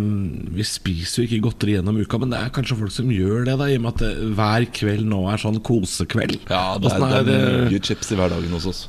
vi 0.58 0.64
spiser 0.66 1.22
jo 1.22 1.28
ikke 1.28 1.44
godteri 1.46 1.76
gjennom 1.76 2.00
uka. 2.02 2.18
Men 2.22 2.34
det 2.34 2.40
er 2.42 2.54
kanskje 2.56 2.80
folk 2.80 2.94
som 2.96 3.12
gjør 3.14 3.46
det, 3.46 3.58
da 3.62 3.68
i 3.70 3.78
og 3.78 3.84
med 3.86 4.02
at 4.02 4.22
hver 4.40 4.66
kveld 4.74 5.06
nå 5.12 5.20
er 5.30 5.42
sånn 5.42 5.60
kosekveld. 5.66 6.40
Ja, 6.50 6.80
det 6.82 6.90
er, 6.90 6.98
Åssen 6.98 7.28
det 7.30 7.36
er 7.38 7.52
er, 7.52 7.68
mye 7.70 7.84
chips 7.86 8.10
i 8.10 8.18
hverdagen 8.18 8.56
hos 8.58 8.66
oss. 8.72 8.88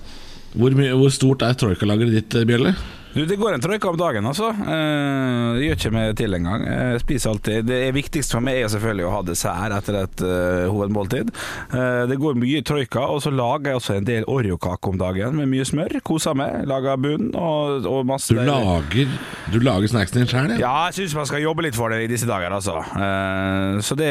Hvor, 0.55 0.75
hvor 0.99 1.12
stort 1.12 1.43
er 1.43 1.57
troikalageret 1.59 2.14
ditt, 2.14 2.37
Bjølle? 2.47 2.75
Du, 3.14 3.24
Det 3.27 3.37
går 3.37 3.53
en 3.55 3.61
troika 3.61 3.88
om 3.88 3.96
dagen, 3.98 4.27
altså. 4.27 4.48
Uh, 4.50 5.55
gjør 5.62 5.77
ikke 5.77 5.90
meg 5.94 6.16
til 6.18 6.35
engang. 6.35 6.64
Jeg 6.66 7.03
spiser 7.05 7.31
alltid 7.31 7.68
Det 7.68 7.77
er 7.87 7.92
viktigst 7.94 8.35
for 8.35 8.42
meg 8.42 8.59
er 8.59 8.72
selvfølgelig 8.72 9.05
å 9.07 9.12
ha 9.12 9.20
dessert 9.29 9.74
etter 9.77 9.98
et 10.00 10.24
uh, 10.27 10.64
hovedmåltid. 10.72 11.31
Uh, 11.70 12.11
det 12.11 12.18
går 12.18 12.35
mye 12.42 12.62
troika, 12.66 13.05
og 13.14 13.22
så 13.22 13.31
lager 13.31 13.70
jeg 13.70 13.79
også 13.79 13.94
en 14.00 14.09
del 14.09 14.27
Oreo-kake 14.27 14.90
om 14.90 14.98
dagen 14.98 15.38
med 15.38 15.46
mye 15.53 15.66
smør. 15.68 15.94
Koser 16.03 16.35
meg. 16.38 16.64
Lager 16.66 16.98
bunn 16.98 17.31
og, 17.38 17.87
og 17.87 18.00
masse 18.09 18.35
Du 18.35 18.40
lager, 18.42 19.14
du 19.55 19.61
lager 19.62 19.94
snacksen 19.94 20.24
din 20.24 20.33
sjøl, 20.33 20.57
ja? 20.59 20.74
Jeg 20.88 20.98
syns 20.98 21.14
man 21.20 21.31
skal 21.31 21.44
jobbe 21.44 21.68
litt 21.68 21.79
for 21.79 21.94
det 21.94 22.03
i 22.09 22.11
disse 22.11 22.27
dager, 22.27 22.50
altså. 22.59 22.81
Uh, 22.83 23.79
så 23.79 23.94
det, 24.00 24.11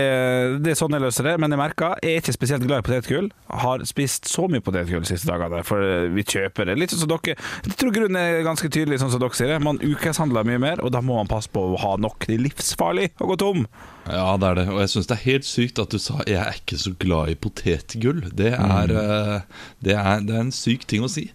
det 0.64 0.78
er 0.78 0.80
sånn 0.80 0.96
jeg 0.96 1.04
løser 1.04 1.28
det. 1.28 1.36
Men 1.44 1.52
jeg 1.52 1.60
merker 1.60 2.00
jeg 2.00 2.22
er 2.22 2.24
ikke 2.24 2.38
spesielt 2.38 2.64
glad 2.70 2.86
i 2.86 2.88
potetgull. 2.88 3.28
Har 3.66 3.84
spist 3.90 4.32
så 4.32 4.48
mye 4.48 4.64
potetgull 4.64 5.04
de 5.04 5.12
siste 5.12 5.28
dagene, 5.28 5.60
for 5.68 6.08
vi 6.16 6.24
kjøper 6.24 6.72
det. 6.72 6.80
Litt 6.80 6.96
sånn 6.96 7.04
som 7.04 7.12
dere 7.12 7.36
Jeg 7.36 7.76
tror 7.76 7.92
grunnen 8.00 8.22
er 8.22 8.48
ganske 8.48 8.72
tydelig, 8.72 8.93
sånn 9.02 9.12
som 9.14 9.22
dere 9.22 9.38
sier 9.38 9.52
det. 9.54 9.60
Man 9.64 9.80
ukeshandler 9.82 10.46
mye 10.48 10.62
mer, 10.62 10.82
og 10.84 10.92
da 10.96 11.02
må 11.02 11.18
man 11.20 11.30
passe 11.32 11.52
på 11.54 11.62
å 11.74 11.80
ha 11.82 11.96
nok. 12.02 12.28
Det 12.28 12.38
er 12.38 12.44
livsfarlig 12.46 13.10
å 13.22 13.30
gå 13.32 13.38
tom. 13.42 13.66
Ja, 14.08 14.38
det 14.38 14.50
er 14.50 14.60
det. 14.62 14.68
Og 14.74 14.80
jeg 14.84 14.94
syns 14.94 15.10
det 15.10 15.18
er 15.18 15.26
helt 15.26 15.48
sykt 15.48 15.80
at 15.80 15.90
du 15.94 16.00
sa 16.00 16.22
'jeg 16.28 16.40
er 16.42 16.54
ikke 16.60 16.78
så 16.78 16.94
glad 17.00 17.30
i 17.30 17.36
potetgull'. 17.36 18.30
Det 18.36 18.54
er, 18.54 18.92
eh, 18.92 19.42
det 19.82 19.96
er, 19.96 20.20
det 20.22 20.36
er 20.36 20.40
en 20.40 20.52
syk 20.52 20.86
ting 20.88 21.04
å 21.04 21.10
si. 21.10 21.32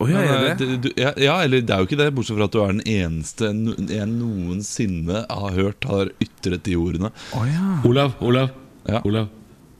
Oh, 0.00 0.06
ja, 0.06 0.18
er 0.18 0.50
eh, 0.50 0.56
det? 0.56 0.82
du, 0.82 0.92
ja, 0.96 1.12
ja, 1.16 1.40
eller 1.42 1.60
det 1.60 1.70
er 1.74 1.78
jo 1.78 1.86
ikke 1.88 1.98
det, 1.98 2.14
bortsett 2.14 2.36
fra 2.38 2.44
at 2.44 2.52
du 2.52 2.60
er 2.62 2.72
den 2.72 2.86
eneste 2.86 3.48
jeg 3.90 4.06
noensinne 4.06 5.24
har 5.28 5.56
hørt 5.56 5.84
har 5.84 6.12
ytret 6.22 6.62
de 6.68 6.76
ordene. 6.78 7.10
Oh, 7.34 7.42
ja. 7.48 7.80
Olav, 7.88 8.14
Olav, 8.20 8.50
Ja. 8.88 9.02
Olav. 9.04 9.28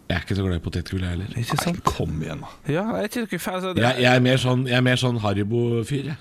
Jeg 0.09 0.17
er 0.17 0.23
ikke 0.25 0.37
så 0.39 0.45
glad 0.47 0.57
i 0.57 0.63
potetgull, 0.65 1.03
jeg 1.05 1.11
heller. 1.11 1.33
Ikke 1.37 1.57
sant? 1.61 1.81
Kom 1.85 2.15
igjen, 2.23 2.41
da. 2.41 2.49
Ja, 2.73 2.85
jeg 2.97 3.03
er 3.05 3.27
ikke 3.27 3.39
ferdig, 3.39 3.41
fan 3.45 3.59
så 3.61 3.73
det, 3.77 3.83
Jeg, 3.85 3.99
jeg 4.07 4.17
er 4.17 4.23
mer 4.25 4.39
sånn, 4.41 4.63
jeg 4.71 4.79
er 4.79 4.85
mer 4.87 4.97
sånn 5.03 5.19
Haribo-fyr, 5.21 6.09
jeg. 6.09 6.17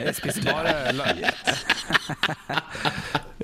Jeg 0.00 0.14
spiser 0.18 0.48
bare 0.48 0.72
la- 0.98 1.12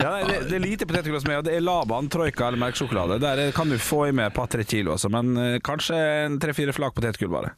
Ja, 0.02 0.10
det, 0.26 0.38
det 0.48 0.56
er 0.56 0.62
lite 0.64 0.86
potetgull 0.88 1.18
hos 1.20 1.26
meg, 1.28 1.38
og 1.38 1.46
det 1.46 1.54
er 1.54 1.62
Laban, 1.62 2.08
Troika 2.10 2.48
eller 2.48 2.58
melkesjokolade. 2.64 3.20
Der 3.22 3.42
kan 3.54 3.70
du 3.70 3.76
få 3.78 4.06
i 4.08 4.12
med 4.16 4.30
et 4.30 4.36
par-tre 4.36 4.64
kilo, 4.66 4.96
også, 4.96 5.10
men 5.12 5.36
eh, 5.38 5.58
kanskje 5.64 5.98
en 6.26 6.38
tre-fire 6.42 6.74
flak 6.74 6.96
potetgull 6.96 7.30
bare. 7.32 7.52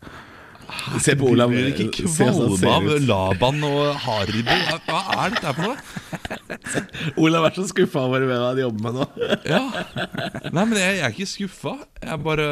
Se 1.05 1.15
på 1.19 1.29
Olav. 1.33 1.51
Blir 1.53 1.71
ikke 1.73 2.05
kvalme 2.09 2.59
av. 2.71 2.89
Laban 3.09 3.63
og 3.69 3.95
Haribo? 4.05 4.57
Hva 4.89 5.01
er 5.25 5.35
dette 5.37 5.55
for 5.57 5.63
noe? 5.69 5.77
Olav 7.25 7.49
er 7.49 7.57
så 7.57 7.65
skuffa 7.71 8.05
over 8.09 8.25
hvem 8.29 8.43
han 8.45 8.61
jobber 8.65 8.85
med 8.87 9.01
nå. 9.01 9.07
Ja. 9.49 9.63
Nei, 10.55 10.65
men 10.65 10.77
jeg, 10.81 10.99
jeg 11.01 11.05
er 11.09 11.15
ikke 11.17 11.31
skuffa. 11.31 11.75
Jeg 12.03 12.13
er 12.17 12.23
bare, 12.29 12.49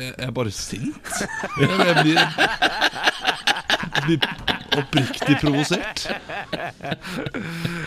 jeg 0.00 0.14
er 0.28 0.34
bare 0.40 0.52
sint. 0.54 1.12
Jeg, 1.60 1.70
jeg 1.70 1.94
blir, 2.02 2.18
jeg 3.84 4.02
blir 4.08 4.18
oppriktig 4.74 5.36
provosert. 5.42 6.06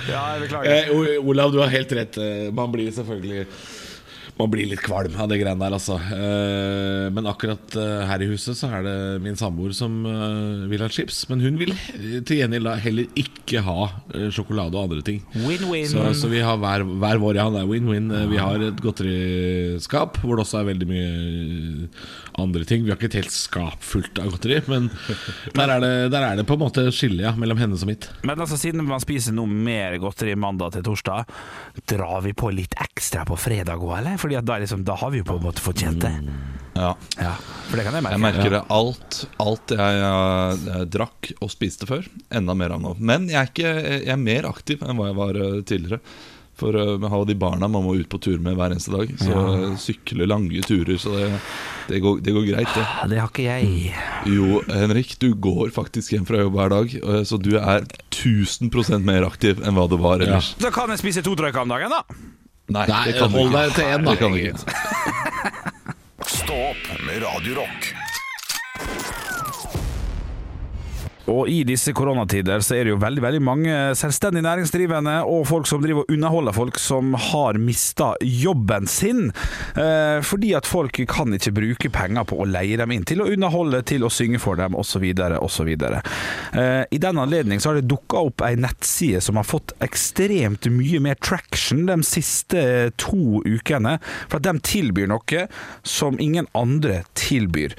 Ja, 0.07 0.21
jeg 0.37 0.45
beklager. 0.45 0.93
Eh, 0.93 1.17
Olav, 1.27 1.51
du 1.53 1.59
har 1.63 1.71
helt 1.73 1.91
rett. 1.97 2.17
Eh, 2.21 2.47
Man 2.55 2.71
blir 2.73 2.91
selvfølgelig 2.95 3.45
Man 4.37 4.51
blir 4.53 4.67
litt 4.69 4.83
kvalm 4.85 5.15
av 5.17 5.29
det 5.31 5.39
greiene 5.41 5.57
der, 5.63 5.73
altså. 5.77 5.97
Eh, 5.97 7.07
Men 7.13 7.29
akkurat 7.29 7.73
eh, 7.79 8.03
her 8.05 8.21
i 8.21 8.29
huset 8.29 8.57
så 8.59 8.69
er 8.77 8.85
det 8.85 8.95
min 9.23 9.37
samboer 9.39 9.73
som 9.73 9.95
eh, 10.05 10.67
vil 10.69 10.83
ha 10.85 10.89
chips. 10.93 11.23
Men 11.31 11.41
hun 11.41 11.57
vil 11.57 11.73
til 12.27 12.41
gjengjeld 12.41 12.69
heller 12.83 13.17
ikke 13.17 13.63
ha 13.65 13.87
sjokolade 14.33 14.77
og 14.77 14.87
andre 14.87 15.05
ting. 15.05 15.23
Win-win. 15.33 15.89
Så, 15.89 16.05
så 16.21 16.29
vi 16.31 16.43
har 16.45 16.59
hver, 16.61 16.85
hver 16.85 17.21
vår, 17.23 17.41
ja, 17.41 17.47
det 17.53 17.63
er 17.63 17.71
win-win. 17.71 18.11
Vi 18.29 18.39
har 18.41 18.67
et 18.69 18.83
godteriskap 18.83 20.21
hvor 20.21 20.37
det 20.37 20.45
også 20.45 20.61
er 20.61 20.69
veldig 20.71 20.89
mye 20.91 21.89
andre 22.37 22.65
ting. 22.69 22.85
Vi 22.85 22.91
har 22.93 22.99
ikke 22.99 23.09
et 23.09 23.19
helt 23.23 23.33
skap 23.33 23.81
fullt 23.85 24.21
av 24.21 24.29
godteri, 24.35 24.59
men 24.69 24.91
der 25.57 25.73
er 25.73 25.81
det, 25.81 25.91
der 26.13 26.27
er 26.27 26.39
det 26.39 26.45
på 26.49 26.57
en 26.57 26.63
måte 26.67 26.85
skille 26.93 27.25
ja, 27.25 27.33
mellom 27.39 27.57
hennes 27.61 27.81
og 27.81 27.89
mitt. 27.89 28.09
Men 28.27 28.37
altså, 28.37 28.59
siden 28.59 28.85
man 28.85 29.01
spiser 29.01 29.33
noe 29.35 29.49
mer 29.49 29.97
godteri 30.01 30.37
mandag 30.37 30.75
til 30.77 30.85
torsdag, 30.85 31.25
drar 31.89 32.21
vi 32.25 32.35
på 32.37 32.51
litt 32.53 32.77
ekstra 32.83 33.25
på 33.27 33.37
fredag 33.39 33.81
òg, 33.81 33.95
eller? 33.99 34.21
Fordi 34.27 34.43
da, 34.45 34.59
liksom, 34.59 34.83
da 34.83 34.95
har 34.99 35.11
vi 35.15 35.23
jo 35.23 35.27
på 35.31 35.39
en 35.39 35.45
måte 35.47 35.63
fått 35.63 35.79
kjent 35.85 36.03
det. 36.03 36.13
Ja. 36.77 36.91
Ja, 37.17 37.31
for 37.71 37.79
det 37.79 37.87
kan 37.87 37.95
jeg 37.97 38.03
merke. 38.05 38.13
Jeg 38.19 38.21
merker 38.27 38.51
det 38.53 38.59
alt, 38.75 39.15
alt 39.41 39.71
jeg, 39.73 40.01
jeg 40.67 40.89
drakk 40.93 41.31
og 41.41 41.49
spiste 41.49 41.87
før. 41.89 42.05
Enda 42.29 42.53
mer 42.59 42.75
av 42.75 42.83
nå. 42.83 42.91
Men 42.99 43.25
jeg 43.31 43.39
er, 43.39 43.49
ikke, 43.49 43.71
jeg 44.03 44.11
er 44.13 44.19
mer 44.21 44.45
aktiv 44.51 44.83
enn 44.85 44.99
hva 44.99 45.07
jeg 45.09 45.17
var 45.17 45.39
eh, 45.41 45.55
tidligere. 45.65 46.01
For 46.57 46.73
eh, 46.77 46.91
vi 47.01 47.09
har 47.09 47.23
jo 47.23 47.25
de 47.29 47.37
barna 47.37 47.67
man 47.69 47.83
må 47.85 47.95
ut 47.97 48.07
på 48.09 48.19
tur 48.21 48.37
med 48.41 48.55
hver 48.59 48.73
eneste 48.75 48.93
dag. 48.93 49.09
Så 49.21 49.31
Ja. 49.33 49.41
eh, 49.71 49.75
sykle 49.81 50.27
lange 50.29 50.61
turer. 50.69 50.97
Så 51.01 51.15
det, 51.17 51.31
det, 51.89 52.03
går, 52.05 52.21
det 52.25 52.33
går 52.37 52.47
greit, 52.51 52.71
det. 52.77 52.85
Det 53.15 53.19
har 53.23 53.29
ikke 53.33 53.47
jeg. 53.47 53.91
Jo, 54.37 54.61
Henrik, 54.69 55.17
du 55.21 55.31
går 55.33 55.73
faktisk 55.73 56.13
hjem 56.13 56.25
fra 56.29 56.43
jobb 56.43 56.59
hver 56.61 56.75
dag. 56.77 56.93
eh, 57.01 57.21
Så 57.25 57.41
du 57.41 57.55
er 57.57 57.89
1000% 58.13 59.01
mer 59.05 59.25
aktiv 59.31 59.65
enn 59.65 59.77
hva 59.77 59.89
du 59.89 59.97
var 60.01 60.21
ellers. 60.21 60.53
Da 60.61 60.69
kan 60.73 60.93
jeg 60.93 61.01
spise 61.01 61.25
to 61.25 61.33
trøyker 61.37 61.61
om 61.65 61.73
dagen, 61.73 61.89
da. 61.93 62.03
Nei, 62.67 62.83
Nei, 62.87 63.03
det 63.07 63.19
kan 63.21 63.31
hold 63.31 63.53
deg 63.55 63.75
til 63.77 63.85
én, 63.87 64.03
da. 64.03 64.11
Det 64.11 64.19
kan 64.19 64.33
du 64.33 64.37
ikke. 64.41 64.57
Stå 66.27 66.57
opp 66.73 66.89
med 67.07 67.21
Radio 67.23 67.63
Og 71.27 71.49
i 71.51 71.61
disse 71.67 71.91
koronatider 71.95 72.61
så 72.63 72.77
er 72.77 72.87
det 72.87 72.93
jo 72.93 73.01
veldig 73.01 73.23
veldig 73.23 73.41
mange 73.43 73.75
selvstendig 73.99 74.43
næringsdrivende 74.45 75.17
og 75.27 75.43
folk 75.49 75.67
som 75.69 75.83
driver 75.83 76.05
og 76.05 76.13
underholder 76.13 76.55
folk 76.55 76.79
som 76.79 77.15
har 77.19 77.59
mista 77.59 78.13
jobben 78.23 78.87
sin. 78.87 79.31
Eh, 79.75 80.19
fordi 80.23 80.53
at 80.57 80.69
folk 80.69 81.01
kan 81.11 81.35
ikke 81.35 81.55
bruke 81.57 81.91
penger 81.93 82.27
på 82.27 82.39
å 82.39 82.47
leie 82.47 82.79
dem 82.79 82.93
inn 82.95 83.05
til 83.07 83.23
å 83.23 83.29
underholde, 83.33 83.83
til 83.87 84.07
å 84.07 84.11
synge 84.13 84.39
for 84.43 84.59
dem 84.59 84.77
osv. 84.77 85.03
osv. 85.41 85.73
Eh, 85.73 86.83
I 86.91 87.01
den 87.03 87.19
anledning 87.19 87.59
så 87.59 87.71
har 87.71 87.81
det 87.81 87.89
dukka 87.91 88.23
opp 88.29 88.45
ei 88.47 88.55
nettside 88.59 89.21
som 89.23 89.39
har 89.39 89.47
fått 89.47 89.75
ekstremt 89.83 90.69
mye 90.71 91.01
mer 91.03 91.19
traction 91.19 91.85
de 91.89 91.99
siste 92.07 92.63
to 93.01 93.43
ukene. 93.43 93.97
For 94.27 94.39
at 94.39 94.47
de 94.47 94.55
tilbyr 94.63 95.11
noe 95.11 95.47
som 95.83 96.19
ingen 96.23 96.47
andre 96.55 97.03
tilbyr. 97.19 97.75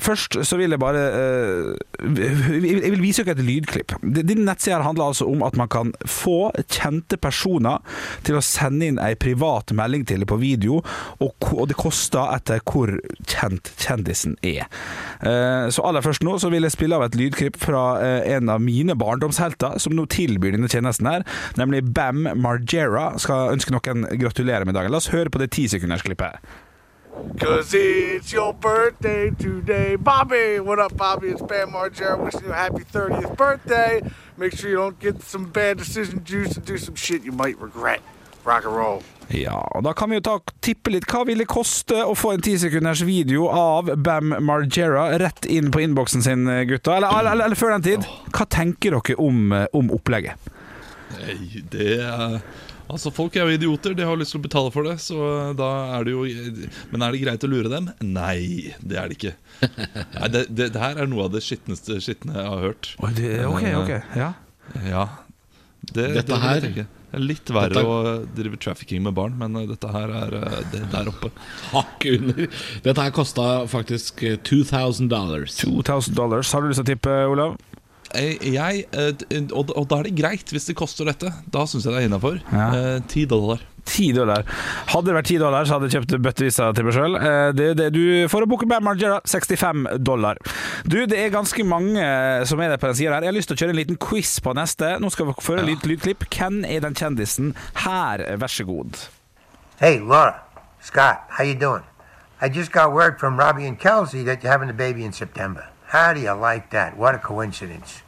Først 0.00 0.38
så 0.48 0.56
vil 0.56 0.72
jeg 0.72 0.80
bare 0.80 1.02
eh, 1.12 2.16
Jeg 2.16 2.92
vil 2.94 3.02
vise 3.02 3.24
dere 3.24 3.36
et 3.36 3.44
lydklipp. 3.44 3.94
Din 4.02 4.44
nettside 4.46 4.82
handler 4.84 5.10
altså 5.12 5.26
om 5.28 5.42
at 5.46 5.56
man 5.58 5.68
kan 5.72 5.92
få 6.08 6.50
kjente 6.72 7.18
personer 7.20 7.82
til 8.26 8.38
å 8.38 8.44
sende 8.44 8.88
inn 8.88 9.00
ei 9.02 9.14
privat 9.20 9.72
melding 9.76 10.06
til 10.08 10.24
på 10.28 10.38
video, 10.40 10.80
og 11.22 11.68
det 11.68 11.76
koster 11.78 12.32
etter 12.36 12.62
hvor 12.66 12.94
kjent 13.28 13.72
kjendisen 13.82 14.36
er. 14.42 14.66
Eh, 15.20 15.68
Så 15.72 15.84
aller 15.86 16.04
først 16.04 16.24
nå 16.26 16.38
så 16.42 16.50
vil 16.52 16.66
jeg 16.66 16.74
spille 16.76 16.96
av 16.96 17.06
et 17.06 17.18
lydklipp 17.18 17.58
fra 17.60 17.84
eh, 18.02 18.34
en 18.36 18.50
av 18.52 18.62
mine 18.62 18.96
barndomshelter, 18.98 19.78
som 19.82 19.94
nå 19.96 20.06
tilbyr 20.12 20.56
denne 20.56 20.70
tjenesten 20.72 21.08
her, 21.10 21.26
nemlig 21.60 21.84
Bam 21.94 22.26
Margera. 22.40 23.12
Skal 23.22 23.52
ønske 23.54 23.74
noen 23.74 24.06
gratulerer 24.20 24.66
med 24.68 24.74
dagen. 24.78 24.92
La 24.92 25.00
oss 25.02 25.12
høre 25.12 25.32
på 25.32 25.42
det 25.42 25.52
tisekundersklippet. 25.56 26.40
Cause 27.12 27.74
it's 27.74 28.32
your 28.32 28.54
birthday 28.54 29.30
today. 29.30 29.96
Bobby! 29.96 30.60
What 30.60 30.78
up, 30.78 30.96
Bobby? 30.96 31.28
It's 31.28 31.42
Bam 31.42 31.72
Margera 31.72 32.16
wishing 32.18 32.44
you 32.44 32.52
a 32.52 32.54
happy 32.54 32.84
30th 32.84 33.36
birthday. 33.36 34.00
Make 34.38 34.56
sure 34.56 34.70
you 34.70 34.76
don't 34.76 34.98
get 34.98 35.22
some 35.22 35.50
bad 35.50 35.76
decision 35.76 36.24
juice 36.24 36.56
and 36.56 36.64
do 36.64 36.78
some 36.78 36.94
shit 36.94 37.22
you 37.22 37.32
might 37.32 37.60
regret. 37.60 38.00
Rock 38.44 38.64
and 38.64 38.74
roll. 38.74 39.02
Ja, 39.28 39.58
og 39.74 39.84
da 39.84 39.92
kan 39.92 40.10
vi 40.10 40.16
jo 40.16 40.24
ta 40.24 40.38
tippe 40.64 40.90
litt. 40.94 41.04
Hva 41.04 41.26
vil 41.28 41.44
det 41.44 41.48
koste 41.52 42.00
å 42.00 42.16
få 42.16 42.32
en 42.32 42.42
tisekunders 42.44 43.04
video 43.04 43.46
av 43.52 43.92
Bam 44.00 44.32
Margera 44.40 45.10
rett 45.20 45.44
inn 45.44 45.70
på 45.72 45.84
innboksen 45.84 46.24
sin, 46.24 46.48
gutta? 46.68 46.96
Eller, 46.96 47.12
eller, 47.20 47.44
eller 47.44 47.60
før 47.60 47.76
den 47.76 47.86
tid, 47.90 48.10
hva 48.32 48.48
tenker 48.48 48.96
dere 48.96 49.20
om, 49.20 49.52
om 49.52 49.92
opplegget? 49.92 50.52
Nei, 51.12 51.60
det 51.72 51.94
er 52.00 52.40
Altså, 52.92 53.10
Folk 53.14 53.36
er 53.40 53.48
jo 53.48 53.56
idioter, 53.56 53.94
de 53.96 54.04
har 54.04 54.18
lyst 54.20 54.34
til 54.36 54.42
å 54.42 54.44
betale 54.44 54.72
for 54.74 54.84
det. 54.84 54.98
Så 55.00 55.16
da 55.58 55.68
er 55.96 56.04
det 56.08 56.12
jo 56.14 56.22
Men 56.92 57.02
er 57.06 57.14
det 57.16 57.22
greit 57.24 57.46
å 57.46 57.50
lure 57.50 57.72
dem? 57.72 57.88
Nei, 58.04 58.72
det 58.84 58.98
er 59.00 59.08
det 59.10 59.16
ikke. 59.18 59.34
Nei, 60.18 60.28
det, 60.34 60.46
det, 60.52 60.70
det 60.76 60.82
her 60.82 61.00
er 61.02 61.08
noe 61.10 61.26
av 61.26 61.32
det 61.34 61.40
skitneste 61.46 61.96
skitne 62.04 62.36
jeg 62.36 62.50
har 62.52 62.66
hørt. 62.68 62.92
Ok, 63.00 63.22
ok, 63.82 63.94
ja. 64.20 64.32
Ja 64.86 65.06
Det, 65.82 66.04
Dette 66.20 66.28
det 66.30 66.42
her-. 66.44 66.68
Det 67.12 67.18
er 67.18 67.24
litt 67.28 67.50
verre 67.52 67.74
Dette- 67.74 67.84
å 67.84 68.12
drive 68.36 68.56
trafficking 68.62 69.02
med 69.04 69.12
barn, 69.18 69.34
men 69.36 69.56
eh, 69.60 69.66
dette 69.68 69.88
her 69.92 70.08
er 70.16 70.36
eh, 70.38 70.54
det 70.72 70.78
er 70.80 70.86
der 70.94 71.10
oppe. 71.10 71.28
Hakk 71.74 72.06
under. 72.08 72.46
Dette 72.86 73.04
her 73.04 73.12
kosta 73.12 73.48
faktisk 73.68 74.22
eh, 74.24 74.38
2000 74.48 75.10
dollars. 75.12 75.58
2000 75.60 76.16
dollars. 76.16 76.52
Har 76.56 76.64
du 76.64 76.70
lyst 76.70 76.80
til 76.80 76.86
å 76.86 76.90
tippe, 76.94 77.16
Olav? 77.28 77.58
Jeg, 78.14 78.86
eh, 78.92 79.10
d- 79.16 79.50
og, 79.52 79.70
og 79.76 79.86
da 79.90 80.00
er 80.02 80.08
det 80.10 80.16
greit 80.18 80.52
hvis 80.52 80.66
det 80.68 80.76
koster 80.78 81.08
dette. 81.08 81.30
Da 81.52 81.64
syns 81.66 81.86
jeg 81.86 81.94
det 81.94 82.02
er 82.02 82.08
innafor. 82.10 82.40
Ja. 82.52 82.98
Dollar. 83.30 83.62
10 83.84 84.12
dollar. 84.14 84.44
Hadde 84.92 85.08
det 85.08 85.14
vært 85.16 85.26
10 85.32 85.38
dollar, 85.42 85.64
så 85.66 85.74
hadde 85.74 85.88
jeg 85.90 85.96
kjøpt 85.96 86.12
bøttevis 86.22 86.54
til 86.60 86.84
meg 86.86 86.94
sjøl. 86.94 87.16
Det, 87.58 87.66
det, 87.80 87.88
du 87.96 88.02
får 88.30 88.44
å 88.44 88.48
booke 88.52 88.68
Bam 88.70 88.84
Margera, 88.86 89.16
65 89.26 89.88
dollar. 90.06 90.38
Du, 90.86 91.00
det 91.10 91.18
er 91.18 91.32
ganske 91.34 91.64
mange 91.66 92.04
som 92.46 92.62
er 92.62 92.70
der 92.70 92.78
på 92.78 92.86
den 92.92 92.98
sida 93.00 93.16
her. 93.16 93.26
Jeg 93.26 93.32
har 93.32 93.38
lyst 93.40 93.50
til 93.50 93.58
å 93.58 93.62
kjøre 93.64 93.74
en 93.74 93.80
liten 93.80 93.98
quiz 93.98 94.36
på 94.44 94.54
neste. 94.54 94.92
Nå 95.02 95.10
skal 95.10 95.32
vi 95.32 95.34
føre 95.42 95.66
litt 95.66 95.82
lydklipp. 95.88 96.28
Hvem 96.30 96.62
er 96.68 96.84
den 96.86 96.94
kjendisen? 96.94 97.56
Her, 97.82 98.22
vær 98.38 98.54
så 98.54 98.68
god. 98.70 99.02
Hey, 99.82 99.98
Laura, 99.98 100.38
Scott, 100.80 101.26
how 101.34 101.42
you 101.42 101.58
doing? 101.58 101.82
I 102.40 102.48
just 102.48 102.70
got 102.70 102.92
word 102.94 103.18
from 103.18 103.34
Robbie 103.36 103.66
and 103.66 103.78
Kelsey 103.82 104.22
that 104.30 104.42
you're 104.44 104.52
having 104.52 104.70
a 104.70 104.78
baby 104.78 105.02
in 105.04 105.12
September. 105.12 105.66
How 105.92 106.12
do 106.14 106.20
you 106.20 106.34
like 106.52 106.70
that? 106.70 106.96
What 106.98 107.14
a 107.14 107.18
coincidence. 107.18 108.02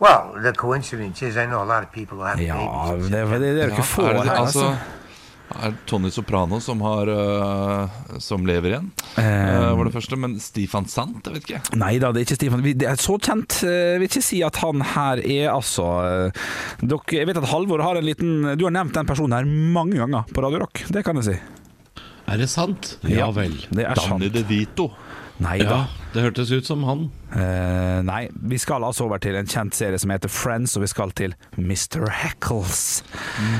Well, 0.00 0.32
the 0.42 0.52
coincidence 0.56 1.22
is 1.22 1.36
I 1.36 1.44
know 1.46 1.62
a 1.62 1.68
lot 1.68 1.82
of 1.84 1.92
people 1.92 2.16
who 2.18 2.24
have 2.24 2.40
Ja, 2.42 2.56
babies. 2.56 3.10
det, 3.10 3.20
det, 3.30 3.40
det 3.40 3.50
er 3.62 3.68
jo 3.68 3.74
ikke 3.76 3.84
få 3.84 4.02
er 4.08 4.12
det, 4.16 4.22
her, 4.24 4.38
altså, 4.40 4.64
altså. 4.70 5.66
er 5.66 5.74
Tony 5.86 6.08
Soprano 6.14 6.60
som, 6.62 6.80
har, 6.80 7.10
uh, 7.10 8.18
som 8.22 8.46
lever 8.48 8.70
igjen, 8.72 8.90
Eh, 9.18 9.26
øh, 9.26 9.76
var 9.78 9.84
det 9.84 9.92
første. 9.92 10.16
Men 10.16 10.38
Stefan 10.40 10.86
Sant, 10.88 11.26
jeg 11.26 11.34
vet 11.34 11.48
ikke. 11.50 11.60
Nei 11.76 11.98
da, 12.00 12.12
det 12.14 12.22
er 12.22 12.26
ikke 12.28 12.38
Stefan. 12.38 12.62
Det 12.64 12.86
er 12.88 12.96
så 13.02 13.18
kjent. 13.18 13.58
eh, 13.66 13.70
Jeg 13.92 14.00
vil 14.00 14.08
ikke 14.08 14.22
si 14.22 14.40
at 14.46 14.56
han 14.62 14.80
her 14.94 15.20
er 15.26 15.50
altså 15.52 15.86
eh, 16.06 16.42
dere, 16.80 17.18
Jeg 17.18 17.26
vet 17.26 17.36
at 17.42 17.48
Halvor 17.52 17.82
har 17.82 17.98
en 18.00 18.06
liten 18.06 18.56
Du 18.56 18.64
har 18.68 18.72
nevnt 18.72 18.94
den 18.94 19.06
personen 19.10 19.36
her 19.36 19.44
mange 19.44 19.98
ganger 20.00 20.22
på 20.32 20.40
Radio 20.46 20.62
Rock. 20.64 20.84
Det 20.88 21.04
kan 21.04 21.16
jeg 21.20 21.24
si. 21.24 21.36
Er 22.30 22.38
det 22.38 22.48
sant? 22.48 22.94
Ja 23.10 23.26
vel. 23.34 23.58
Det 23.74 23.84
er 23.84 23.94
Danny 23.98 24.30
sant. 24.30 24.32
De 24.38 24.44
Vito. 24.48 24.88
Nei 25.40 25.56
da. 25.64 25.76
Ja, 25.88 26.08
det 26.12 26.22
hørtes 26.26 26.50
ut 26.52 26.66
som 26.68 26.82
han. 26.84 27.06
Uh, 27.32 28.00
nei, 28.04 28.26
vi 28.50 28.58
skal 28.60 28.84
altså 28.84 29.06
over 29.06 29.20
til 29.22 29.38
en 29.38 29.48
kjent 29.48 29.76
serie 29.76 29.96
som 30.00 30.12
heter 30.12 30.28
Friends, 30.32 30.74
og 30.76 30.84
vi 30.84 30.90
skal 30.92 31.14
til 31.16 31.32
Mr. 31.56 32.04
Heckles. 32.12 33.00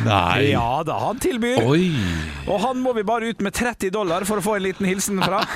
Nei. 0.04 0.50
Ja 0.50 0.82
da, 0.86 0.98
han 1.06 1.22
tilbyr. 1.22 1.62
Oi! 1.64 1.88
Og 2.50 2.60
han 2.66 2.82
må 2.84 2.92
vi 2.98 3.06
bare 3.06 3.32
ut 3.32 3.40
med 3.44 3.56
30 3.56 3.94
dollar 3.96 4.26
for 4.28 4.42
å 4.42 4.44
få 4.44 4.58
en 4.58 4.66
liten 4.68 4.88
hilsen 4.88 5.22
fra. 5.24 5.42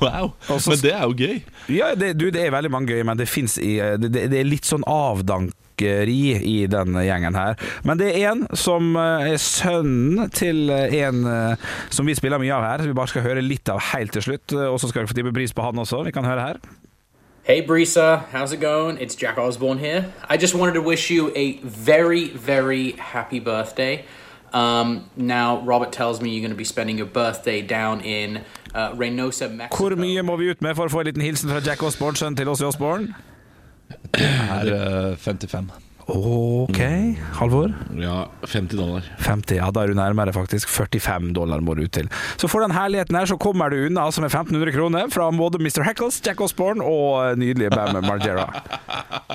Wow. 0.00 0.32
Også, 0.48 0.72
Men 0.72 0.80
det 0.82 0.90
er 0.92 1.02
jo 1.04 1.14
gøy. 1.16 1.38
Ja, 1.72 1.90
det, 1.98 2.12
du, 2.20 2.26
det 2.32 2.42
er 2.46 2.52
veldig 2.54 2.70
mange 2.72 2.94
gøy, 2.94 3.02
men 3.06 3.18
det, 3.20 3.26
fins 3.28 3.56
i, 3.60 3.76
det, 4.00 4.10
det 4.12 4.26
det 4.32 4.40
er 4.40 4.48
litt 4.48 4.68
sånn 4.68 4.84
avdankeri 5.80 6.42
i 6.42 6.66
den 6.66 6.94
gjengen 6.94 7.34
her. 7.34 7.56
Men 7.84 7.98
det 7.98 8.12
er 8.16 8.32
en 8.32 8.46
som 8.54 8.96
eh, 8.96 9.32
er 9.32 9.38
sønnen 9.38 10.30
til 10.30 10.70
en 10.70 11.24
eh, 11.26 11.56
som 11.90 12.06
vi 12.06 12.14
spiller 12.14 12.38
mye 12.38 12.54
av 12.54 12.64
her, 12.64 12.82
så 12.82 12.90
vi 12.90 12.94
bare 12.96 13.08
skal 13.08 13.22
høre 13.22 13.42
litt 13.42 13.68
av 13.68 13.80
helt 13.92 14.12
til 14.12 14.22
slutt. 14.22 14.52
Og 14.52 14.80
så 14.80 14.88
skal 14.88 15.04
vi 15.04 15.10
få 15.10 15.14
tippe 15.14 15.32
pris 15.32 15.52
på 15.52 15.62
han 15.62 15.78
også. 15.78 16.04
Vi 16.04 16.12
kan 16.12 16.24
høre 16.24 16.40
her. 16.40 16.60
Hey 17.42 17.66
Brisa, 17.66 18.22
how's 18.32 18.52
it 18.52 18.60
going? 18.60 18.98
It's 18.98 19.16
Jack 19.16 19.38
Osborne 19.38 19.78
here. 19.78 20.04
I 20.28 20.36
just 20.36 20.54
wanted 20.54 20.74
to 20.74 20.82
wish 20.82 21.10
you 21.10 21.32
a 21.34 21.58
very, 21.64 22.28
very 22.28 22.92
happy 22.92 23.40
birthday. 23.40 24.04
Um, 24.52 25.08
now, 25.16 25.60
Robert 25.60 25.92
tells 25.92 26.20
me 26.20 26.30
you're 26.30 26.42
going 26.42 26.50
to 26.50 26.56
be 26.56 26.64
spending 26.64 26.98
your 26.98 27.06
birthday 27.06 27.62
down 27.62 28.00
in 28.00 28.40
uh, 28.74 28.92
Reynosa, 28.94 29.48
Mexico. 29.48 29.76
Hvor 29.76 29.96
mye 29.96 30.22
må 30.22 30.36
vi 30.36 30.50
ut 30.50 30.62
med 30.62 30.74
for 30.76 30.90
å 30.90 30.92
få 30.92 31.00
en 31.00 31.10
liten 31.10 31.22
hilsen 31.22 31.50
fra 31.50 31.62
Jack 31.64 31.82
Osborne, 31.82 32.18
sønnen 32.18 32.36
til 32.36 32.50
Åssi 32.50 32.66
Osborne? 32.66 33.14
Er 34.14 34.74
øh, 34.74 35.16
55. 35.16 35.70
Ok, 36.10 36.78
Halvor? 37.38 37.70
Ja, 38.00 38.24
50 38.42 38.78
dollar. 38.78 39.04
50, 39.22 39.58
ja 39.60 39.68
da 39.70 39.84
er 39.84 39.92
du 39.92 39.98
nærmere 39.98 40.32
faktisk 40.34 40.70
45 40.72 41.30
dollar 41.36 41.62
må 41.62 41.76
du 41.78 41.84
ut 41.86 41.92
til. 41.94 42.08
Så 42.40 42.48
for 42.50 42.64
den 42.64 42.74
herligheten 42.74 43.16
her 43.16 43.28
så 43.30 43.38
kommer 43.40 43.70
du 43.70 43.78
unna 43.86 44.08
altså 44.08 44.24
med 44.24 44.32
1500 44.32 44.74
kroner 44.74 45.10
fra 45.12 45.28
både 45.30 45.60
Mr. 45.62 45.84
Hackles, 45.86 46.20
Jack 46.26 46.40
Osborne 46.40 46.82
og 46.82 47.38
nydelige 47.38 47.70
Bam 47.70 48.02
Margera. 48.04 48.48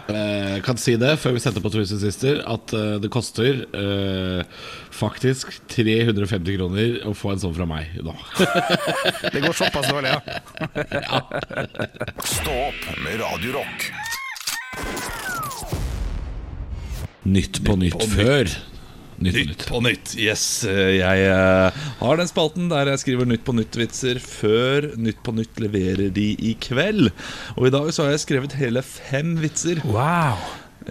Eh, 0.05 0.59
kan 0.61 0.77
si 0.77 0.93
det 1.01 1.15
før 1.17 1.33
vi 1.33 1.41
setter 1.41 1.63
på 1.63 1.69
Twisted 1.73 1.97
Sister, 1.97 2.37
at 2.45 2.73
eh, 2.77 2.99
det 3.01 3.09
koster 3.09 3.63
uh, 3.73 4.43
faktisk 4.93 5.55
350 5.73 6.59
kroner 6.59 6.99
å 7.09 7.15
få 7.17 7.33
en 7.33 7.41
sånn 7.41 7.55
fra 7.57 7.65
meg 7.65 7.95
nå. 8.05 8.13
Det 9.33 9.41
går 9.41 9.57
såpass 9.57 9.89
dårlig, 9.89 10.13
ja. 10.13 11.23
Stå 12.37 12.53
opp 12.67 12.85
med 13.01 13.17
Radio 13.23 13.57
Rock. 13.57 13.89
Nytt 17.25 17.61
på 17.65 17.75
nytt, 17.79 17.97
på 17.97 18.07
før. 18.11 18.45
Nytt 18.45 18.57
på 18.59 18.73
Nytt 19.25 19.47
nytt. 19.47 19.61
på 19.69 19.79
nytt. 19.79 20.11
Yes, 20.19 20.43
øh, 20.67 20.97
jeg 20.97 21.21
øh, 21.31 21.77
har 22.01 22.17
den 22.19 22.27
spalten 22.27 22.67
der 22.69 22.91
jeg 22.91 22.99
skriver 22.99 23.29
Nytt 23.29 23.45
på 23.47 23.53
nytt-vitser 23.55 24.19
før 24.19 24.89
Nytt 24.99 25.21
på 25.23 25.31
nytt 25.37 25.61
leverer 25.63 26.11
de 26.13 26.25
i 26.35 26.51
kveld. 26.59 27.09
Og 27.55 27.69
i 27.69 27.73
dag 27.73 27.87
så 27.95 28.03
har 28.05 28.11
jeg 28.15 28.25
skrevet 28.25 28.57
hele 28.59 28.83
fem 28.83 29.37
vitser. 29.39 29.79
Wow. 29.87 30.35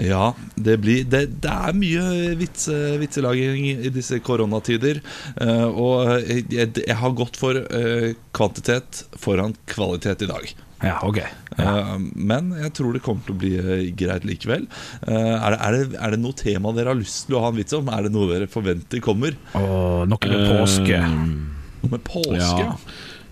Ja, 0.01 0.33
det, 0.57 0.79
blir, 0.83 1.05
det, 1.07 1.20
det 1.44 1.53
er 1.53 1.77
mye 1.77 2.33
vitse, 2.40 2.75
vitselaging 2.99 3.68
i 3.85 3.92
disse 3.94 4.18
koronatider. 4.25 4.99
eh, 5.38 5.68
og 5.70 6.16
jeg, 6.51 6.73
jeg 6.81 6.97
har 6.99 7.14
gått 7.14 7.38
for 7.38 7.61
eh, 7.61 8.14
kvantitet 8.35 9.05
foran 9.20 9.55
kvalitet 9.70 10.25
i 10.27 10.31
dag. 10.33 10.55
Ja, 10.85 10.99
ok. 11.07 11.20
Eh, 11.59 11.94
men 12.14 12.51
jeg 12.59 12.73
tror 12.77 12.97
det 12.97 13.03
kommer 13.05 13.25
til 13.27 13.35
å 13.35 13.40
bli 13.40 13.53
eh, 13.61 13.85
greit 13.97 14.27
likevel. 14.29 14.66
Eh, 15.07 15.14
er, 15.14 15.55
det, 15.55 15.59
er, 15.59 15.77
det, 15.79 16.01
er 16.01 16.14
det 16.14 16.20
noe 16.23 16.37
tema 16.38 16.75
dere 16.77 16.92
har 16.92 17.01
lyst 17.01 17.29
til 17.29 17.38
å 17.38 17.44
ha 17.44 17.53
en 17.53 17.59
vits 17.59 17.77
om? 17.77 17.88
Er 17.94 18.07
det 18.07 18.12
noe 18.14 18.31
dere 18.33 18.51
forventer 18.51 19.03
kommer? 19.05 19.38
Og 19.61 20.05
noe 20.11 20.33
med 20.35 20.44
påske. 20.51 21.01
Noe 21.05 21.94
med 21.97 22.05
påske? 22.07 22.66
Ja. 22.66 22.75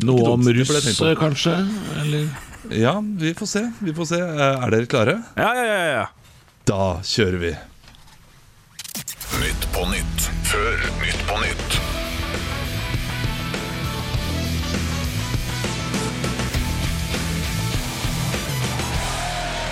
Noe 0.03 0.33
om 0.35 0.49
russ, 0.57 1.03
kanskje? 1.21 1.59
Eller? 2.03 2.33
Ja, 2.73 2.97
vi 3.03 3.35
får 3.39 3.51
se. 3.51 3.67
Vi 3.83 3.95
får 3.95 4.15
se. 4.15 4.23
Er 4.23 4.73
dere 4.73 4.89
klare? 4.91 5.19
Ja, 5.37 5.53
ja, 5.59 5.69
ja, 5.69 5.85
ja. 5.99 6.09
Da 6.69 6.83
kjører 7.07 7.41
vi. 7.43 7.53
Nytt 9.43 9.65
på 9.75 9.87
nytt 9.91 10.27
før 10.47 10.83
Nytt 11.01 11.23
på 11.27 11.32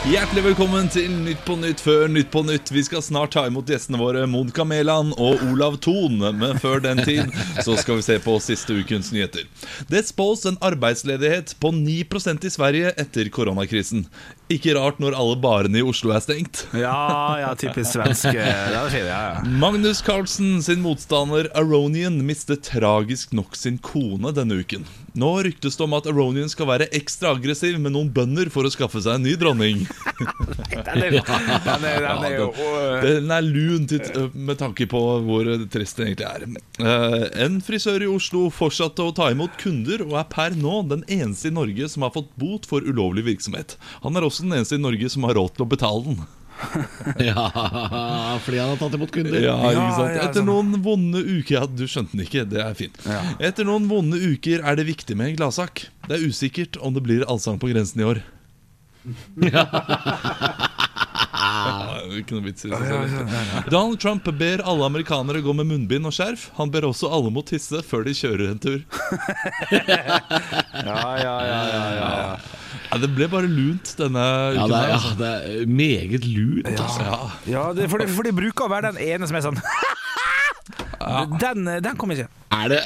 Hjertelig 0.08 0.40
velkommen 0.46 0.86
til 0.88 1.12
Nytt 1.12 1.42
på 1.44 1.58
Nytt 1.60 1.82
før 1.84 2.06
Nytt 2.08 2.30
på 2.32 2.40
Nytt. 2.48 2.70
Vi 2.72 2.80
skal 2.86 3.02
snart 3.04 3.34
ta 3.34 3.42
imot 3.44 3.68
gjestene 3.68 3.98
våre 4.00 4.22
Monica 4.24 4.64
Mæland 4.64 5.12
og 5.20 5.42
Olav 5.44 5.76
Thon. 5.84 6.16
Men 6.40 6.56
før 6.62 6.80
den 6.80 7.02
tid 7.04 7.28
så 7.60 7.76
skal 7.76 7.98
vi 7.98 8.06
se 8.06 8.16
på 8.24 8.38
siste 8.40 8.78
ukens 8.80 9.10
nyheter. 9.12 9.44
Det 9.92 10.00
spås 10.08 10.46
en 10.48 10.56
arbeidsledighet 10.64 11.52
på 11.60 11.74
9% 11.76 12.48
i 12.48 12.52
Sverige 12.54 12.94
etter 12.96 13.28
koronakrisen. 13.28 14.06
Ikke 14.50 14.72
rart 14.74 14.98
når 14.98 15.14
alle 15.14 15.36
barene 15.38 15.78
i 15.78 15.84
Oslo 15.86 16.10
er 16.14 16.22
stengt. 16.24 16.64
Ja, 16.74 17.38
ja, 17.38 17.50
typisk 17.58 17.92
svensk. 17.94 18.32
Det 18.34 18.42
er 18.42 18.88
fint, 18.90 19.06
ja, 19.06 19.20
ja. 19.36 19.44
Magnus 19.62 20.00
Carlsen 20.02 20.58
sin 20.66 20.82
motstander 20.82 21.46
Aronian 21.54 22.16
mistet 22.26 22.64
tragisk 22.66 23.30
nok 23.38 23.54
sin 23.58 23.78
kone 23.78 24.32
denne 24.34 24.58
uken. 24.64 24.88
Nå 25.18 25.28
ryktes 25.42 25.74
det 25.78 25.82
om 25.86 25.94
at 25.96 26.06
Aronian 26.06 26.50
skal 26.50 26.68
være 26.70 26.86
ekstra 26.94 27.32
aggressiv 27.34 27.78
med 27.82 27.94
noen 27.94 28.10
bønder 28.14 28.50
for 28.54 28.66
å 28.66 28.70
skaffe 28.70 29.00
seg 29.02 29.18
en 29.18 29.24
ny 29.26 29.36
dronning. 29.38 29.84
Den 30.70 31.02
er, 31.04 31.14
den 31.20 31.84
er, 31.84 32.04
den 32.04 32.24
er 32.24 32.34
jo 32.34 32.46
Den 33.02 33.30
er 33.34 33.42
lun 33.44 33.84
til, 33.90 34.02
med 34.34 34.58
tanke 34.60 34.86
på 34.90 35.00
hvor 35.26 35.48
trist 35.72 35.98
det 35.98 36.06
egentlig 36.08 36.26
er. 36.28 36.44
Eh, 36.82 37.24
En 37.44 37.58
frisør 37.64 38.04
i 38.04 38.08
Oslo 38.10 38.46
fortsatte 38.54 39.04
å 39.04 39.12
ta 39.16 39.28
imot 39.34 39.56
kunder 39.60 40.02
og 40.06 40.14
er 40.20 40.26
per 40.32 40.56
nå 40.58 40.80
den 40.90 41.02
eneste 41.10 41.50
i 41.50 41.54
Norge 41.54 41.88
som 41.92 42.06
har 42.06 42.14
fått 42.14 42.30
bot 42.40 42.66
for 42.70 42.84
ulovlig 42.86 43.26
virksomhet. 43.28 43.76
Han 44.04 44.16
er 44.18 44.26
også 44.26 44.39
den 44.44 44.56
eneste 44.58 44.78
i 44.78 44.82
Norge 44.82 45.10
som 45.12 45.26
har 45.28 45.36
råd 45.38 45.56
til 45.56 45.66
å 45.66 45.70
betale 45.70 46.04
den. 46.10 46.20
Ja, 47.30 47.46
fordi 48.44 48.58
han 48.60 48.74
har 48.74 48.76
tatt 48.76 48.92
imot 48.98 49.08
kunder. 49.14 49.38
Ja, 49.40 49.54
ikke 49.70 49.94
sant? 49.96 50.18
Etter 50.20 50.42
sånn. 50.42 50.50
noen 50.50 50.82
vonde 50.84 51.22
uker 51.24 51.54
Ja, 51.56 51.62
du 51.64 51.86
skjønte 51.88 52.12
den 52.12 52.26
ikke, 52.26 52.42
det 52.48 52.60
er 52.60 52.76
fint. 52.76 52.98
Etter 53.40 53.64
noen 53.64 53.86
vonde 53.88 54.20
uker 54.20 54.60
er 54.60 54.76
det 54.76 54.84
viktig 54.90 55.16
med 55.16 55.32
en 55.32 55.38
gladsak. 55.40 55.86
Det 56.04 56.18
er 56.18 56.26
usikkert 56.28 56.76
om 56.84 56.92
det 56.96 57.00
blir 57.06 57.24
Allsang 57.24 57.56
på 57.62 57.70
grensen 57.72 58.04
i 58.04 58.08
år. 58.10 58.20
Ja, 59.40 59.64
ikke 62.20 62.36
noe 62.36 62.44
vits 62.44 62.66
i 62.66 62.68
det. 62.68 62.76
Donald 63.72 63.96
Trump 64.02 64.26
ber 64.36 64.60
alle 64.60 64.84
amerikanere 64.90 65.40
gå 65.44 65.54
med 65.56 65.70
munnbind 65.70 66.04
og 66.08 66.12
skjerf. 66.12 66.50
Han 66.58 66.68
ber 66.72 66.84
også 66.90 67.08
alle 67.08 67.30
må 67.32 67.40
tisse 67.48 67.80
før 67.86 68.04
de 68.04 68.12
kjører 68.16 68.50
en 68.52 68.60
tur. 68.60 68.80
Ja, 70.80 71.00
ja, 71.20 71.34
ja, 71.44 71.60
ja, 71.70 71.84
ja. 71.96 72.10
Ja, 72.90 72.98
det 72.98 73.10
ble 73.14 73.28
bare 73.30 73.46
lunt 73.46 73.92
denne 74.00 74.22
Ja, 74.56 74.64
det 74.66 74.74
er, 74.74 74.88
ja, 74.90 74.94
altså. 74.96 75.12
det 75.18 75.28
er 75.30 75.66
meget 75.70 76.24
lunt. 76.26 76.66
Altså. 76.74 77.04
Ja. 77.06 77.18
ja 77.52 77.64
det, 77.76 77.86
for, 77.92 78.02
det, 78.02 78.10
for 78.16 78.26
det 78.26 78.34
bruker 78.34 78.66
å 78.66 78.72
være 78.72 78.90
den 78.90 78.98
ene 79.12 79.28
som 79.30 79.38
er 79.38 79.44
sånn 79.46 79.60
Den, 81.40 81.68
den 81.80 81.94
kommer 81.98 82.18
ikke. 82.18 82.28
Er, 82.52 82.66
det, 82.74 82.80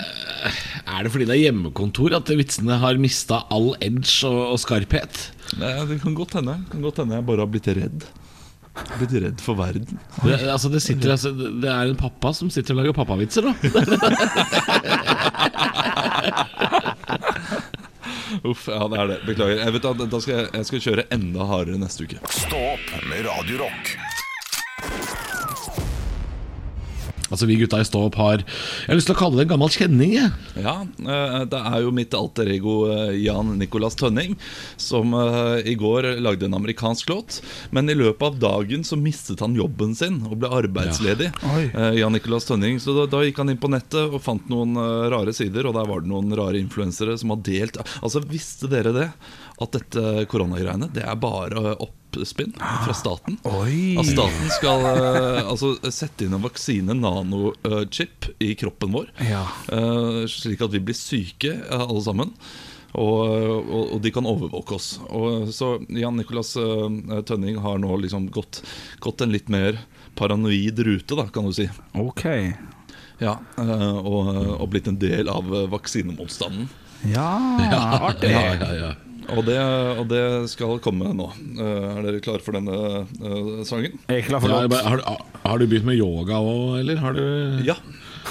er 0.87 1.01
det 1.05 1.11
fordi 1.13 1.27
det 1.29 1.35
er 1.35 1.41
hjemmekontor 1.47 2.15
at 2.21 2.29
vitsene 2.37 2.77
har 2.83 3.01
mista 3.01 3.37
all 3.53 3.73
edge 3.85 4.29
og, 4.29 4.53
og 4.53 4.59
skarphet? 4.63 5.13
Nei, 5.59 5.73
det 5.89 5.99
kan 6.05 6.15
godt 6.17 6.37
hende. 6.39 6.55
Det 6.63 6.71
kan 6.77 6.85
godt 6.85 7.01
hende 7.03 7.19
jeg 7.19 7.27
bare 7.31 7.43
har 7.43 7.51
blitt 7.51 7.69
redd. 7.81 8.07
Blitt 8.99 9.15
redd 9.25 9.39
for 9.43 9.55
verden. 9.59 9.99
Det, 10.21 10.37
altså, 10.53 10.69
det, 10.73 10.81
sitter, 10.85 11.17
altså, 11.17 11.33
det 11.33 11.71
er 11.71 11.91
en 11.91 11.99
pappa 11.99 12.33
som 12.37 12.51
sitter 12.53 12.75
og 12.77 12.81
lager 12.83 12.95
pappavitser, 13.01 13.43
da. 13.49 13.53
Uff, 18.43 18.67
ja 18.69 18.89
det 18.91 19.01
er 19.01 19.13
det. 19.13 19.21
Beklager. 19.29 19.63
Jeg, 19.65 19.77
vet, 19.77 19.91
at 19.93 20.07
da 20.11 20.21
skal 20.25 20.41
jeg, 20.41 20.49
jeg 20.55 20.71
skal 20.71 20.85
kjøre 20.89 21.07
enda 21.15 21.47
hardere 21.51 21.81
neste 21.81 22.09
uke. 22.09 22.19
Stå 22.33 22.65
opp 22.75 22.97
med 23.11 23.25
Radio 23.29 23.65
Altså 27.35 27.49
Vi 27.51 27.59
gutta 27.59 27.81
i 27.83 27.87
Stå 27.87 28.05
opp 28.07 28.19
har 28.21 28.45
Jeg 28.45 28.87
har 28.87 28.99
lyst 28.99 29.09
til 29.11 29.17
å 29.17 29.19
kalle 29.19 29.41
det 29.41 29.47
en 29.49 29.53
gammel 29.57 29.73
kjenning. 29.75 30.13
Jeg. 30.15 30.31
Ja, 30.63 30.77
eh, 30.85 31.41
det 31.51 31.61
er 31.71 31.81
jo 31.83 31.93
mitt 31.95 32.15
alter 32.15 32.49
ego 32.55 32.77
eh, 32.93 33.17
Jan 33.25 33.57
Nicolas 33.59 33.99
Tønning 33.99 34.37
som 34.81 35.15
eh, 35.19 35.67
i 35.73 35.75
går 35.79 36.13
lagde 36.23 36.47
en 36.47 36.55
amerikansk 36.61 37.11
låt. 37.11 37.41
Men 37.75 37.91
i 37.91 37.97
løpet 37.99 38.23
av 38.29 38.39
dagen 38.43 38.87
så 38.87 38.99
mistet 39.01 39.43
han 39.43 39.57
jobben 39.59 39.97
sin 39.99 40.21
og 40.29 40.39
ble 40.43 40.53
arbeidsledig. 40.63 41.33
Eh, 41.43 41.91
Jan 41.99 42.15
Nicolas 42.15 42.47
Tønning 42.49 42.79
Så 42.83 42.95
da, 42.97 43.09
da 43.11 43.25
gikk 43.25 43.41
han 43.43 43.51
inn 43.53 43.61
på 43.61 43.71
nettet 43.73 44.15
og 44.15 44.23
fant 44.23 44.47
noen 44.53 44.79
rare 45.11 45.35
sider, 45.35 45.67
og 45.67 45.75
der 45.77 45.89
var 45.91 46.05
det 46.05 46.13
noen 46.13 46.31
rare 46.39 46.61
influensere 46.61 47.17
som 47.21 47.35
har 47.35 47.43
delt 47.45 47.81
Altså, 48.01 48.23
visste 48.31 48.71
dere 48.71 48.95
det? 48.95 49.09
At 49.63 49.75
dette 49.75 50.25
koronagreiene, 50.31 50.89
det 50.95 51.05
er 51.07 51.19
bare 51.19 51.75
opp 51.75 52.04
oppspinn 52.21 52.53
fra 52.59 52.95
staten. 52.97 53.39
Oi. 53.49 53.97
At 54.01 54.09
staten 54.11 54.53
skal 54.55 54.85
eh, 54.91 55.41
altså, 55.43 55.75
sette 55.93 56.27
inn 56.27 56.37
en 56.37 56.45
vaksine, 56.45 56.95
nanochip, 56.99 58.31
i 58.43 58.55
kroppen 58.59 58.95
vår. 58.95 59.11
Ja. 59.31 59.43
eh, 59.73 60.21
slik 60.31 60.63
at 60.65 60.75
vi 60.75 60.83
blir 60.85 60.99
syke 60.99 61.57
eh, 61.65 61.85
alle 61.85 62.05
sammen. 62.05 62.35
Og, 62.95 63.25
og, 63.27 63.89
og 63.97 64.03
de 64.05 64.13
kan 64.15 64.27
overvåke 64.31 64.77
oss. 64.77 64.93
Og, 65.11 65.49
så 65.51 65.73
Jan 65.91 66.15
Nicolas 66.21 66.53
Tønning 66.55 67.59
har 67.65 67.81
nå 67.83 67.97
liksom 68.05 68.29
gått, 68.31 68.61
gått 69.03 69.25
en 69.25 69.35
litt 69.35 69.51
mer 69.51 69.81
paranoid 70.15 70.79
rute, 70.87 71.19
da, 71.19 71.27
kan 71.35 71.49
du 71.49 71.57
si. 71.57 71.67
Ok. 71.99 72.23
Ja, 73.19 73.35
og, 73.59 74.31
og 74.61 74.71
blitt 74.71 74.87
en 74.91 75.01
del 75.03 75.27
av 75.27 75.51
vaksinemotstanden. 75.75 76.71
vaksinemotstanden. 76.71 76.81
Ja, 77.05 77.99
artig. 78.01 78.31
Ja, 78.31 78.55
ja, 78.55 78.75
ja. 78.75 78.93
Og 79.33 79.45
det, 79.47 79.57
og 79.99 80.05
det 80.11 80.23
skal 80.53 80.79
komme 80.85 81.13
nå. 81.17 81.31
Eh, 81.57 81.91
er 81.97 82.01
dere 82.05 82.21
klare 82.25 82.43
for 82.45 82.57
denne 82.57 82.75
uh, 82.77 83.63
sangen? 83.67 83.97
Jeg 84.11 84.21
er 84.23 84.27
klar 84.29 84.43
for 84.45 84.53
Ja, 84.53 84.61
låt. 84.65 84.71
bare- 84.75 84.89
har, 84.93 85.25
har 85.45 85.59
du 85.59 85.67
begynt 85.71 85.87
med 85.89 85.97
yoga 85.99 86.37
òg, 86.45 86.81
eller? 86.83 86.97
Har 87.01 87.17
du 87.17 87.25
Ja, 87.65 87.77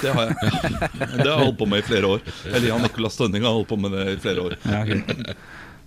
det 0.02 0.12
har 0.14 0.30
jeg. 0.30 0.52
Det 0.94 1.26
har 1.26 1.32
jeg 1.32 1.40
holdt 1.42 1.58
på 1.58 1.66
med 1.70 1.82
i 1.82 1.86
flere 1.88 2.06
år. 2.14 2.22
Eller 2.46 2.68
Jan 2.68 2.82
Nicolas 2.86 3.16
Tønning 3.18 3.42
har 3.42 3.52
holdt 3.58 3.68
på 3.72 3.78
med 3.80 3.92
det 3.96 4.06
i 4.14 4.16
flere 4.22 4.46
år. 4.46 4.56
Ja, 4.64 4.82
ok. 4.86 5.34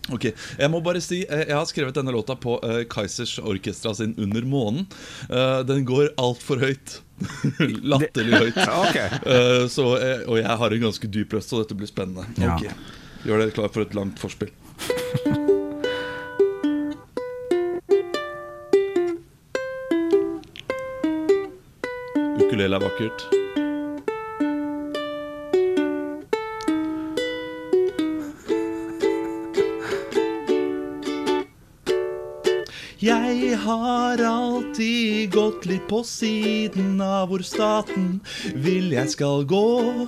Ok, 0.08 0.24
Jeg 0.60 0.72
må 0.72 0.80
bare 0.80 1.02
si 1.04 1.18
eh, 1.26 1.42
Jeg 1.50 1.52
har 1.58 1.66
skrevet 1.68 1.98
denne 1.98 2.14
låta 2.16 2.36
på 2.40 2.54
uh, 2.64 2.84
Kaizers 2.88 3.34
Orkestra 3.44 3.92
sin 3.98 4.14
Under 4.18 4.42
månen. 4.48 4.86
Uh, 5.28 5.64
den 5.68 5.84
går 5.84 6.14
altfor 6.18 6.62
høyt. 6.64 7.02
Latterlig 7.92 8.40
høyt. 8.46 8.62
Ok. 8.86 9.02
uh, 9.28 9.66
så, 9.68 9.90
og 10.28 10.38
jeg 10.40 10.56
har 10.62 10.72
en 10.78 10.86
ganske 10.88 11.10
dyp 11.12 11.36
røst, 11.36 11.52
så 11.52 11.60
dette 11.64 11.76
blir 11.76 11.92
spennende. 11.92 12.24
Ja. 12.40 12.56
Ok, 12.56 12.72
Gjør 13.28 13.44
dere 13.44 13.52
klar 13.58 13.74
for 13.74 13.84
et 13.84 13.96
langt 13.98 14.20
forspill. 14.24 14.54
Ukulele 22.42 22.76
er 22.76 22.82
vakkert. 22.82 23.47
Jeg 33.08 33.56
har 33.64 34.20
alltid 34.20 35.30
gått 35.32 35.66
litt 35.70 35.86
på 35.88 36.02
siden 36.04 36.98
av 37.00 37.30
hvor 37.30 37.44
staten 37.46 38.18
vil 38.66 38.90
jeg 38.92 39.14
skal 39.14 39.46
gå. 39.48 40.08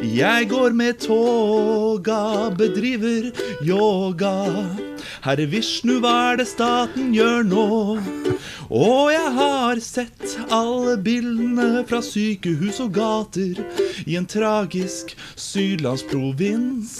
Jeg 0.00 0.48
går 0.48 0.76
med 0.78 1.02
toga, 1.04 2.48
bedriver 2.56 3.28
yoga. 3.66 4.32
Herre 5.26 5.44
Vishnu, 5.52 5.98
hva 6.00 6.14
er 6.30 6.40
det 6.40 6.48
staten 6.48 7.12
gjør 7.12 7.44
nå? 7.50 7.66
Og 8.70 9.10
jeg 9.10 9.30
har 9.34 9.80
sett 9.82 10.36
alle 10.54 10.94
bildene 11.02 11.82
fra 11.88 11.98
sykehus 12.06 12.78
og 12.84 12.92
gater 12.94 13.58
i 14.06 14.14
en 14.14 14.28
tragisk 14.30 15.16
sydlandsprovins. 15.34 16.92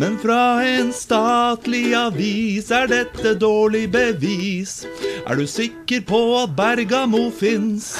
Men 0.00 0.16
fra 0.22 0.62
en 0.64 0.94
statlig 0.96 1.92
avis 1.98 2.70
er 2.72 2.88
dette 2.88 3.34
dårlig 3.36 3.90
bevis. 3.92 4.86
Er 5.26 5.36
du 5.36 5.44
sikker 5.44 6.06
på 6.08 6.22
at 6.40 6.56
Bergamo 6.56 7.26
fins? 7.30 7.92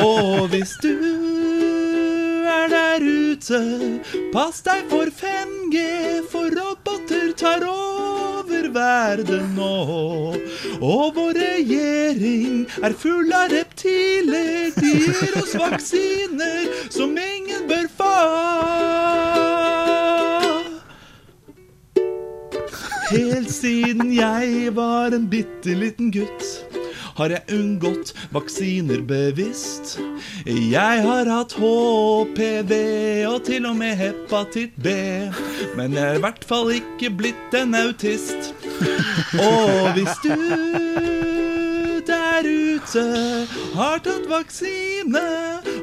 Og 0.00 0.48
hvis 0.54 0.72
du 0.80 0.96
er 2.48 2.72
der 2.72 3.04
ute, 3.04 3.60
pass 4.32 4.64
deg 4.64 4.88
for 4.88 5.12
5G, 5.12 5.84
for 6.32 6.48
roboter 6.56 7.36
tar 7.36 7.68
over 7.68 7.79
verden 8.74 9.54
nå. 9.56 10.36
Og 10.80 11.14
vår 11.16 11.38
regjering 11.40 12.64
er 12.82 12.96
full 12.96 13.32
av 13.34 13.50
reptiler, 13.52 14.70
de 14.76 14.94
gir 14.96 15.36
oss 15.42 15.54
vaksiner 15.58 16.70
som 16.90 17.16
ingen 17.18 17.68
bør 17.70 17.86
få. 18.00 18.16
Helt 23.10 23.50
siden 23.50 24.12
jeg 24.14 24.74
var 24.76 25.16
en 25.16 25.26
bitte 25.30 25.74
liten 25.74 26.12
gutt 26.14 26.70
har 27.20 27.34
jeg 27.34 27.52
unngått 27.52 28.14
vaksiner 28.32 29.02
bevisst. 29.04 29.98
Jeg 30.46 31.02
har 31.04 31.28
hatt 31.28 31.52
HPV 31.58 32.72
og 33.28 33.42
til 33.48 33.68
og 33.68 33.76
med 33.80 33.98
hepatitt 34.00 34.78
B. 34.80 34.94
Men 35.76 35.96
jeg 35.96 36.06
er 36.06 36.20
i 36.20 36.24
hvert 36.24 36.46
fall 36.48 36.72
ikke 36.78 37.12
blitt 37.20 37.58
en 37.58 37.76
autist. 37.76 38.54
Og 39.50 39.92
hvis 39.92 40.14
du 40.24 40.34
der 42.06 42.42
ute 42.46 43.04
har 43.74 43.98
tatt 44.04 44.28
vaksine, 44.28 45.26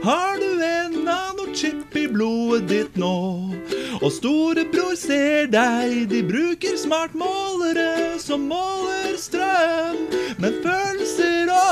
har 0.03 0.37
du 0.41 0.61
en 0.65 0.91
nanochip 1.05 1.95
i 1.95 2.07
blodet 2.11 2.69
ditt 2.71 2.97
nå. 2.97 3.53
Og 4.01 4.11
storebror 4.13 4.95
ser 4.97 5.47
deg, 5.53 6.09
de 6.11 6.23
bruker 6.25 6.77
smartmålere 6.77 8.19
som 8.21 8.41
måler 8.49 9.17
strøm, 9.21 9.97
men 10.41 10.53
følelser 10.65 11.47
òg. 11.53 11.67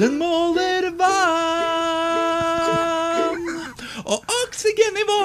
Den 0.00 0.18
måler 0.18 0.90
vann 0.96 1.12
og 4.04 4.24
oksygennivå. 4.42 5.20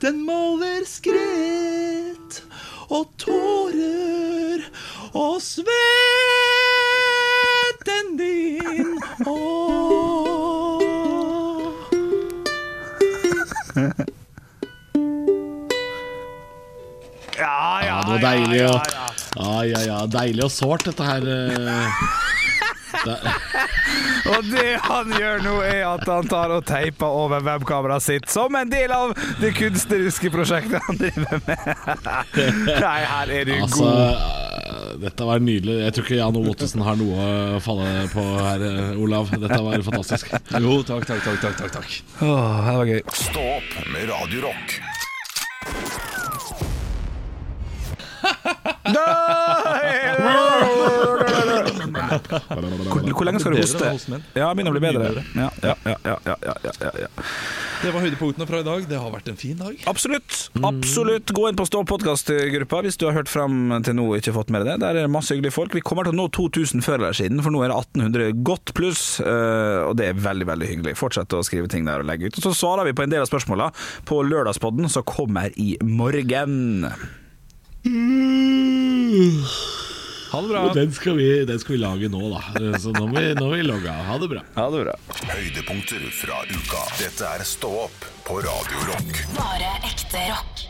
Den 0.00 0.20
måler 0.26 0.84
skritt 0.86 2.42
og 2.88 3.10
tårer 3.20 4.62
og 5.12 5.40
svetten 5.42 5.66
din. 8.20 8.94
Åh. 9.26 10.78
Ja, 17.38 17.80
Ja, 17.86 17.98
det 18.06 18.10
var 18.12 18.22
deilig 18.24 18.62
og 18.66 18.80
ja, 19.38 19.58
ja, 19.68 19.80
ja, 19.86 19.98
deilig 20.10 20.44
og 20.48 20.50
sårt, 20.52 20.84
dette 20.88 21.04
her. 21.06 21.22
eh. 21.28 21.86
Det, 22.98 23.14
Og 24.28 24.48
det 24.50 24.76
han 24.84 25.12
gjør 25.14 25.42
nå, 25.44 25.54
er 25.64 25.84
at 25.88 26.04
han 26.08 26.28
tar 26.28 26.52
og 26.56 26.64
teiper 26.68 27.06
over 27.22 27.44
webkameraet 27.46 28.04
sitt 28.04 28.28
som 28.32 28.54
en 28.58 28.70
del 28.70 28.92
av 28.94 29.14
det 29.40 29.54
kunstneriske 29.56 30.30
prosjektet 30.34 30.82
han 30.84 30.98
driver 31.00 31.40
med. 31.46 31.58
Nei, 32.84 33.00
her 33.12 33.32
er 33.38 33.48
du 33.48 33.54
altså, 33.56 33.84
god. 33.84 33.98
eh, 34.02 34.92
dette 35.06 35.28
var 35.30 35.42
nydelig. 35.44 35.78
Jeg 35.86 35.96
tror 35.96 36.04
ikke 36.08 36.20
Jan 36.20 36.38
O. 36.40 36.44
Ottesen 36.52 36.84
har 36.86 36.96
noe 37.00 37.28
å 37.56 37.60
falle 37.64 37.88
på 38.12 38.24
her, 38.42 38.60
eh, 38.68 39.00
Olav. 39.00 39.32
Dette 39.34 39.60
var 39.64 39.86
fantastisk. 39.88 40.24
Jo, 40.58 40.80
takk, 40.88 41.08
takk, 41.08 41.22
takk, 41.24 41.40
takk, 41.44 41.56
takk, 41.62 41.72
takk. 41.80 41.90
Åh, 42.24 42.60
det 42.68 42.76
var 42.82 42.86
gøy. 42.94 43.02
Stå 43.24 43.42
opp 43.56 43.70
med 43.94 44.02
Radio 44.12 44.38
Rock. 44.48 44.66
Hvor, 52.08 53.02
hvor 53.12 53.26
lenge 53.28 53.40
skal 53.42 53.54
du 53.54 53.60
hoste? 53.60 54.20
Ja, 54.38 54.50
begynner 54.54 54.72
å 54.72 54.78
bli 54.78 54.82
bedre. 54.88 55.24
Ja, 55.36 55.48
ja, 55.62 55.74
ja, 55.84 55.96
ja, 56.04 56.16
ja, 56.26 56.36
ja, 56.64 56.72
ja, 56.80 56.92
ja. 57.04 57.08
Det 57.78 57.92
var 57.94 58.02
høydepunktene 58.02 58.46
fra 58.48 58.58
i 58.62 58.66
dag. 58.66 58.86
Det 58.90 58.98
har 58.98 59.12
vært 59.14 59.28
en 59.30 59.36
fin 59.38 59.58
dag. 59.60 59.76
Absolutt. 59.86 60.48
absolutt 60.66 61.30
Gå 61.36 61.44
inn 61.50 61.58
på 61.58 61.66
Stå 61.68 61.84
podkast-gruppa 61.86 62.80
hvis 62.86 62.96
du 62.98 63.04
har 63.06 63.14
hørt 63.20 63.30
fram 63.30 63.70
til 63.86 63.94
nå 63.98 64.08
og 64.10 64.16
ikke 64.18 64.34
fått 64.34 64.50
med 64.54 64.64
deg 64.64 64.72
det. 64.72 64.78
Der 64.82 64.96
er 64.98 65.06
det 65.06 65.12
masse 65.14 65.34
hyggelige 65.36 65.54
folk. 65.54 65.76
Vi 65.76 65.84
kommer 65.86 66.08
til 66.08 66.16
å 66.16 66.18
nå 66.18 66.26
2000 66.34 66.82
før 66.82 66.98
eller 67.02 67.14
siden, 67.18 67.42
for 67.44 67.54
nå 67.54 67.62
er 67.62 67.70
det 67.70 67.78
1800 67.78 68.42
godt 68.48 68.74
pluss. 68.78 69.04
eh, 69.20 69.84
Og 69.86 69.94
det 70.00 70.10
er 70.10 70.18
veldig 70.26 70.48
veldig 70.48 70.70
hyggelig. 70.72 70.96
Fortsett 70.98 71.36
å 71.38 71.44
skrive 71.46 71.70
ting 71.70 71.86
der 71.86 72.02
og 72.02 72.08
legge 72.10 72.26
ut. 72.32 72.38
Og 72.40 72.48
Så 72.48 72.54
svarer 72.56 72.88
vi 72.88 72.96
på 72.98 73.04
en 73.06 73.14
del 73.14 73.22
av 73.22 73.30
spørsmåla 73.30 73.70
på 74.08 74.22
lørdagspodden 74.26 74.90
som 74.90 75.06
kommer 75.06 75.52
i 75.56 75.76
morgen. 75.82 76.88
Ha 80.30 80.40
det 80.44 80.48
bra. 80.52 80.62
Den 80.76 80.92
skal, 80.92 81.16
vi, 81.16 81.28
den 81.48 81.60
skal 81.62 81.76
vi 81.76 81.80
lage 81.80 82.10
nå, 82.12 82.20
da. 82.34 82.42
Så 82.78 82.92
nå 82.92 83.06
må 83.08 83.16
vi, 83.16 83.30
nå 83.38 83.46
må 83.48 83.54
vi 83.56 83.64
logge 83.64 83.88
av. 83.92 84.02
Ha 84.10 84.18
det 84.20 84.28
bra. 84.34 84.42
Ha 84.58 84.66
det 84.74 84.82
bra. 84.84 84.96
Høydepunkter 85.32 86.04
fra 86.20 86.42
uka. 86.50 86.82
Dette 87.00 87.30
er 87.38 87.46
Stå 87.48 87.70
opp 87.86 88.08
på 88.28 88.40
Radio 88.44 88.88
Rock. 88.90 89.22
Bare 89.38 89.72
ekte 89.88 90.28
rock. 90.28 90.67